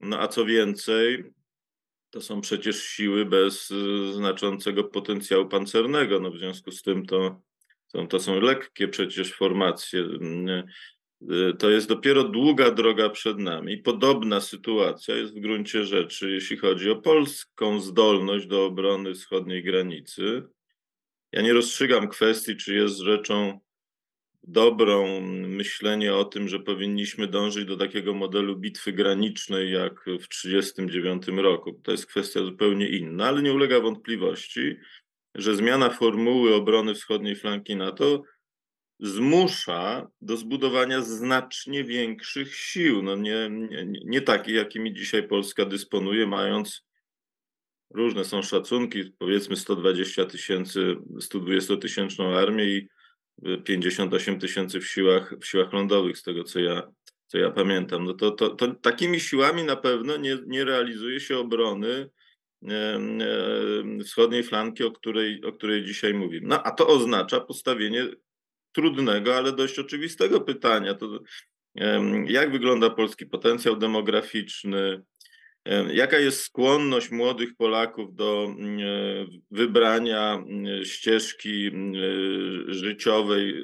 No 0.00 0.20
a 0.20 0.28
co 0.28 0.44
więcej, 0.44 1.24
to 2.10 2.20
są 2.20 2.40
przecież 2.40 2.82
siły 2.82 3.24
bez 3.24 3.70
y, 3.70 4.12
znaczącego 4.12 4.84
potencjału 4.84 5.48
pancernego. 5.48 6.20
No 6.20 6.30
w 6.30 6.38
związku 6.38 6.70
z 6.70 6.82
tym 6.82 7.06
to, 7.06 7.42
to, 7.92 8.06
to 8.06 8.20
są 8.20 8.40
lekkie 8.40 8.88
przecież 8.88 9.32
formacje. 9.32 10.00
Y, 11.22 11.54
to 11.58 11.70
jest 11.70 11.88
dopiero 11.88 12.24
długa 12.24 12.70
droga 12.70 13.10
przed 13.10 13.38
nami. 13.38 13.78
Podobna 13.78 14.40
sytuacja 14.40 15.16
jest 15.16 15.36
w 15.36 15.40
gruncie 15.40 15.84
rzeczy, 15.84 16.30
jeśli 16.30 16.56
chodzi 16.56 16.90
o 16.90 16.96
polską 16.96 17.80
zdolność 17.80 18.46
do 18.46 18.64
obrony 18.64 19.14
wschodniej 19.14 19.62
granicy. 19.62 20.42
Ja 21.32 21.42
nie 21.42 21.52
rozstrzygam 21.52 22.08
kwestii, 22.08 22.56
czy 22.56 22.74
jest 22.74 22.98
rzeczą 22.98 23.60
dobrą 24.46 25.20
myślenie 25.48 26.14
o 26.14 26.24
tym, 26.24 26.48
że 26.48 26.60
powinniśmy 26.60 27.26
dążyć 27.26 27.64
do 27.64 27.76
takiego 27.76 28.14
modelu 28.14 28.56
bitwy 28.56 28.92
granicznej 28.92 29.72
jak 29.72 30.00
w 30.00 30.28
1939 30.28 31.26
roku. 31.42 31.80
To 31.82 31.92
jest 31.92 32.06
kwestia 32.06 32.44
zupełnie 32.44 32.88
inna, 32.88 33.26
ale 33.26 33.42
nie 33.42 33.52
ulega 33.52 33.80
wątpliwości, 33.80 34.76
że 35.34 35.56
zmiana 35.56 35.90
formuły 35.90 36.54
obrony 36.54 36.94
wschodniej 36.94 37.36
flanki 37.36 37.76
NATO 37.76 38.22
zmusza 39.00 40.10
do 40.20 40.36
zbudowania 40.36 41.00
znacznie 41.00 41.84
większych 41.84 42.56
sił. 42.56 43.02
No 43.02 43.16
nie, 43.16 43.48
nie, 43.50 43.86
nie 44.04 44.20
takich, 44.20 44.54
jakimi 44.54 44.94
dzisiaj 44.94 45.28
Polska 45.28 45.64
dysponuje, 45.64 46.26
mając 46.26 46.86
różne 47.94 48.24
są 48.24 48.42
szacunki, 48.42 49.04
powiedzmy 49.18 49.56
120 49.56 50.24
tysięcy, 50.24 50.96
120 51.20 51.76
tysięczną 51.76 52.36
armię 52.36 52.64
i 52.64 52.88
58 53.64 54.38
tysięcy 54.38 54.80
w 54.80 54.86
siłach, 54.86 55.34
w 55.40 55.46
siłach 55.46 55.72
lądowych, 55.72 56.18
z 56.18 56.22
tego 56.22 56.44
co 56.44 56.60
ja, 56.60 56.92
co 57.26 57.38
ja 57.38 57.50
pamiętam. 57.50 58.04
No 58.04 58.14
to, 58.14 58.30
to, 58.30 58.50
to 58.50 58.74
takimi 58.74 59.20
siłami 59.20 59.64
na 59.64 59.76
pewno 59.76 60.16
nie, 60.16 60.38
nie 60.46 60.64
realizuje 60.64 61.20
się 61.20 61.38
obrony 61.38 62.10
wschodniej 64.04 64.42
flanki, 64.42 64.84
o 64.84 64.92
której, 64.92 65.44
o 65.44 65.52
której 65.52 65.84
dzisiaj 65.84 66.14
mówimy. 66.14 66.48
No 66.48 66.62
a 66.62 66.70
to 66.70 66.86
oznacza 66.86 67.40
postawienie 67.40 68.08
trudnego, 68.72 69.36
ale 69.36 69.52
dość 69.52 69.78
oczywistego 69.78 70.40
pytania. 70.40 70.94
To, 70.94 71.20
jak 72.26 72.52
wygląda 72.52 72.90
polski 72.90 73.26
potencjał 73.26 73.76
demograficzny? 73.76 75.02
Jaka 75.92 76.18
jest 76.18 76.40
skłonność 76.40 77.10
młodych 77.10 77.56
Polaków 77.56 78.14
do 78.14 78.54
mm, 78.58 78.80
e, 78.80 79.26
wybrania 79.50 80.34
mm, 80.34 80.84
ścieżki 80.84 81.66
mm, 81.66 81.94
e, 81.94 82.74
życiowej, 82.74 83.50
e, 83.50 83.62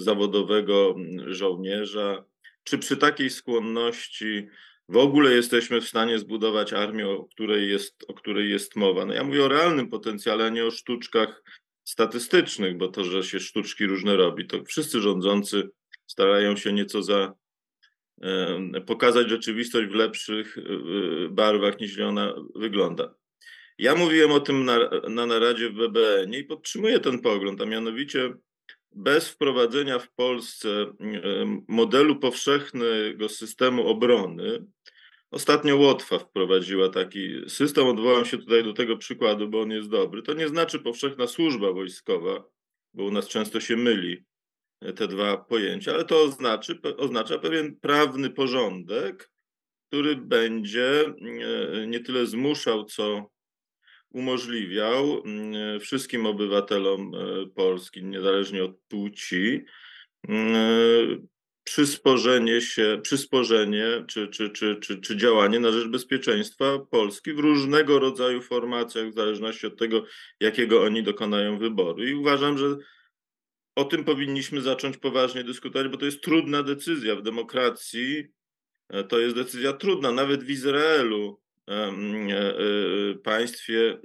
zawodowego 0.00 0.94
żołnierza? 1.26 2.24
Czy 2.64 2.78
przy 2.78 2.96
takiej 2.96 3.30
skłonności 3.30 4.48
w 4.88 4.96
ogóle 4.96 5.32
jesteśmy 5.32 5.80
w 5.80 5.88
stanie 5.88 6.18
zbudować 6.18 6.72
armię, 6.72 7.08
o 7.08 7.24
której 7.24 7.70
jest, 7.70 8.04
o 8.08 8.14
której 8.14 8.50
jest 8.50 8.76
mowa? 8.76 9.06
No 9.06 9.14
ja 9.14 9.24
mówię 9.24 9.44
o 9.44 9.48
realnym 9.48 9.88
potencjale, 9.88 10.44
a 10.44 10.48
nie 10.48 10.64
o 10.66 10.70
sztuczkach 10.70 11.42
statystycznych, 11.84 12.76
bo 12.76 12.88
to, 12.88 13.04
że 13.04 13.22
się 13.22 13.40
sztuczki 13.40 13.86
różne 13.86 14.16
robi, 14.16 14.46
to 14.46 14.64
wszyscy 14.64 15.00
rządzący 15.00 15.68
starają 16.06 16.56
się 16.56 16.72
nieco 16.72 17.02
za 17.02 17.34
pokazać 18.86 19.28
rzeczywistość 19.28 19.88
w 19.88 19.94
lepszych 19.94 20.58
e, 20.58 20.62
barwach 21.28 21.80
niż 21.80 21.98
ona 22.00 22.34
wygląda. 22.54 23.14
Ja 23.78 23.94
mówiłem 23.94 24.32
o 24.32 24.40
tym 24.40 24.64
na, 24.64 24.78
na 25.08 25.26
naradzie 25.26 25.70
w 25.70 25.74
BBN 25.74 26.34
i 26.34 26.44
podtrzymuję 26.44 27.00
ten 27.00 27.20
pogląd, 27.20 27.62
a 27.62 27.66
mianowicie 27.66 28.34
bez 28.92 29.28
wprowadzenia 29.28 29.98
w 29.98 30.10
Polsce 30.14 30.68
modelu 31.68 32.16
powszechnego 32.16 33.28
systemu 33.28 33.86
obrony, 33.86 34.66
Ostatnio 35.30 35.76
Łotwa 35.76 36.18
wprowadziła 36.18 36.88
taki 36.88 37.28
system. 37.48 37.86
Odwołam 37.86 38.24
się 38.24 38.38
tutaj 38.38 38.64
do 38.64 38.72
tego 38.72 38.96
przykładu, 38.96 39.48
bo 39.48 39.60
on 39.60 39.70
jest 39.70 39.88
dobry. 39.88 40.22
To 40.22 40.34
nie 40.34 40.48
znaczy 40.48 40.78
powszechna 40.78 41.26
służba 41.26 41.72
wojskowa, 41.72 42.44
bo 42.94 43.04
u 43.04 43.10
nas 43.10 43.28
często 43.28 43.60
się 43.60 43.76
myli 43.76 44.24
te 44.96 45.08
dwa 45.08 45.36
pojęcia, 45.36 45.94
ale 45.94 46.04
to 46.04 46.22
oznaczy, 46.22 46.80
oznacza 46.96 47.38
pewien 47.38 47.76
prawny 47.76 48.30
porządek, 48.30 49.30
który 49.88 50.16
będzie 50.16 51.04
e, 51.06 51.86
nie 51.86 52.00
tyle 52.00 52.26
zmuszał, 52.26 52.84
co 52.84 53.30
umożliwiał 54.10 55.22
e, 55.76 55.80
wszystkim 55.80 56.26
obywatelom 56.26 57.14
e, 57.14 57.46
Polski, 57.46 58.04
niezależnie 58.04 58.64
od 58.64 58.78
płci, 58.88 59.64
przysporzenie 61.64 62.60
się, 62.60 63.00
przysporzenie 63.02 64.04
czy, 64.08 64.28
czy, 64.28 64.50
czy, 64.50 64.76
czy, 64.76 65.00
czy 65.00 65.16
działanie 65.16 65.60
na 65.60 65.72
rzecz 65.72 65.88
bezpieczeństwa 65.88 66.78
Polski 66.90 67.32
w 67.32 67.38
różnego 67.38 67.98
rodzaju 67.98 68.42
formacjach, 68.42 69.08
w 69.08 69.14
zależności 69.14 69.66
od 69.66 69.78
tego, 69.78 70.04
jakiego 70.40 70.82
oni 70.82 71.02
dokonają 71.02 71.58
wyboru. 71.58 72.04
I 72.04 72.14
uważam, 72.14 72.58
że 72.58 72.76
o 73.78 73.84
tym 73.84 74.04
powinniśmy 74.04 74.60
zacząć 74.60 74.96
poważnie 74.96 75.44
dyskutować, 75.44 75.88
bo 75.88 75.96
to 75.96 76.04
jest 76.04 76.22
trudna 76.22 76.62
decyzja 76.62 77.16
w 77.16 77.22
demokracji. 77.22 78.24
E, 78.88 79.04
to 79.04 79.18
jest 79.18 79.36
decyzja 79.36 79.72
trudna, 79.72 80.12
nawet 80.12 80.44
w 80.44 80.50
Izraelu, 80.50 81.40
e, 81.68 81.72
e, 81.72 81.94
państwie, 83.14 83.98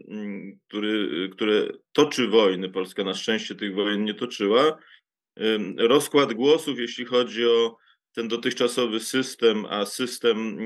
który, 0.68 1.30
które 1.32 1.68
toczy 1.92 2.28
wojny. 2.28 2.70
Polska 2.70 3.04
na 3.04 3.14
szczęście 3.14 3.56
tych 3.56 3.76
wojen 3.76 4.06
nie 4.06 4.14
toczyła 4.14 4.78
rozkład 5.78 6.34
głosów, 6.34 6.80
jeśli 6.80 7.06
chodzi 7.06 7.46
o 7.46 7.78
ten 8.12 8.28
dotychczasowy 8.28 9.00
system, 9.00 9.66
a 9.70 9.86
system 9.86 10.58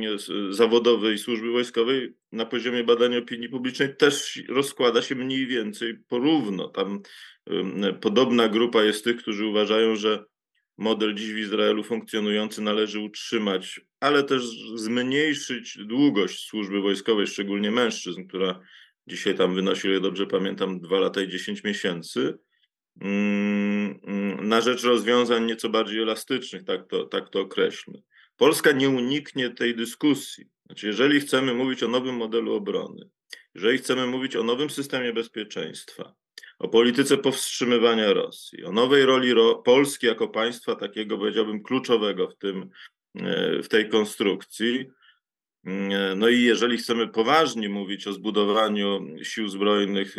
zawodowy 0.49 1.13
i 1.13 1.17
służby 1.17 1.51
wojskowej 1.51 2.13
na 2.31 2.45
poziomie 2.45 2.83
badania 2.83 3.17
opinii 3.17 3.49
publicznej 3.49 3.95
też 3.95 4.41
rozkłada 4.49 5.01
się 5.01 5.15
mniej 5.15 5.47
więcej 5.47 5.97
porówno. 6.07 6.67
Tam 6.67 7.01
podobna 8.01 8.49
grupa 8.49 8.83
jest 8.83 9.03
tych, 9.03 9.17
którzy 9.17 9.45
uważają, 9.45 9.95
że 9.95 10.25
model 10.77 11.15
dziś 11.15 11.33
w 11.33 11.37
Izraelu 11.37 11.83
funkcjonujący 11.83 12.61
należy 12.61 12.99
utrzymać, 12.99 13.81
ale 13.99 14.23
też 14.23 14.43
zmniejszyć 14.75 15.77
długość 15.77 16.47
służby 16.47 16.81
wojskowej, 16.81 17.27
szczególnie 17.27 17.71
mężczyzn, 17.71 18.27
która 18.27 18.59
dzisiaj 19.07 19.35
tam 19.35 19.55
wynosi, 19.55 19.95
o 19.95 19.99
dobrze 19.99 20.27
pamiętam, 20.27 20.79
2 20.79 20.99
lata 20.99 21.21
i 21.21 21.27
10 21.27 21.63
miesięcy. 21.63 22.37
Na 24.41 24.61
rzecz 24.61 24.83
rozwiązań 24.83 25.45
nieco 25.45 25.69
bardziej 25.69 26.01
elastycznych, 26.01 26.63
tak 26.63 26.87
to, 26.87 27.05
tak 27.05 27.29
to 27.29 27.39
określmy. 27.39 28.01
Polska 28.37 28.71
nie 28.71 28.89
uniknie 28.89 29.49
tej 29.49 29.75
dyskusji. 29.75 30.45
Znaczy, 30.65 30.87
jeżeli 30.87 31.19
chcemy 31.19 31.53
mówić 31.53 31.83
o 31.83 31.87
nowym 31.87 32.15
modelu 32.15 32.53
obrony, 32.53 33.09
jeżeli 33.55 33.77
chcemy 33.77 34.07
mówić 34.07 34.35
o 34.35 34.43
nowym 34.43 34.69
systemie 34.69 35.13
bezpieczeństwa, 35.13 36.15
o 36.59 36.67
polityce 36.67 37.17
powstrzymywania 37.17 38.13
Rosji, 38.13 38.65
o 38.65 38.71
nowej 38.71 39.05
roli 39.05 39.33
Ro 39.33 39.55
Polski 39.55 40.07
jako 40.07 40.27
państwa 40.27 40.75
takiego, 40.75 41.17
powiedziałbym, 41.17 41.63
kluczowego 41.63 42.27
w, 42.27 42.37
tym, 42.37 42.69
e, 43.15 43.63
w 43.63 43.67
tej 43.67 43.89
konstrukcji, 43.89 44.85
mm, 45.65 46.19
no 46.19 46.29
i 46.29 46.41
jeżeli 46.41 46.77
chcemy 46.77 47.07
poważnie 47.07 47.69
mówić 47.69 48.07
o 48.07 48.13
zbudowaniu 48.13 49.07
sił 49.23 49.47
zbrojnych 49.47 50.15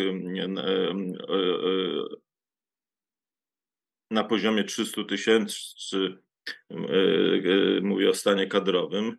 na 4.10 4.24
poziomie 4.24 4.64
300 4.64 5.04
tysięcy, 5.04 6.18
e, 6.70 6.74
e, 6.74 7.80
mówię 7.80 8.10
o 8.10 8.14
stanie 8.14 8.46
kadrowym, 8.46 9.16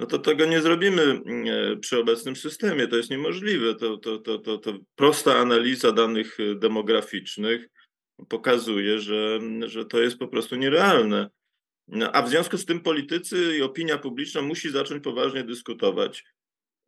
no 0.00 0.06
to 0.06 0.18
tego 0.18 0.46
nie 0.46 0.60
zrobimy 0.60 1.02
e, 1.02 1.76
przy 1.76 1.98
obecnym 1.98 2.36
systemie. 2.36 2.88
To 2.88 2.96
jest 2.96 3.10
niemożliwe. 3.10 3.74
To, 3.74 3.96
to, 3.96 4.18
to, 4.18 4.38
to, 4.38 4.58
to 4.58 4.72
prosta 4.94 5.36
analiza 5.36 5.92
danych 5.92 6.38
demograficznych 6.54 7.68
pokazuje, 8.28 8.98
że, 8.98 9.40
że 9.66 9.84
to 9.84 10.00
jest 10.00 10.18
po 10.18 10.28
prostu 10.28 10.56
nierealne. 10.56 11.30
No, 11.88 12.12
a 12.12 12.22
w 12.22 12.28
związku 12.28 12.58
z 12.58 12.64
tym 12.64 12.80
politycy 12.80 13.56
i 13.58 13.62
opinia 13.62 13.98
publiczna 13.98 14.42
musi 14.42 14.70
zacząć 14.70 15.04
poważnie 15.04 15.44
dyskutować, 15.44 16.24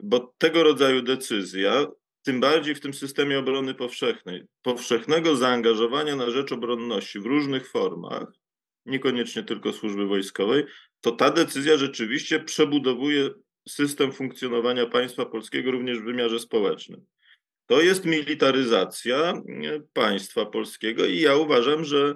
bo 0.02 0.34
tego 0.38 0.62
rodzaju 0.62 1.02
decyzja 1.02 1.86
tym 2.22 2.40
bardziej 2.40 2.74
w 2.74 2.80
tym 2.80 2.94
systemie 2.94 3.38
obrony 3.38 3.74
powszechnej, 3.74 4.42
powszechnego 4.62 5.36
zaangażowania 5.36 6.16
na 6.16 6.30
rzecz 6.30 6.52
obronności 6.52 7.20
w 7.20 7.26
różnych 7.26 7.70
formach, 7.70 8.32
niekoniecznie 8.86 9.42
tylko 9.42 9.72
służby 9.72 10.06
wojskowej, 10.06 10.64
to 11.00 11.12
ta 11.12 11.30
decyzja 11.30 11.76
rzeczywiście 11.76 12.40
przebudowuje 12.40 13.30
system 13.68 14.12
funkcjonowania 14.12 14.86
państwa 14.86 15.26
polskiego 15.26 15.70
również 15.70 15.98
w 15.98 16.04
wymiarze 16.04 16.38
społecznym. 16.38 17.06
To 17.66 17.80
jest 17.80 18.04
militaryzacja 18.04 19.42
państwa 19.92 20.46
polskiego 20.46 21.06
i 21.06 21.20
ja 21.20 21.36
uważam, 21.36 21.84
że, 21.84 22.14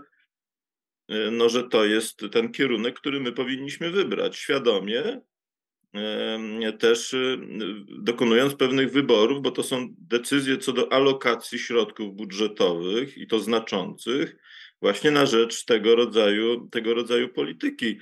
no, 1.33 1.49
że 1.49 1.69
to 1.69 1.85
jest 1.85 2.21
ten 2.33 2.53
kierunek, 2.53 2.97
który 3.01 3.21
my 3.21 3.33
powinniśmy 3.33 3.91
wybrać 3.91 4.37
świadomie, 4.37 5.21
też 6.79 7.13
y, 7.13 7.39
dokonując 7.89 8.55
pewnych 8.55 8.93
wyborów, 8.93 9.43
bo 9.43 9.51
to 9.51 9.63
są 9.63 9.89
decyzje 9.99 10.59
co 10.59 10.73
do 10.73 10.93
alokacji 10.93 11.59
środków 11.59 12.17
budżetowych 12.17 13.19
i 13.19 13.27
to 13.27 13.39
znaczących, 13.39 14.37
właśnie 14.83 15.11
na 15.11 15.27
rzecz 15.27 15.65
tego 15.65 15.97
rodzaju, 15.97 16.69
tego 16.69 16.95
rodzaju 16.95 17.29
polityki. 17.29 17.99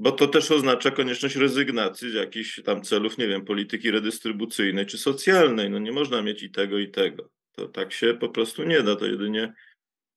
Bo 0.00 0.12
to 0.12 0.26
też 0.26 0.50
oznacza 0.50 0.90
konieczność 0.90 1.36
rezygnacji 1.36 2.10
z 2.10 2.14
jakichś 2.14 2.62
tam 2.62 2.82
celów, 2.82 3.18
nie 3.18 3.28
wiem, 3.28 3.44
polityki 3.44 3.90
redystrybucyjnej 3.90 4.86
czy 4.86 4.98
socjalnej. 4.98 5.70
No 5.70 5.78
nie 5.78 5.92
można 5.92 6.22
mieć 6.22 6.42
i 6.42 6.50
tego, 6.50 6.78
i 6.78 6.90
tego. 6.90 7.30
To 7.52 7.68
tak 7.68 7.92
się 7.92 8.14
po 8.14 8.28
prostu 8.28 8.64
nie 8.64 8.82
da, 8.82 8.96
to 8.96 9.06
jedynie, 9.06 9.52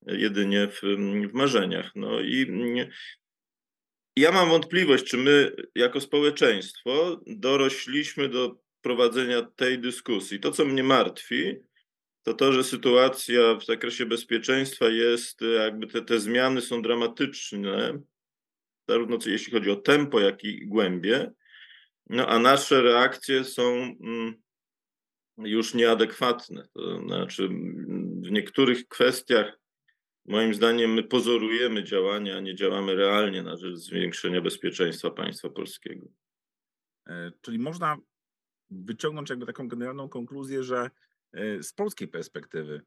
jedynie 0.07 0.67
w, 0.67 0.81
w 1.29 1.33
marzeniach. 1.33 1.91
No 1.95 2.21
i 2.21 2.47
ja 4.15 4.31
mam 4.31 4.49
wątpliwość, 4.49 5.03
czy 5.03 5.17
my 5.17 5.51
jako 5.75 6.01
społeczeństwo 6.01 7.21
dorośliśmy 7.27 8.29
do 8.29 8.61
prowadzenia 8.81 9.41
tej 9.41 9.79
dyskusji. 9.79 10.39
To, 10.39 10.51
co 10.51 10.65
mnie 10.65 10.83
martwi, 10.83 11.55
to 12.23 12.33
to, 12.33 12.53
że 12.53 12.63
sytuacja 12.63 13.55
w 13.55 13.65
zakresie 13.65 14.05
bezpieczeństwa 14.05 14.89
jest, 14.89 15.41
jakby 15.41 15.87
te, 15.87 16.01
te 16.01 16.19
zmiany 16.19 16.61
są 16.61 16.81
dramatyczne, 16.81 18.01
zarówno 18.87 19.17
jeśli 19.25 19.53
chodzi 19.53 19.71
o 19.71 19.75
tempo, 19.75 20.19
jak 20.19 20.43
i 20.43 20.67
głębie, 20.67 21.31
no 22.09 22.27
a 22.27 22.39
nasze 22.39 22.81
reakcje 22.81 23.43
są 23.43 23.73
mm, 23.73 24.33
już 25.37 25.73
nieadekwatne. 25.73 26.67
To 26.73 26.97
znaczy, 26.97 27.49
w 28.23 28.31
niektórych 28.31 28.87
kwestiach 28.87 29.61
Moim 30.25 30.53
zdaniem 30.53 30.93
my 30.93 31.03
pozorujemy 31.03 31.83
działania, 31.83 32.37
a 32.37 32.39
nie 32.39 32.55
działamy 32.55 32.95
realnie 32.95 33.43
na 33.43 33.57
rzecz 33.57 33.75
zwiększenia 33.75 34.41
bezpieczeństwa 34.41 35.11
państwa 35.11 35.49
polskiego. 35.49 36.07
E, 37.07 37.31
czyli 37.41 37.59
można 37.59 37.97
wyciągnąć 38.69 39.29
jakby 39.29 39.45
taką 39.45 39.67
generalną 39.67 40.09
konkluzję, 40.09 40.63
że 40.63 40.89
e, 41.33 41.63
z 41.63 41.73
polskiej 41.73 42.07
perspektywy 42.07 42.81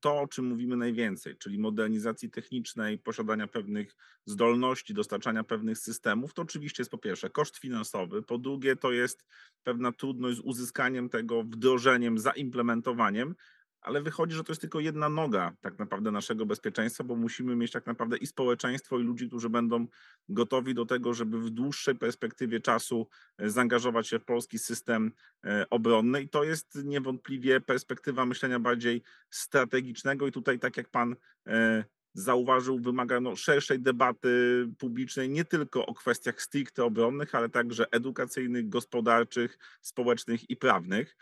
to, 0.00 0.20
o 0.20 0.28
czym 0.28 0.44
mówimy 0.44 0.76
najwięcej, 0.76 1.36
czyli 1.36 1.58
modernizacji 1.58 2.30
technicznej, 2.30 2.98
posiadania 2.98 3.46
pewnych 3.46 3.96
zdolności, 4.26 4.94
dostarczania 4.94 5.44
pewnych 5.44 5.78
systemów, 5.78 6.34
to 6.34 6.42
oczywiście 6.42 6.80
jest 6.80 6.90
po 6.90 6.98
pierwsze 6.98 7.30
koszt 7.30 7.56
finansowy, 7.56 8.22
po 8.22 8.38
drugie 8.38 8.76
to 8.76 8.92
jest 8.92 9.24
pewna 9.62 9.92
trudność 9.92 10.36
z 10.36 10.40
uzyskaniem 10.40 11.08
tego, 11.08 11.42
wdrożeniem, 11.42 12.18
zaimplementowaniem, 12.18 13.34
ale 13.80 14.02
wychodzi, 14.02 14.34
że 14.34 14.44
to 14.44 14.52
jest 14.52 14.60
tylko 14.60 14.80
jedna 14.80 15.08
noga 15.08 15.52
tak 15.60 15.78
naprawdę 15.78 16.10
naszego 16.10 16.46
bezpieczeństwa, 16.46 17.04
bo 17.04 17.16
musimy 17.16 17.56
mieć 17.56 17.72
tak 17.72 17.86
naprawdę 17.86 18.16
i 18.16 18.26
społeczeństwo, 18.26 18.98
i 18.98 19.02
ludzi, 19.02 19.28
którzy 19.28 19.50
będą 19.50 19.86
gotowi 20.28 20.74
do 20.74 20.86
tego, 20.86 21.14
żeby 21.14 21.38
w 21.38 21.50
dłuższej 21.50 21.94
perspektywie 21.94 22.60
czasu 22.60 23.08
e, 23.38 23.50
zaangażować 23.50 24.08
się 24.08 24.18
w 24.18 24.24
polski 24.24 24.58
system 24.58 25.12
e, 25.44 25.66
obronny. 25.70 26.22
I 26.22 26.28
to 26.28 26.44
jest 26.44 26.84
niewątpliwie 26.84 27.60
perspektywa 27.60 28.26
myślenia 28.26 28.58
bardziej 28.58 29.02
strategicznego. 29.30 30.26
I 30.26 30.32
tutaj, 30.32 30.58
tak 30.58 30.76
jak 30.76 30.88
pan 30.88 31.16
e, 31.46 31.84
zauważył, 32.14 32.80
wymaga 32.80 33.20
no, 33.20 33.36
szerszej 33.36 33.80
debaty 33.80 34.66
publicznej 34.78 35.28
nie 35.28 35.44
tylko 35.44 35.86
o 35.86 35.94
kwestiach 35.94 36.42
stricte 36.42 36.84
obronnych, 36.84 37.34
ale 37.34 37.48
także 37.48 37.86
edukacyjnych, 37.90 38.68
gospodarczych, 38.68 39.58
społecznych 39.80 40.50
i 40.50 40.56
prawnych. 40.56 41.16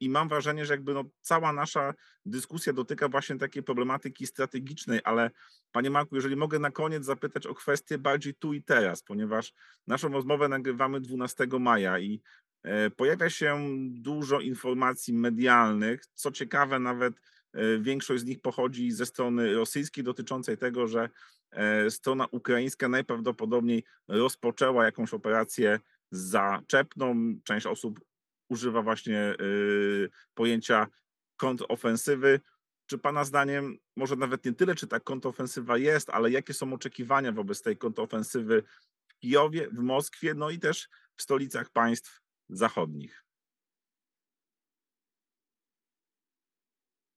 I 0.00 0.08
mam 0.08 0.28
wrażenie, 0.28 0.66
że 0.66 0.74
jakby 0.74 0.94
no 0.94 1.04
cała 1.20 1.52
nasza 1.52 1.94
dyskusja 2.26 2.72
dotyka 2.72 3.08
właśnie 3.08 3.38
takiej 3.38 3.62
problematyki 3.62 4.26
strategicznej, 4.26 5.00
ale 5.04 5.30
Panie 5.72 5.90
Marku, 5.90 6.14
jeżeli 6.14 6.36
mogę 6.36 6.58
na 6.58 6.70
koniec 6.70 7.04
zapytać 7.04 7.46
o 7.46 7.54
kwestię 7.54 7.98
bardziej 7.98 8.34
tu 8.34 8.52
i 8.54 8.62
teraz, 8.62 9.02
ponieważ 9.02 9.52
naszą 9.86 10.08
rozmowę 10.08 10.48
nagrywamy 10.48 11.00
12 11.00 11.46
maja 11.60 11.98
i 11.98 12.22
e, 12.62 12.90
pojawia 12.90 13.30
się 13.30 13.68
dużo 13.90 14.40
informacji 14.40 15.14
medialnych. 15.14 16.06
Co 16.14 16.30
ciekawe, 16.30 16.78
nawet 16.78 17.14
e, 17.52 17.78
większość 17.78 18.22
z 18.22 18.26
nich 18.26 18.40
pochodzi 18.40 18.90
ze 18.90 19.06
strony 19.06 19.54
rosyjskiej, 19.54 20.04
dotyczącej 20.04 20.58
tego, 20.58 20.86
że 20.86 21.10
e, 21.50 21.90
strona 21.90 22.26
ukraińska 22.30 22.88
najprawdopodobniej 22.88 23.84
rozpoczęła 24.08 24.84
jakąś 24.84 25.14
operację 25.14 25.80
zaczepną. 26.10 27.34
Część 27.44 27.66
osób 27.66 28.00
używa 28.52 28.82
właśnie 28.82 29.34
y, 29.40 30.10
pojęcia 30.34 30.86
kontrofensywy. 31.36 32.40
Czy 32.86 32.98
Pana 32.98 33.24
zdaniem, 33.24 33.78
może 33.96 34.16
nawet 34.16 34.44
nie 34.44 34.52
tyle, 34.52 34.74
czy 34.74 34.86
ta 34.86 35.00
kontrofensywa 35.00 35.78
jest, 35.78 36.10
ale 36.10 36.30
jakie 36.30 36.54
są 36.54 36.72
oczekiwania 36.72 37.32
wobec 37.32 37.62
tej 37.62 37.76
kontrofensywy 37.76 38.62
w 39.08 39.18
Kijowie, 39.18 39.68
w 39.68 39.78
Moskwie, 39.78 40.34
no 40.34 40.50
i 40.50 40.58
też 40.58 40.88
w 41.16 41.22
stolicach 41.22 41.70
państw 41.70 42.20
zachodnich? 42.48 43.24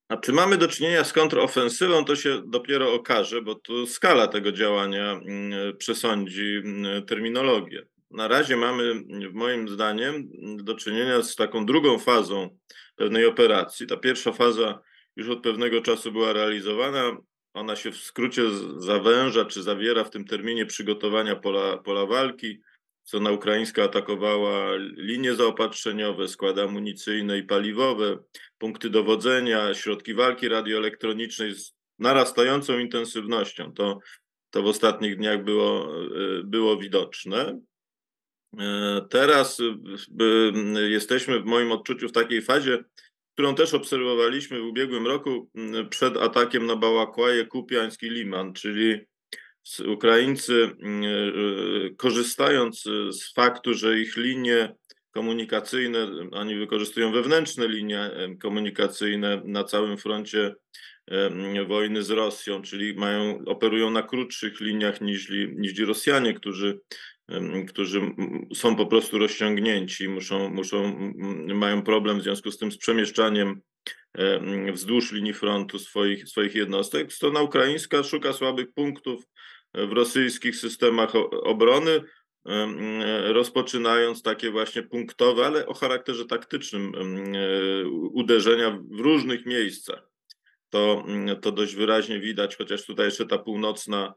A 0.10 0.18
czy 0.18 0.34
mamy 0.34 0.58
do 0.58 0.68
czynienia 0.68 1.04
z 1.04 1.14
kontrofensywą, 1.14 2.06
to 2.06 2.16
się 2.16 2.42
dopiero 2.48 2.94
okaże, 2.94 3.42
bo 3.42 3.56
tu 3.56 3.88
skala 3.88 4.28
tego 4.28 4.52
działania 4.52 5.12
mm, 5.12 5.78
przesądzi 5.78 6.62
mm, 6.66 7.06
terminologię 7.06 7.86
na 8.12 8.28
razie 8.28 8.58
mamy, 8.58 9.04
moim 9.34 9.70
zdaniem, 9.70 10.30
do 10.58 10.76
czynienia 10.76 11.22
z 11.22 11.36
taką 11.36 11.66
drugą 11.66 12.00
fazą 12.00 12.58
pewnej 12.96 13.26
operacji. 13.26 13.88
Ta 13.88 13.98
pierwsza 13.98 14.32
faza 14.32 14.80
już 15.16 15.30
od 15.30 15.44
pewnego 15.44 15.82
czasu 15.82 16.12
była 16.12 16.34
realizowana. 16.34 17.18
Ona 17.54 17.76
się 17.76 17.92
w 17.92 17.98
skrócie 17.98 18.44
zawęża, 18.78 19.46
czy 19.46 19.64
zawiera 19.64 20.04
w 20.04 20.10
tym 20.10 20.26
terminie 20.26 20.66
przygotowania 20.66 21.36
pola, 21.36 21.78
pola 21.78 22.06
walki. 22.06 22.60
Strona 23.04 23.32
ukraińska 23.32 23.84
atakowała 23.84 24.76
linie 24.98 25.36
zaopatrzeniowe, 25.36 26.28
składy 26.28 26.62
amunicyjne 26.62 27.38
i 27.38 27.44
paliwowe, 27.44 28.18
punkty 28.58 28.90
dowodzenia, 28.90 29.74
środki 29.74 30.14
walki 30.14 30.48
radioelektronicznej 30.48 31.56
z 31.56 31.74
narastającą 32.00 32.80
intensywnością. 32.80 33.74
To 33.74 34.00
to 34.56 34.64
w 34.64 34.68
ostatnich 34.68 35.18
dniach 35.18 35.44
było, 35.44 35.90
było 36.44 36.78
widoczne. 36.78 37.60
Teraz 39.10 39.58
jesteśmy 40.90 41.40
w 41.40 41.46
moim 41.46 41.72
odczuciu 41.72 42.10
w 42.10 42.12
takiej 42.12 42.42
fazie, 42.42 42.84
którą 43.34 43.56
też 43.56 43.74
obserwowaliśmy 43.74 44.62
w 44.62 44.66
ubiegłym 44.66 45.08
roku 45.08 45.50
przed 45.90 46.18
atakiem 46.18 46.66
na 46.66 46.76
Bałakłaje, 46.76 47.46
Kupiańsk 47.46 48.04
i 48.04 48.10
Liman, 48.10 48.54
czyli 48.54 49.00
Ukraińcy 49.88 50.72
korzystając 51.98 52.84
z 53.12 53.34
faktu, 53.34 53.74
że 53.74 54.00
ich 54.00 54.18
linie 54.18 54.76
komunikacyjne, 55.12 56.08
oni 56.32 56.56
wykorzystują 56.56 57.12
wewnętrzne 57.12 57.68
linie 57.68 58.12
komunikacyjne 58.42 59.42
na 59.46 59.64
całym 59.64 59.98
froncie 59.98 60.56
wojny 61.68 62.04
z 62.04 62.10
Rosją, 62.10 62.62
czyli 62.62 62.94
mają, 62.94 63.44
operują 63.46 63.92
na 63.92 64.04
krótszych 64.04 64.60
liniach 64.60 65.02
niż, 65.02 65.30
niż 65.56 65.80
Rosjanie, 65.80 66.34
którzy, 66.34 66.80
którzy 67.68 68.02
są 68.56 68.76
po 68.76 68.86
prostu 68.86 69.18
rozciągnięci, 69.20 70.10
muszą, 70.10 70.50
muszą, 70.50 71.12
mają 71.48 71.82
problem 71.82 72.20
w 72.20 72.24
związku 72.24 72.52
z 72.52 72.58
tym 72.58 72.72
z 72.72 72.78
przemieszczaniem 72.78 73.62
wzdłuż 74.74 75.12
linii 75.12 75.34
frontu 75.34 75.80
swoich, 75.80 76.28
swoich 76.28 76.56
jednostek. 76.56 77.14
Strona 77.14 77.42
ukraińska 77.42 78.04
szuka 78.04 78.34
słabych 78.34 78.74
punktów 78.74 79.24
w 79.74 79.92
rosyjskich 79.92 80.56
systemach 80.56 81.14
obrony, 81.44 82.02
rozpoczynając 83.24 84.22
takie 84.22 84.52
właśnie 84.52 84.84
punktowe, 84.84 85.46
ale 85.46 85.66
o 85.66 85.74
charakterze 85.74 86.26
taktycznym 86.26 86.92
e, 86.96 87.88
uderzenia 87.90 88.80
w 88.92 89.00
różnych 89.00 89.46
miejscach. 89.46 90.10
To, 90.70 91.06
to 91.42 91.52
dość 91.52 91.76
wyraźnie 91.76 92.20
widać, 92.20 92.56
chociaż 92.56 92.86
tutaj 92.86 93.06
jeszcze 93.06 93.26
ta 93.26 93.38
północna 93.38 94.14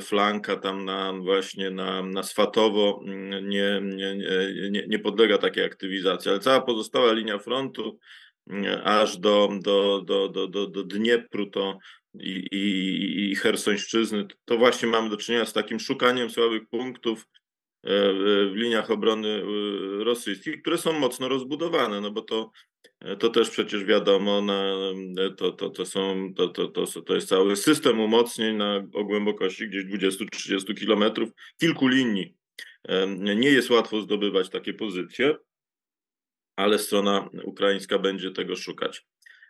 flanka 0.00 0.56
tam 0.56 0.84
na 0.84 1.12
właśnie 1.12 1.70
na, 1.70 2.02
na 2.02 2.22
Swatowo 2.22 3.02
mm, 3.06 3.48
nie, 3.48 3.80
nie, 3.82 4.16
nie, 4.70 4.86
nie 4.88 4.98
podlega 4.98 5.38
takiej 5.38 5.64
aktywizacji, 5.64 6.30
ale 6.30 6.40
cała 6.40 6.60
pozostała 6.60 7.12
linia 7.12 7.38
frontu 7.38 7.98
mm, 8.50 8.80
aż 8.84 9.18
do, 9.18 9.48
do, 9.62 10.02
do, 10.06 10.28
do, 10.28 10.48
do, 10.48 10.66
do 10.66 10.84
Dniepru 10.84 11.46
to 11.46 11.78
i, 12.20 12.46
i, 12.52 13.30
i 13.30 13.36
Hersońszczyzny, 13.36 14.26
to 14.44 14.58
właśnie 14.58 14.88
mamy 14.88 15.10
do 15.10 15.16
czynienia 15.16 15.44
z 15.44 15.52
takim 15.52 15.80
szukaniem 15.80 16.30
słabych 16.30 16.68
punktów 16.68 17.26
e, 17.82 18.12
w 18.50 18.52
liniach 18.54 18.90
obrony 18.90 19.28
e, 19.28 20.04
rosyjskich, 20.04 20.62
które 20.62 20.78
są 20.78 20.92
mocno 20.92 21.28
rozbudowane, 21.28 22.00
no 22.00 22.10
bo 22.10 22.22
to, 22.22 22.50
to 23.18 23.28
też 23.28 23.50
przecież 23.50 23.84
wiadomo, 23.84 24.42
na, 24.42 24.74
to, 25.36 25.52
to, 25.52 25.70
to, 25.70 25.86
są, 25.86 26.34
to, 26.36 26.48
to, 26.48 26.68
to, 26.68 27.02
to 27.02 27.14
jest 27.14 27.28
cały 27.28 27.56
system 27.56 28.00
umocnień 28.00 28.56
na, 28.56 28.86
o 28.92 29.04
głębokości 29.04 29.68
gdzieś 29.68 29.84
20-30 29.84 30.74
kilometrów, 30.74 31.30
kilku 31.60 31.88
linii. 31.88 32.34
Nie 33.36 33.50
jest 33.50 33.70
łatwo 33.70 34.00
zdobywać 34.00 34.50
takie 34.50 34.74
pozycje, 34.74 35.36
ale 36.56 36.78
strona 36.78 37.28
ukraińska 37.44 37.98
będzie 37.98 38.30
tego 38.30 38.56
szukać. 38.56 39.06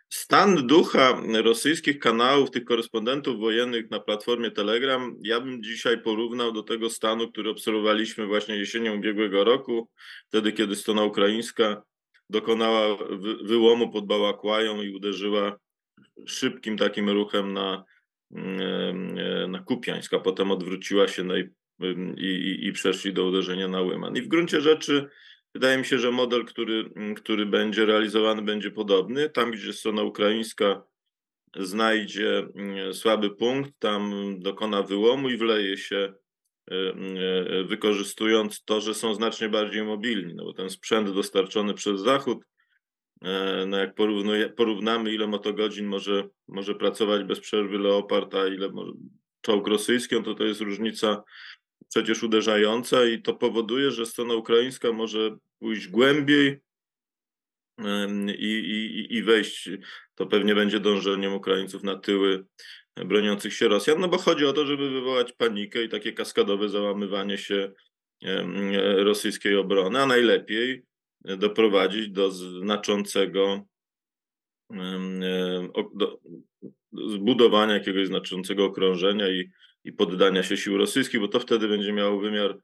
Stan 0.09 0.67
ducha 0.67 1.21
rosyjskich 1.43 1.99
kanałów, 1.99 2.51
tych 2.51 2.65
korespondentów 2.65 3.39
wojennych 3.39 3.91
na 3.91 3.99
platformie 3.99 4.51
Telegram, 4.51 5.17
ja 5.21 5.41
bym 5.41 5.63
dzisiaj 5.63 6.01
porównał 6.01 6.51
do 6.51 6.63
tego 6.63 6.89
stanu, 6.89 7.31
który 7.31 7.49
obserwowaliśmy 7.49 8.25
właśnie 8.25 8.57
jesienią 8.57 8.97
ubiegłego 8.97 9.43
roku, 9.43 9.89
wtedy 10.27 10.51
kiedy 10.51 10.75
strona 10.75 11.03
ukraińska 11.03 11.83
dokonała 12.29 12.97
wyłomu 13.43 13.91
pod 13.91 14.05
Bałakłają 14.05 14.81
i 14.81 14.95
uderzyła 14.95 15.57
szybkim 16.27 16.77
takim 16.77 17.09
ruchem 17.09 17.53
na, 17.53 17.83
mm, 18.31 19.51
na 19.51 19.59
Kupiańsk, 19.59 20.13
a 20.13 20.19
potem 20.19 20.51
odwróciła 20.51 21.07
się 21.07 21.23
no 21.23 21.37
i, 21.37 21.49
i, 22.17 22.67
i 22.67 22.71
przeszli 22.71 23.13
do 23.13 23.25
uderzenia 23.25 23.67
na 23.67 23.81
Łyman. 23.81 24.17
I 24.17 24.21
w 24.21 24.27
gruncie 24.27 24.61
rzeczy 24.61 25.09
Wydaje 25.55 25.77
mi 25.77 25.85
się, 25.85 25.99
że 25.99 26.11
model, 26.11 26.45
który, 26.45 26.89
który 27.15 27.45
będzie 27.45 27.85
realizowany, 27.85 28.41
będzie 28.41 28.71
podobny. 28.71 29.29
Tam, 29.29 29.51
gdzie 29.51 29.73
strona 29.73 30.03
ukraińska 30.03 30.83
znajdzie 31.55 32.47
mm, 32.55 32.93
słaby 32.93 33.35
punkt, 33.35 33.71
tam 33.79 34.13
dokona 34.39 34.83
wyłomu 34.83 35.29
i 35.29 35.37
wleje 35.37 35.77
się, 35.77 36.13
wykorzystując 37.65 38.63
to, 38.63 38.81
że 38.81 38.93
są 38.93 39.13
znacznie 39.13 39.49
bardziej 39.49 39.83
mobilni, 39.83 40.33
no 40.35 40.43
bo 40.43 40.53
ten 40.53 40.69
sprzęt 40.69 41.13
dostarczony 41.13 41.73
przez 41.73 42.01
Zachód, 42.01 42.45
y, 43.23 43.27
no 43.65 43.77
jak 44.35 44.55
porównamy, 44.55 45.13
ile 45.13 45.27
motogodzin 45.27 45.85
może, 45.85 46.27
może 46.47 46.75
pracować 46.75 47.23
bez 47.23 47.39
przerwy 47.39 47.77
Leopard, 47.77 48.35
a 48.35 48.47
ile 48.47 48.69
może 48.69 48.91
czołg 49.41 49.67
rosyjski, 49.67 50.15
no 50.15 50.21
to 50.21 50.35
to 50.35 50.43
jest 50.43 50.61
różnica 50.61 51.23
przecież 51.89 52.23
uderzająca 52.23 53.05
i 53.05 53.21
to 53.21 53.33
powoduje, 53.33 53.91
że 53.91 54.05
strona 54.05 54.33
ukraińska 54.33 54.91
może 54.91 55.37
pójść 55.59 55.87
głębiej 55.87 56.59
i, 58.37 58.47
i, 58.47 59.15
i 59.15 59.23
wejść. 59.23 59.69
To 60.15 60.25
pewnie 60.25 60.55
będzie 60.55 60.79
dążeniem 60.79 61.33
Ukraińców 61.33 61.83
na 61.83 61.95
tyły 61.95 62.45
broniących 62.95 63.53
się 63.53 63.67
Rosjan, 63.67 63.99
no 63.99 64.07
bo 64.07 64.17
chodzi 64.17 64.45
o 64.45 64.53
to, 64.53 64.65
żeby 64.65 64.89
wywołać 64.89 65.33
panikę 65.33 65.83
i 65.83 65.89
takie 65.89 66.13
kaskadowe 66.13 66.69
załamywanie 66.69 67.37
się 67.37 67.71
rosyjskiej 68.97 69.57
obrony, 69.57 70.01
a 70.01 70.05
najlepiej 70.05 70.85
doprowadzić 71.21 72.09
do 72.09 72.31
znaczącego 72.31 73.65
do 75.93 76.19
zbudowania 76.93 77.73
jakiegoś 77.73 78.07
znaczącego 78.07 78.65
okrążenia 78.65 79.29
i 79.29 79.49
i 79.85 79.93
poddania 79.93 80.43
się 80.43 80.57
sił 80.57 80.77
rosyjskich, 80.77 81.19
bo 81.19 81.27
to 81.27 81.39
wtedy 81.39 81.67
będzie 81.67 81.93
miało 81.93 82.19
wymiar 82.19 82.57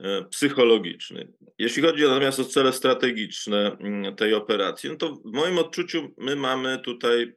e, 0.00 0.24
psychologiczny. 0.24 1.32
Jeśli 1.58 1.82
chodzi 1.82 2.02
natomiast 2.02 2.40
o 2.40 2.44
cele 2.44 2.72
strategiczne 2.72 3.76
mm, 3.80 4.16
tej 4.16 4.34
operacji, 4.34 4.90
no 4.90 4.96
to 4.96 5.14
w 5.14 5.32
moim 5.32 5.58
odczuciu 5.58 6.14
my 6.18 6.36
mamy 6.36 6.78
tutaj 6.78 7.32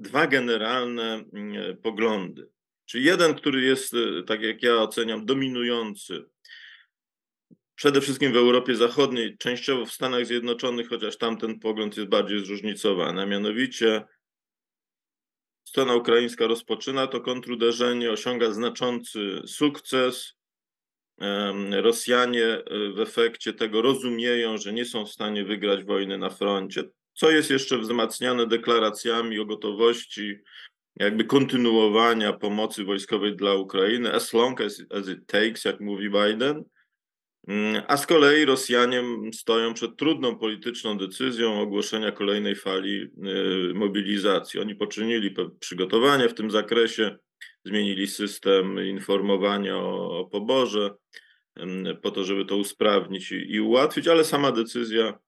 dwa 0.00 0.26
generalne 0.26 1.24
mm, 1.32 1.76
poglądy. 1.76 2.48
Czyli 2.86 3.04
jeden, 3.04 3.34
który 3.34 3.60
jest, 3.60 3.94
e, 3.94 4.22
tak 4.22 4.42
jak 4.42 4.62
ja 4.62 4.76
oceniam, 4.76 5.26
dominujący 5.26 6.24
przede 7.74 8.00
wszystkim 8.00 8.32
w 8.32 8.36
Europie 8.36 8.74
Zachodniej, 8.74 9.38
częściowo 9.38 9.86
w 9.86 9.92
Stanach 9.92 10.26
Zjednoczonych, 10.26 10.88
chociaż 10.88 11.16
tamten 11.16 11.58
pogląd 11.58 11.96
jest 11.96 12.08
bardziej 12.08 12.44
zróżnicowany, 12.44 13.22
a 13.22 13.26
mianowicie 13.26 14.02
strona 15.64 15.94
ukraińska 15.94 16.46
rozpoczyna 16.46 17.06
to 17.06 17.20
kontruderzenie, 17.20 18.10
osiąga 18.10 18.50
znaczący 18.50 19.42
sukces. 19.46 20.34
Rosjanie 21.70 22.44
e, 22.44 22.62
w 22.92 23.00
efekcie 23.00 23.52
tego 23.52 23.82
rozumieją, 23.82 24.58
że 24.58 24.72
nie 24.72 24.84
są 24.84 25.06
w 25.06 25.10
stanie 25.10 25.44
wygrać 25.44 25.84
wojny 25.84 26.18
na 26.18 26.30
froncie, 26.30 26.84
co 27.20 27.30
jest 27.30 27.50
jeszcze 27.50 27.78
wzmacniane 27.78 28.46
deklaracjami 28.46 29.38
o 29.38 29.44
gotowości 29.44 30.38
jakby 30.96 31.24
kontynuowania 31.24 32.32
pomocy 32.32 32.84
wojskowej 32.84 33.36
dla 33.36 33.54
Ukrainy, 33.54 34.12
as 34.12 34.32
long 34.32 34.60
as, 34.60 34.82
as 34.90 35.08
it 35.08 35.26
takes, 35.26 35.64
jak 35.64 35.80
mówi 35.80 36.10
Biden. 36.10 36.64
Mm, 37.48 37.82
a 37.88 37.96
z 37.96 38.06
kolei 38.06 38.44
Rosjanie 38.44 39.02
stoją 39.32 39.74
przed 39.74 39.96
trudną 39.96 40.38
polityczną 40.38 40.98
decyzją 40.98 41.60
ogłoszenia 41.60 42.12
kolejnej 42.12 42.56
fali 42.56 43.02
y, 43.02 43.74
mobilizacji. 43.74 44.60
Oni 44.60 44.74
poczynili 44.74 45.34
przygotowania 45.60 46.28
w 46.28 46.34
tym 46.34 46.50
zakresie, 46.50 47.16
zmienili 47.64 48.06
system 48.06 48.84
informowania 48.84 49.76
o, 49.76 50.18
o 50.18 50.24
poborze 50.24 50.90
po 52.02 52.10
to, 52.10 52.24
żeby 52.24 52.44
to 52.44 52.56
usprawnić 52.56 53.32
i, 53.32 53.54
i 53.54 53.60
ułatwić, 53.60 54.08
ale 54.08 54.24
sama 54.24 54.52
decyzja 54.52 55.18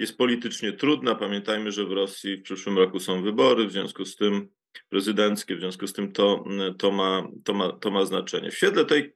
jest 0.00 0.18
politycznie 0.18 0.72
trudna. 0.72 1.14
Pamiętajmy, 1.14 1.72
że 1.72 1.84
w 1.84 1.92
Rosji 1.92 2.36
w 2.36 2.42
przyszłym 2.42 2.78
roku 2.78 3.00
są 3.00 3.22
wybory, 3.22 3.66
w 3.66 3.72
związku 3.72 4.04
z 4.04 4.16
tym 4.16 4.48
prezydenckie, 4.88 5.56
w 5.56 5.60
związku 5.60 5.86
z 5.86 5.92
tym 5.92 6.12
to, 6.12 6.44
to, 6.78 6.90
ma, 6.90 7.28
to, 7.44 7.54
ma, 7.54 7.72
to 7.72 7.90
ma 7.90 8.04
znaczenie. 8.04 8.50
W 8.50 8.56
świetle 8.56 8.84
tej 8.84 9.12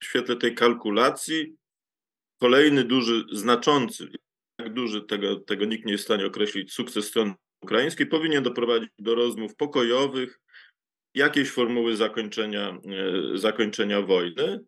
w 0.00 0.04
świetle 0.04 0.36
tej 0.36 0.54
kalkulacji 0.54 1.56
kolejny 2.40 2.84
duży, 2.84 3.24
znaczący, 3.32 4.08
jak 4.58 4.72
duży, 4.72 5.02
tego, 5.02 5.36
tego 5.36 5.64
nikt 5.64 5.86
nie 5.86 5.92
jest 5.92 6.04
w 6.04 6.06
stanie 6.06 6.26
określić, 6.26 6.72
sukces 6.72 7.06
strony 7.06 7.34
ukraińskiej 7.60 8.06
powinien 8.06 8.42
doprowadzić 8.42 8.90
do 8.98 9.14
rozmów 9.14 9.56
pokojowych, 9.56 10.40
jakiejś 11.14 11.50
formuły 11.50 11.96
zakończenia, 11.96 12.78
e, 13.34 13.38
zakończenia 13.38 14.02
wojny. 14.02 14.60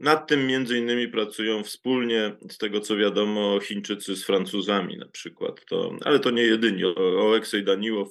Nad 0.00 0.28
tym 0.28 0.46
między 0.46 0.78
innymi 0.78 1.08
pracują 1.08 1.64
wspólnie, 1.64 2.36
z 2.50 2.58
tego 2.58 2.80
co 2.80 2.96
wiadomo, 2.96 3.60
Chińczycy 3.60 4.16
z 4.16 4.24
Francuzami 4.24 4.96
na 4.96 5.08
przykład. 5.08 5.64
To, 5.64 5.96
ale 6.04 6.20
to 6.20 6.30
nie 6.30 6.42
jedynie. 6.42 6.86
Oleksej 6.96 7.64
Daniłow 7.64 8.08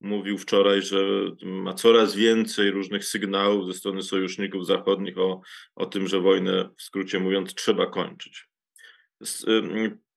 mówił 0.00 0.38
wczoraj, 0.38 0.82
że 0.82 0.98
ma 1.42 1.74
coraz 1.74 2.14
więcej 2.14 2.70
różnych 2.70 3.04
sygnałów 3.04 3.66
ze 3.66 3.78
strony 3.78 4.02
sojuszników 4.02 4.66
zachodnich 4.66 5.18
o, 5.18 5.40
o 5.74 5.86
tym, 5.86 6.08
że 6.08 6.20
wojnę, 6.20 6.68
w 6.78 6.82
skrócie 6.82 7.20
mówiąc, 7.20 7.54
trzeba 7.54 7.86
kończyć. 7.86 8.48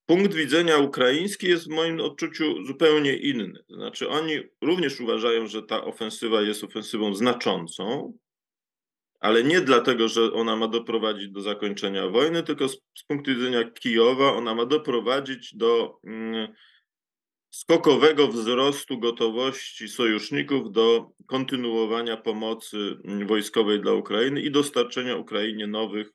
punkt 0.05 0.33
widzenia 0.33 0.77
ukraiński 0.77 1.47
jest 1.47 1.65
w 1.65 1.73
moim 1.73 1.99
odczuciu 1.99 2.65
zupełnie 2.65 3.17
inny. 3.17 3.63
Znaczy, 3.69 4.09
oni 4.09 4.39
również 4.61 4.99
uważają, 4.99 5.47
że 5.47 5.63
ta 5.63 5.83
ofensywa 5.83 6.41
jest 6.41 6.63
ofensywą 6.63 7.15
znaczącą, 7.15 8.17
ale 9.23 9.43
nie 9.43 9.61
dlatego, 9.61 10.07
że 10.07 10.33
ona 10.33 10.55
ma 10.55 10.67
doprowadzić 10.67 11.29
do 11.29 11.41
zakończenia 11.41 12.07
wojny, 12.09 12.43
tylko 12.43 12.69
z, 12.69 12.81
z 12.97 13.03
punktu 13.03 13.31
widzenia 13.31 13.63
Kijowa 13.63 14.33
ona 14.33 14.55
ma 14.55 14.65
doprowadzić 14.65 15.55
do 15.55 15.99
mm, 16.03 16.47
skokowego 17.49 18.27
wzrostu 18.27 18.99
gotowości 18.99 19.87
sojuszników 19.87 20.71
do 20.71 21.11
kontynuowania 21.25 22.17
pomocy 22.17 22.97
wojskowej 23.27 23.81
dla 23.81 23.93
Ukrainy 23.93 24.41
i 24.41 24.51
dostarczenia 24.51 25.15
Ukrainie 25.15 25.67
nowych, 25.67 26.11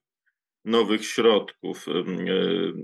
nowych 0.64 1.06
środków 1.06 1.86
e, 1.88 1.92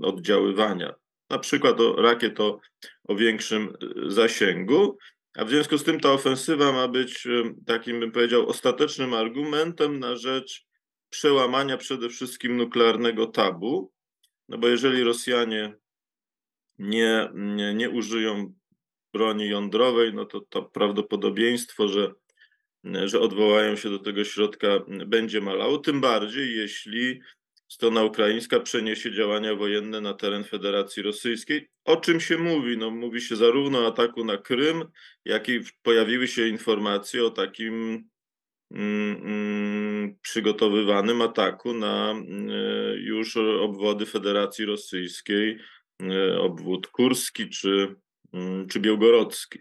oddziaływania, 0.01 0.93
na 1.29 1.39
przykład 1.39 1.81
o 1.81 2.01
rakiet 2.01 2.39
o, 2.39 2.59
o 3.03 3.15
większym 3.15 3.73
e, 4.07 4.11
zasięgu. 4.11 4.97
A 5.35 5.45
w 5.45 5.49
związku 5.49 5.77
z 5.77 5.83
tym 5.83 5.99
ta 5.99 6.11
ofensywa 6.11 6.71
ma 6.71 6.87
być 6.87 7.27
e, 7.27 7.53
takim, 7.65 7.99
bym 7.99 8.11
powiedział, 8.11 8.49
ostatecznym 8.49 9.13
argumentem 9.13 9.99
na 9.99 10.15
rzecz 10.15 10.65
przełamania 11.09 11.77
przede 11.77 12.09
wszystkim 12.09 12.57
nuklearnego 12.57 13.27
tabu. 13.27 13.91
No 14.49 14.57
bo 14.57 14.67
jeżeli 14.67 15.03
Rosjanie 15.03 15.73
nie, 16.79 17.29
nie, 17.33 17.73
nie 17.73 17.89
użyją 17.89 18.53
broni 19.13 19.49
jądrowej, 19.49 20.13
no 20.13 20.25
to 20.25 20.39
to 20.39 20.63
prawdopodobieństwo, 20.63 21.87
że, 21.87 22.13
że 22.83 23.19
odwołają 23.19 23.75
się 23.75 23.89
do 23.89 23.99
tego 23.99 24.23
środka, 24.23 24.67
będzie 24.87 25.41
malało. 25.41 25.77
Tym 25.77 26.01
bardziej, 26.01 26.57
jeśli 26.57 27.21
strona 27.75 28.03
ukraińska 28.03 28.59
przeniesie 28.59 29.11
działania 29.11 29.55
wojenne 29.55 30.01
na 30.01 30.13
teren 30.13 30.43
Federacji 30.43 31.03
Rosyjskiej. 31.03 31.69
O 31.85 31.97
czym 31.97 32.19
się 32.19 32.37
mówi? 32.37 32.77
No, 32.77 32.91
mówi 32.91 33.21
się 33.21 33.35
zarówno 33.35 33.79
o 33.79 33.87
ataku 33.87 34.25
na 34.25 34.37
Krym, 34.37 34.85
jak 35.25 35.49
i 35.49 35.59
pojawiły 35.83 36.27
się 36.27 36.47
informacje 36.47 37.25
o 37.25 37.29
takim 37.29 38.03
mm, 38.71 39.21
mm, 39.25 40.15
przygotowywanym 40.21 41.21
ataku 41.21 41.73
na 41.73 42.11
mm, 42.11 42.49
już 42.97 43.37
obwody 43.37 44.05
Federacji 44.05 44.65
Rosyjskiej, 44.65 45.57
y, 46.01 46.39
obwód 46.39 46.87
kurski 46.87 47.49
czy, 47.49 47.95
czy 48.69 48.79
białgorodzki. 48.79 49.59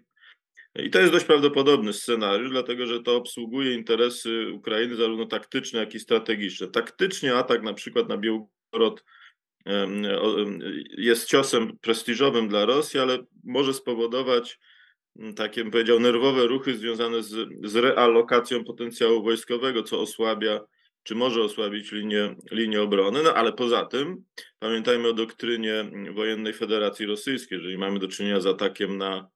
I 0.76 0.90
to 0.90 1.00
jest 1.00 1.12
dość 1.12 1.24
prawdopodobny 1.24 1.92
scenariusz, 1.92 2.50
dlatego 2.50 2.86
że 2.86 3.02
to 3.02 3.16
obsługuje 3.16 3.74
interesy 3.74 4.50
Ukrainy 4.52 4.96
zarówno 4.96 5.26
taktyczne, 5.26 5.80
jak 5.80 5.94
i 5.94 6.00
strategiczne. 6.00 6.68
Taktycznie 6.68 7.34
atak 7.34 7.62
na 7.62 7.74
przykład 7.74 8.08
na 8.08 8.18
Białgorod 8.18 9.04
jest 10.96 11.28
ciosem 11.28 11.78
prestiżowym 11.80 12.48
dla 12.48 12.64
Rosji, 12.64 13.00
ale 13.00 13.18
może 13.44 13.74
spowodować 13.74 14.58
takie, 15.36 15.62
bym 15.62 15.70
powiedział, 15.70 16.00
nerwowe 16.00 16.46
ruchy 16.46 16.76
związane 16.76 17.22
z, 17.22 17.48
z 17.64 17.76
realokacją 17.76 18.64
potencjału 18.64 19.22
wojskowego, 19.22 19.82
co 19.82 20.00
osłabia, 20.00 20.60
czy 21.02 21.14
może 21.14 21.42
osłabić 21.42 21.92
linię, 21.92 22.34
linię 22.50 22.82
obrony. 22.82 23.22
No 23.22 23.34
ale 23.34 23.52
poza 23.52 23.84
tym 23.84 24.24
pamiętajmy 24.58 25.08
o 25.08 25.12
doktrynie 25.12 25.90
wojennej 26.12 26.52
Federacji 26.52 27.06
Rosyjskiej. 27.06 27.58
Jeżeli 27.58 27.78
mamy 27.78 27.98
do 27.98 28.08
czynienia 28.08 28.40
z 28.40 28.46
atakiem 28.46 28.98
na 28.98 29.28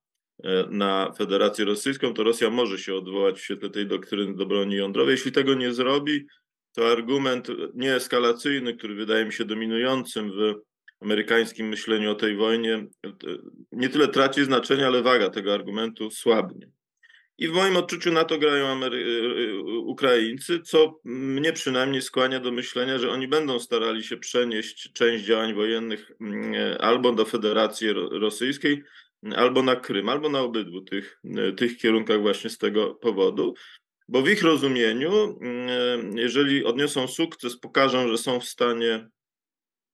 na 0.71 1.13
Federację 1.19 1.65
Rosyjską, 1.65 2.15
to 2.15 2.25
Rosja 2.25 2.51
może 2.51 2.79
się 2.79 2.95
odwołać 2.95 3.39
w 3.39 3.45
świetle 3.45 3.71
tej 3.71 3.87
doktryny 3.87 4.35
do 4.35 4.47
broni 4.47 4.77
jądrowej. 4.77 5.13
Jeśli 5.13 5.33
tego 5.33 5.55
nie 5.55 5.73
zrobi, 5.73 6.27
to 6.77 6.93
argument 6.93 7.49
nieeskalacyjny, 7.75 8.75
który 8.75 8.95
wydaje 8.95 9.25
mi 9.25 9.33
się 9.33 9.45
dominującym 9.45 10.31
w 10.31 10.55
amerykańskim 11.01 11.69
myśleniu 11.69 12.11
o 12.11 12.15
tej 12.15 12.37
wojnie, 12.37 12.87
nie 13.73 13.89
tyle 13.89 14.09
traci 14.09 14.45
znaczenie, 14.45 14.87
ale 14.87 15.03
waga 15.03 15.31
tego 15.31 15.55
argumentu 15.55 16.11
słabnie. 16.11 16.71
I 17.39 17.49
w 17.49 17.53
moim 17.53 17.77
odczuciu 17.77 18.13
na 18.13 18.25
to 18.25 18.39
grają 18.39 18.67
Amery 18.67 18.99
e, 18.99 19.43
e, 19.43 19.59
Ukraińcy, 19.69 20.61
co 20.61 21.01
mnie 21.05 21.53
przynajmniej 21.53 22.03
skłania 22.03 22.41
do 22.41 22.53
myślenia, 22.53 22.99
że 22.99 23.11
oni 23.11 23.29
będą 23.29 23.61
starali 23.61 24.05
się 24.05 24.17
przenieść 24.17 24.93
część 24.93 25.25
działań 25.25 25.55
wojennych 25.55 26.13
mm, 26.21 26.77
albo 26.81 27.13
do 27.13 27.25
Federacji 27.25 27.93
Rosyjskiej, 28.11 28.83
albo 29.37 29.63
na 29.63 29.77
Krym, 29.77 30.09
albo 30.09 30.29
na 30.29 30.41
obydwu 30.41 30.81
tych, 30.81 31.21
tych 31.57 31.79
kierunkach 31.79 32.21
właśnie 32.21 32.51
z 32.51 32.59
tego 32.59 32.95
powodu, 32.95 33.55
bo 34.09 34.23
w 34.23 34.29
ich 34.29 34.43
rozumieniu, 34.43 35.39
mm, 35.41 36.19
jeżeli 36.19 36.65
odniosą 36.65 37.09
sukces, 37.09 37.59
pokażą, 37.59 38.09
że 38.09 38.19
są 38.19 38.41
w 38.41 38.45
stanie 38.45 39.09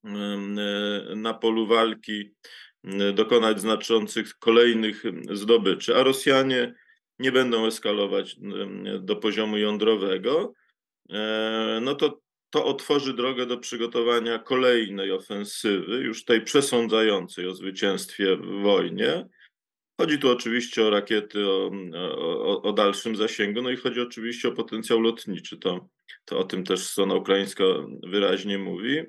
mm, 0.03 1.21
na 1.21 1.33
polu 1.33 1.67
walki 1.67 2.33
mm, 2.83 3.15
dokonać 3.15 3.61
znaczących 3.61 4.37
kolejnych 4.37 5.03
zdobyczy, 5.31 5.95
a 5.95 6.03
Rosjanie 6.03 6.73
nie 7.19 7.31
będą 7.31 7.65
eskalować 7.65 8.35
do 8.99 9.15
poziomu 9.15 9.57
jądrowego, 9.57 10.53
e, 11.09 11.79
no 11.81 11.95
to 11.95 12.24
to 12.55 12.65
otworzy 12.65 13.13
drogę 13.13 13.45
do 13.45 13.57
przygotowania 13.57 14.39
kolejnej 14.39 15.11
ofensywy, 15.11 15.95
już 15.95 16.25
tej 16.25 16.41
przesądzającej 16.41 17.47
o 17.47 17.55
zwycięstwie 17.55 18.37
w 18.37 18.61
wojnie. 18.61 19.27
Chodzi 20.01 20.19
tu 20.19 20.29
oczywiście 20.29 20.85
o 20.85 20.89
rakiety 20.89 21.49
o, 21.49 21.71
o, 21.95 22.61
o, 22.61 22.73
dalszym 22.73 23.15
zasięgu, 23.15 23.61
no 23.61 23.69
i 23.69 23.77
chodzi 23.77 24.01
oczywiście 24.01 24.47
o 24.47 24.51
potencjał 24.51 25.01
lotniczy. 25.01 25.57
To, 25.57 25.89
to 26.25 26.39
o 26.39 26.43
tym 26.43 26.63
też 26.63 26.87
strona 26.87 27.15
ukraińska 27.15 27.63
wyraźnie 28.03 28.57
mówi. 28.57 29.01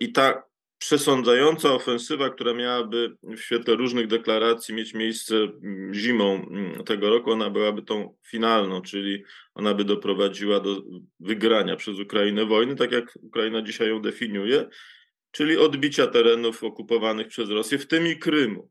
I 0.00 0.12
ta 0.12 0.42
przesądzająca 0.80 1.72
ofensywa, 1.72 2.30
która 2.30 2.54
miałaby 2.54 3.16
w 3.22 3.38
świetle 3.38 3.76
różnych 3.76 4.06
deklaracji 4.06 4.74
mieć 4.74 4.94
miejsce 4.94 5.36
mm, 5.36 5.94
zimą 5.94 6.34
mm, 6.34 6.84
tego 6.84 7.10
roku, 7.10 7.30
ona 7.30 7.50
byłaby 7.50 7.82
tą 7.82 8.16
finalną, 8.26 8.82
czyli 8.82 9.22
ona 9.54 9.74
by 9.74 9.84
doprowadziła 9.84 10.60
do 10.60 10.82
wygrania 11.20 11.76
przez 11.76 11.98
Ukrainę 11.98 12.46
wojny, 12.46 12.76
tak 12.76 12.92
jak 12.92 13.18
Ukraina 13.22 13.62
dzisiaj 13.62 13.88
ją 13.88 14.02
definiuje, 14.02 14.68
czyli 15.30 15.56
odbicia 15.56 16.06
terenów 16.06 16.64
okupowanych 16.64 17.28
przez 17.28 17.50
Rosję, 17.50 17.78
w 17.78 17.86
tym 17.86 18.06
i 18.06 18.16
Krymu. 18.16 18.70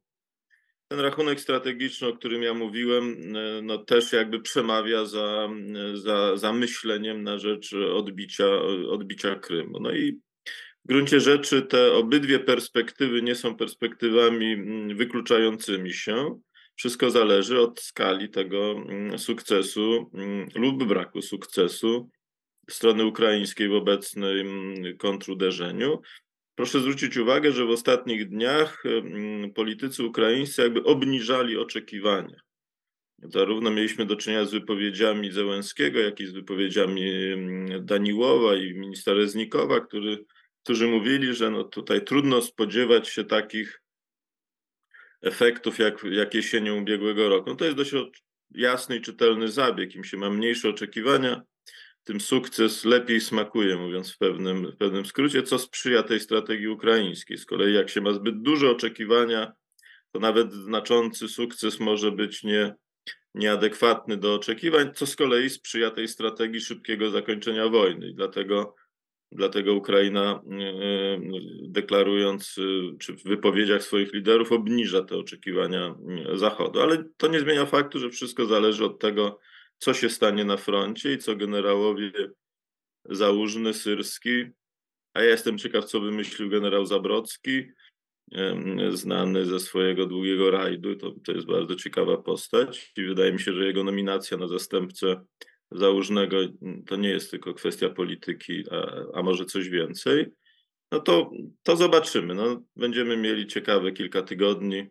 Ten 0.87 0.99
rachunek 0.99 1.39
strategiczny, 1.39 2.07
o 2.07 2.17
którym 2.17 2.43
ja 2.43 2.53
mówiłem, 2.53 3.35
e, 3.35 3.61
no 3.61 3.77
też 3.77 4.13
jakby 4.13 4.41
przemawia 4.41 5.05
za, 5.05 5.49
za, 5.93 6.37
za 6.37 6.53
myśleniem 6.53 7.23
na 7.23 7.39
rzecz 7.39 7.73
odbicia, 7.73 8.61
odbicia 8.89 9.35
Krymu. 9.35 9.79
No 9.79 9.91
i 9.91 10.19
gruncie 10.89 11.19
rzeczy 11.19 11.61
te 11.61 11.93
obydwie 11.93 12.39
perspektywy 12.39 13.21
nie 13.21 13.35
są 13.35 13.55
perspektywami 13.55 14.53
mm, 14.53 14.97
wykluczającymi 14.97 15.93
się. 15.93 16.39
Wszystko 16.75 17.09
zależy 17.09 17.61
od 17.61 17.79
skali 17.79 18.29
tego 18.29 18.71
mm, 18.71 19.19
sukcesu 19.19 20.11
mm, 20.13 20.47
lub 20.55 20.83
braku 20.83 21.21
sukcesu 21.21 22.09
strony 22.69 23.05
ukraińskiej 23.05 23.69
w 23.69 23.73
obecnym 23.73 24.73
kontruderzeniu. 24.97 26.01
Proszę 26.55 26.79
zwrócić 26.79 27.17
uwagę, 27.17 27.51
że 27.51 27.65
w 27.65 27.69
ostatnich 27.69 28.29
dniach 28.29 28.83
politycy 29.55 30.03
ukraińscy 30.03 30.61
jakby 30.61 30.83
obniżali 30.83 31.57
oczekiwania. 31.57 32.41
Zarówno 33.23 33.71
mieliśmy 33.71 34.05
do 34.05 34.15
czynienia 34.15 34.45
z 34.45 34.51
wypowiedziami 34.51 35.31
Zełenskiego, 35.31 35.99
jak 35.99 36.19
i 36.19 36.27
z 36.27 36.31
wypowiedziami 36.31 37.11
Daniłowa 37.81 38.55
i 38.55 38.73
ministra 38.73 39.13
Reznikowa, 39.13 39.79
który 39.79 40.25
którzy 40.63 40.87
mówili, 40.87 41.33
że 41.33 41.51
no 41.51 41.63
tutaj 41.63 42.05
trudno 42.05 42.41
spodziewać 42.41 43.09
się 43.09 43.23
takich 43.23 43.81
efektów 45.21 45.79
jak, 45.79 46.03
jak 46.03 46.33
jesienią 46.33 46.81
ubiegłego 46.81 47.29
roku. 47.29 47.49
No 47.49 47.55
to 47.55 47.65
jest 47.65 47.77
dość 47.77 47.93
jasny 48.51 48.95
i 48.97 49.01
czytelny 49.01 49.47
zabieg. 49.47 49.95
Im 49.95 50.03
się 50.03 50.17
ma 50.17 50.29
mniejsze 50.29 50.69
oczekiwania, 50.69 51.41
tym 52.03 52.21
sukces 52.21 52.85
lepiej 52.85 53.21
smakuje, 53.21 53.77
mówiąc 53.77 54.13
w 54.13 54.17
pewnym, 54.17 54.71
w 54.71 54.77
pewnym 54.77 55.05
skrócie, 55.05 55.43
co 55.43 55.59
sprzyja 55.59 56.03
tej 56.03 56.19
strategii 56.19 56.67
ukraińskiej. 56.67 57.37
Z 57.37 57.45
kolei 57.45 57.73
jak 57.73 57.89
się 57.89 58.01
ma 58.01 58.13
zbyt 58.13 58.41
duże 58.41 58.69
oczekiwania, 58.69 59.53
to 60.11 60.19
nawet 60.19 60.53
znaczący 60.53 61.27
sukces 61.27 61.79
może 61.79 62.11
być 62.11 62.43
nie, 62.43 62.75
nieadekwatny 63.33 64.17
do 64.17 64.35
oczekiwań, 64.35 64.93
co 64.93 65.05
z 65.05 65.15
kolei 65.15 65.49
sprzyja 65.49 65.91
tej 65.91 66.07
strategii 66.07 66.61
szybkiego 66.61 67.09
zakończenia 67.09 67.67
wojny. 67.67 68.09
I 68.09 68.15
dlatego 68.15 68.75
Dlatego 69.31 69.73
Ukraina, 69.73 70.41
e, 70.51 70.55
e, 70.55 71.19
deklarując, 71.61 72.55
e, 72.57 72.97
czy 72.97 73.13
w 73.13 73.23
wypowiedziach 73.23 73.83
swoich 73.83 74.13
liderów, 74.13 74.51
obniża 74.51 75.03
te 75.03 75.17
oczekiwania 75.17 75.95
Zachodu. 76.33 76.79
Ale 76.81 77.03
to 77.17 77.27
nie 77.27 77.39
zmienia 77.39 77.65
faktu, 77.65 77.99
że 77.99 78.09
wszystko 78.09 78.45
zależy 78.45 78.85
od 78.85 78.99
tego, 78.99 79.39
co 79.77 79.93
się 79.93 80.09
stanie 80.09 80.45
na 80.45 80.57
froncie 80.57 81.13
i 81.13 81.17
co 81.17 81.35
generałowie 81.35 82.11
Załużny, 83.05 83.73
Syrski, 83.73 84.45
a 85.13 85.21
ja 85.21 85.29
jestem 85.29 85.57
ciekaw, 85.57 85.85
co 85.85 85.99
wymyślił 85.99 86.49
generał 86.49 86.85
Zabrocki, 86.85 87.63
znany 88.89 89.45
ze 89.45 89.59
swojego 89.59 90.05
długiego 90.05 90.51
rajdu. 90.51 90.95
To, 90.95 91.11
to 91.25 91.31
jest 91.31 91.47
bardzo 91.47 91.75
ciekawa 91.75 92.17
postać 92.17 92.91
i 92.97 93.03
wydaje 93.03 93.33
mi 93.33 93.39
się, 93.39 93.53
że 93.53 93.65
jego 93.65 93.83
nominacja 93.83 94.37
na 94.37 94.47
zastępcę 94.47 95.25
Załużnego 95.71 96.37
to 96.87 96.95
nie 96.95 97.09
jest 97.09 97.31
tylko 97.31 97.53
kwestia 97.53 97.89
polityki, 97.89 98.63
a, 98.71 99.05
a 99.19 99.23
może 99.23 99.45
coś 99.45 99.69
więcej. 99.69 100.25
no 100.91 100.99
to, 100.99 101.31
to 101.63 101.75
zobaczymy. 101.75 102.35
No, 102.35 102.61
będziemy 102.75 103.17
mieli 103.17 103.47
ciekawe 103.47 103.91
kilka 103.91 104.21
tygodni. 104.21 104.87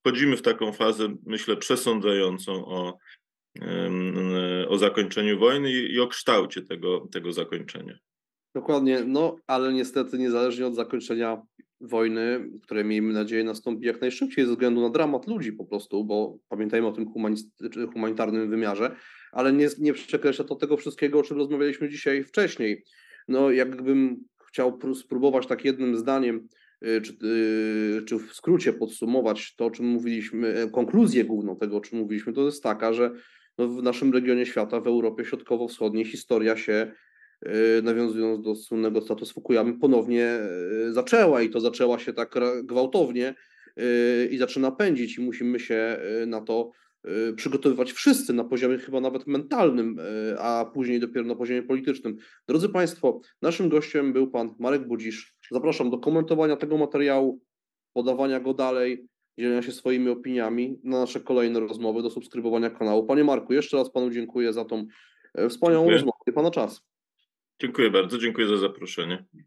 Wchodzimy 0.00 0.36
w 0.36 0.42
taką 0.42 0.72
fazę, 0.72 1.16
myślę, 1.26 1.56
przesądzającą 1.56 2.66
o, 2.66 2.98
o 4.68 4.78
zakończeniu 4.78 5.38
wojny 5.38 5.72
i 5.72 6.00
o 6.00 6.06
kształcie 6.06 6.62
tego, 6.62 7.08
tego 7.12 7.32
zakończenia. 7.32 7.98
Dokładnie, 8.54 9.04
no 9.06 9.36
ale 9.46 9.72
niestety 9.72 10.18
niezależnie 10.18 10.66
od 10.66 10.74
zakończenia 10.74 11.42
wojny, 11.80 12.50
które 12.62 12.84
miejmy 12.84 13.12
nadzieję 13.12 13.44
nastąpi 13.44 13.86
jak 13.86 14.00
najszybciej 14.00 14.44
ze 14.44 14.50
względu 14.50 14.80
na 14.80 14.90
dramat 14.90 15.26
ludzi 15.26 15.52
po 15.52 15.64
prostu, 15.64 16.04
bo 16.04 16.38
pamiętajmy 16.48 16.86
o 16.86 16.92
tym 16.92 17.06
humanitarnym 17.92 18.50
wymiarze, 18.50 18.96
ale 19.32 19.52
nie, 19.52 19.68
nie 19.78 19.92
przekreśla 19.92 20.44
to 20.44 20.54
tego 20.54 20.76
wszystkiego, 20.76 21.18
o 21.18 21.22
czym 21.22 21.36
rozmawialiśmy 21.36 21.88
dzisiaj 21.88 22.24
wcześniej. 22.24 22.84
No 23.28 23.50
jakbym 23.50 24.24
chciał 24.48 24.78
spróbować 24.94 25.46
tak 25.46 25.64
jednym 25.64 25.96
zdaniem, 25.96 26.48
y, 26.86 27.00
czy, 27.00 27.12
y, 27.12 28.02
czy 28.06 28.18
w 28.18 28.32
skrócie 28.32 28.72
podsumować 28.72 29.56
to, 29.56 29.66
o 29.66 29.70
czym 29.70 29.86
mówiliśmy, 29.86 30.48
e, 30.48 30.70
konkluzję 30.70 31.24
główną 31.24 31.56
tego, 31.56 31.76
o 31.76 31.80
czym 31.80 31.98
mówiliśmy, 31.98 32.32
to 32.32 32.46
jest 32.46 32.62
taka, 32.62 32.92
że 32.92 33.10
no 33.58 33.68
w 33.68 33.82
naszym 33.82 34.12
regionie 34.12 34.46
świata, 34.46 34.80
w 34.80 34.86
Europie 34.86 35.24
Środkowo-Wschodniej 35.24 36.04
historia 36.04 36.56
się 36.56 36.92
y, 37.46 37.82
nawiązując 37.82 38.44
do 38.44 38.54
słynnego 38.54 39.00
statusu 39.00 39.34
Fukuyamy, 39.34 39.78
ponownie 39.78 40.38
zaczęła 40.90 41.42
i 41.42 41.50
to 41.50 41.60
zaczęła 41.60 41.98
się 41.98 42.12
tak 42.12 42.34
gwałtownie 42.62 43.34
i 44.30 44.38
zaczyna 44.38 44.70
pędzić 44.70 45.18
i 45.18 45.20
musimy 45.20 45.60
się 45.60 45.96
na 46.26 46.40
to 46.40 46.70
przygotowywać 47.36 47.92
wszyscy 47.92 48.32
na 48.32 48.44
poziomie 48.44 48.78
chyba 48.78 49.00
nawet 49.00 49.26
mentalnym, 49.26 49.98
y, 49.98 50.38
a 50.38 50.70
później 50.74 51.00
dopiero 51.00 51.26
na 51.26 51.34
poziomie 51.34 51.62
politycznym. 51.62 52.16
Drodzy 52.48 52.68
Państwo, 52.68 53.20
naszym 53.42 53.68
gościem 53.68 54.12
był 54.12 54.30
Pan 54.30 54.54
Marek 54.58 54.86
Budzisz. 54.88 55.36
Zapraszam 55.50 55.90
do 55.90 55.98
komentowania 55.98 56.56
tego 56.56 56.78
materiału, 56.78 57.40
podawania 57.92 58.40
go 58.40 58.54
dalej, 58.54 59.06
dzielenia 59.38 59.62
się 59.62 59.72
swoimi 59.72 60.08
opiniami 60.08 60.80
na 60.84 61.00
nasze 61.00 61.20
kolejne 61.20 61.60
rozmowy, 61.60 62.02
do 62.02 62.10
subskrybowania 62.10 62.70
kanału. 62.70 63.06
Panie 63.06 63.24
Marku, 63.24 63.52
jeszcze 63.52 63.76
raz 63.76 63.90
Panu 63.90 64.10
dziękuję 64.10 64.52
za 64.52 64.64
tą 64.64 64.86
e, 65.34 65.48
wspaniałą 65.48 65.82
dziękuję. 65.82 65.96
rozmowę 65.96 66.18
i 66.26 66.32
Pana 66.32 66.50
czas. 66.50 66.80
Dziękuję 67.60 67.90
bardzo, 67.90 68.18
dziękuję 68.18 68.48
za 68.48 68.56
zaproszenie. 68.56 69.24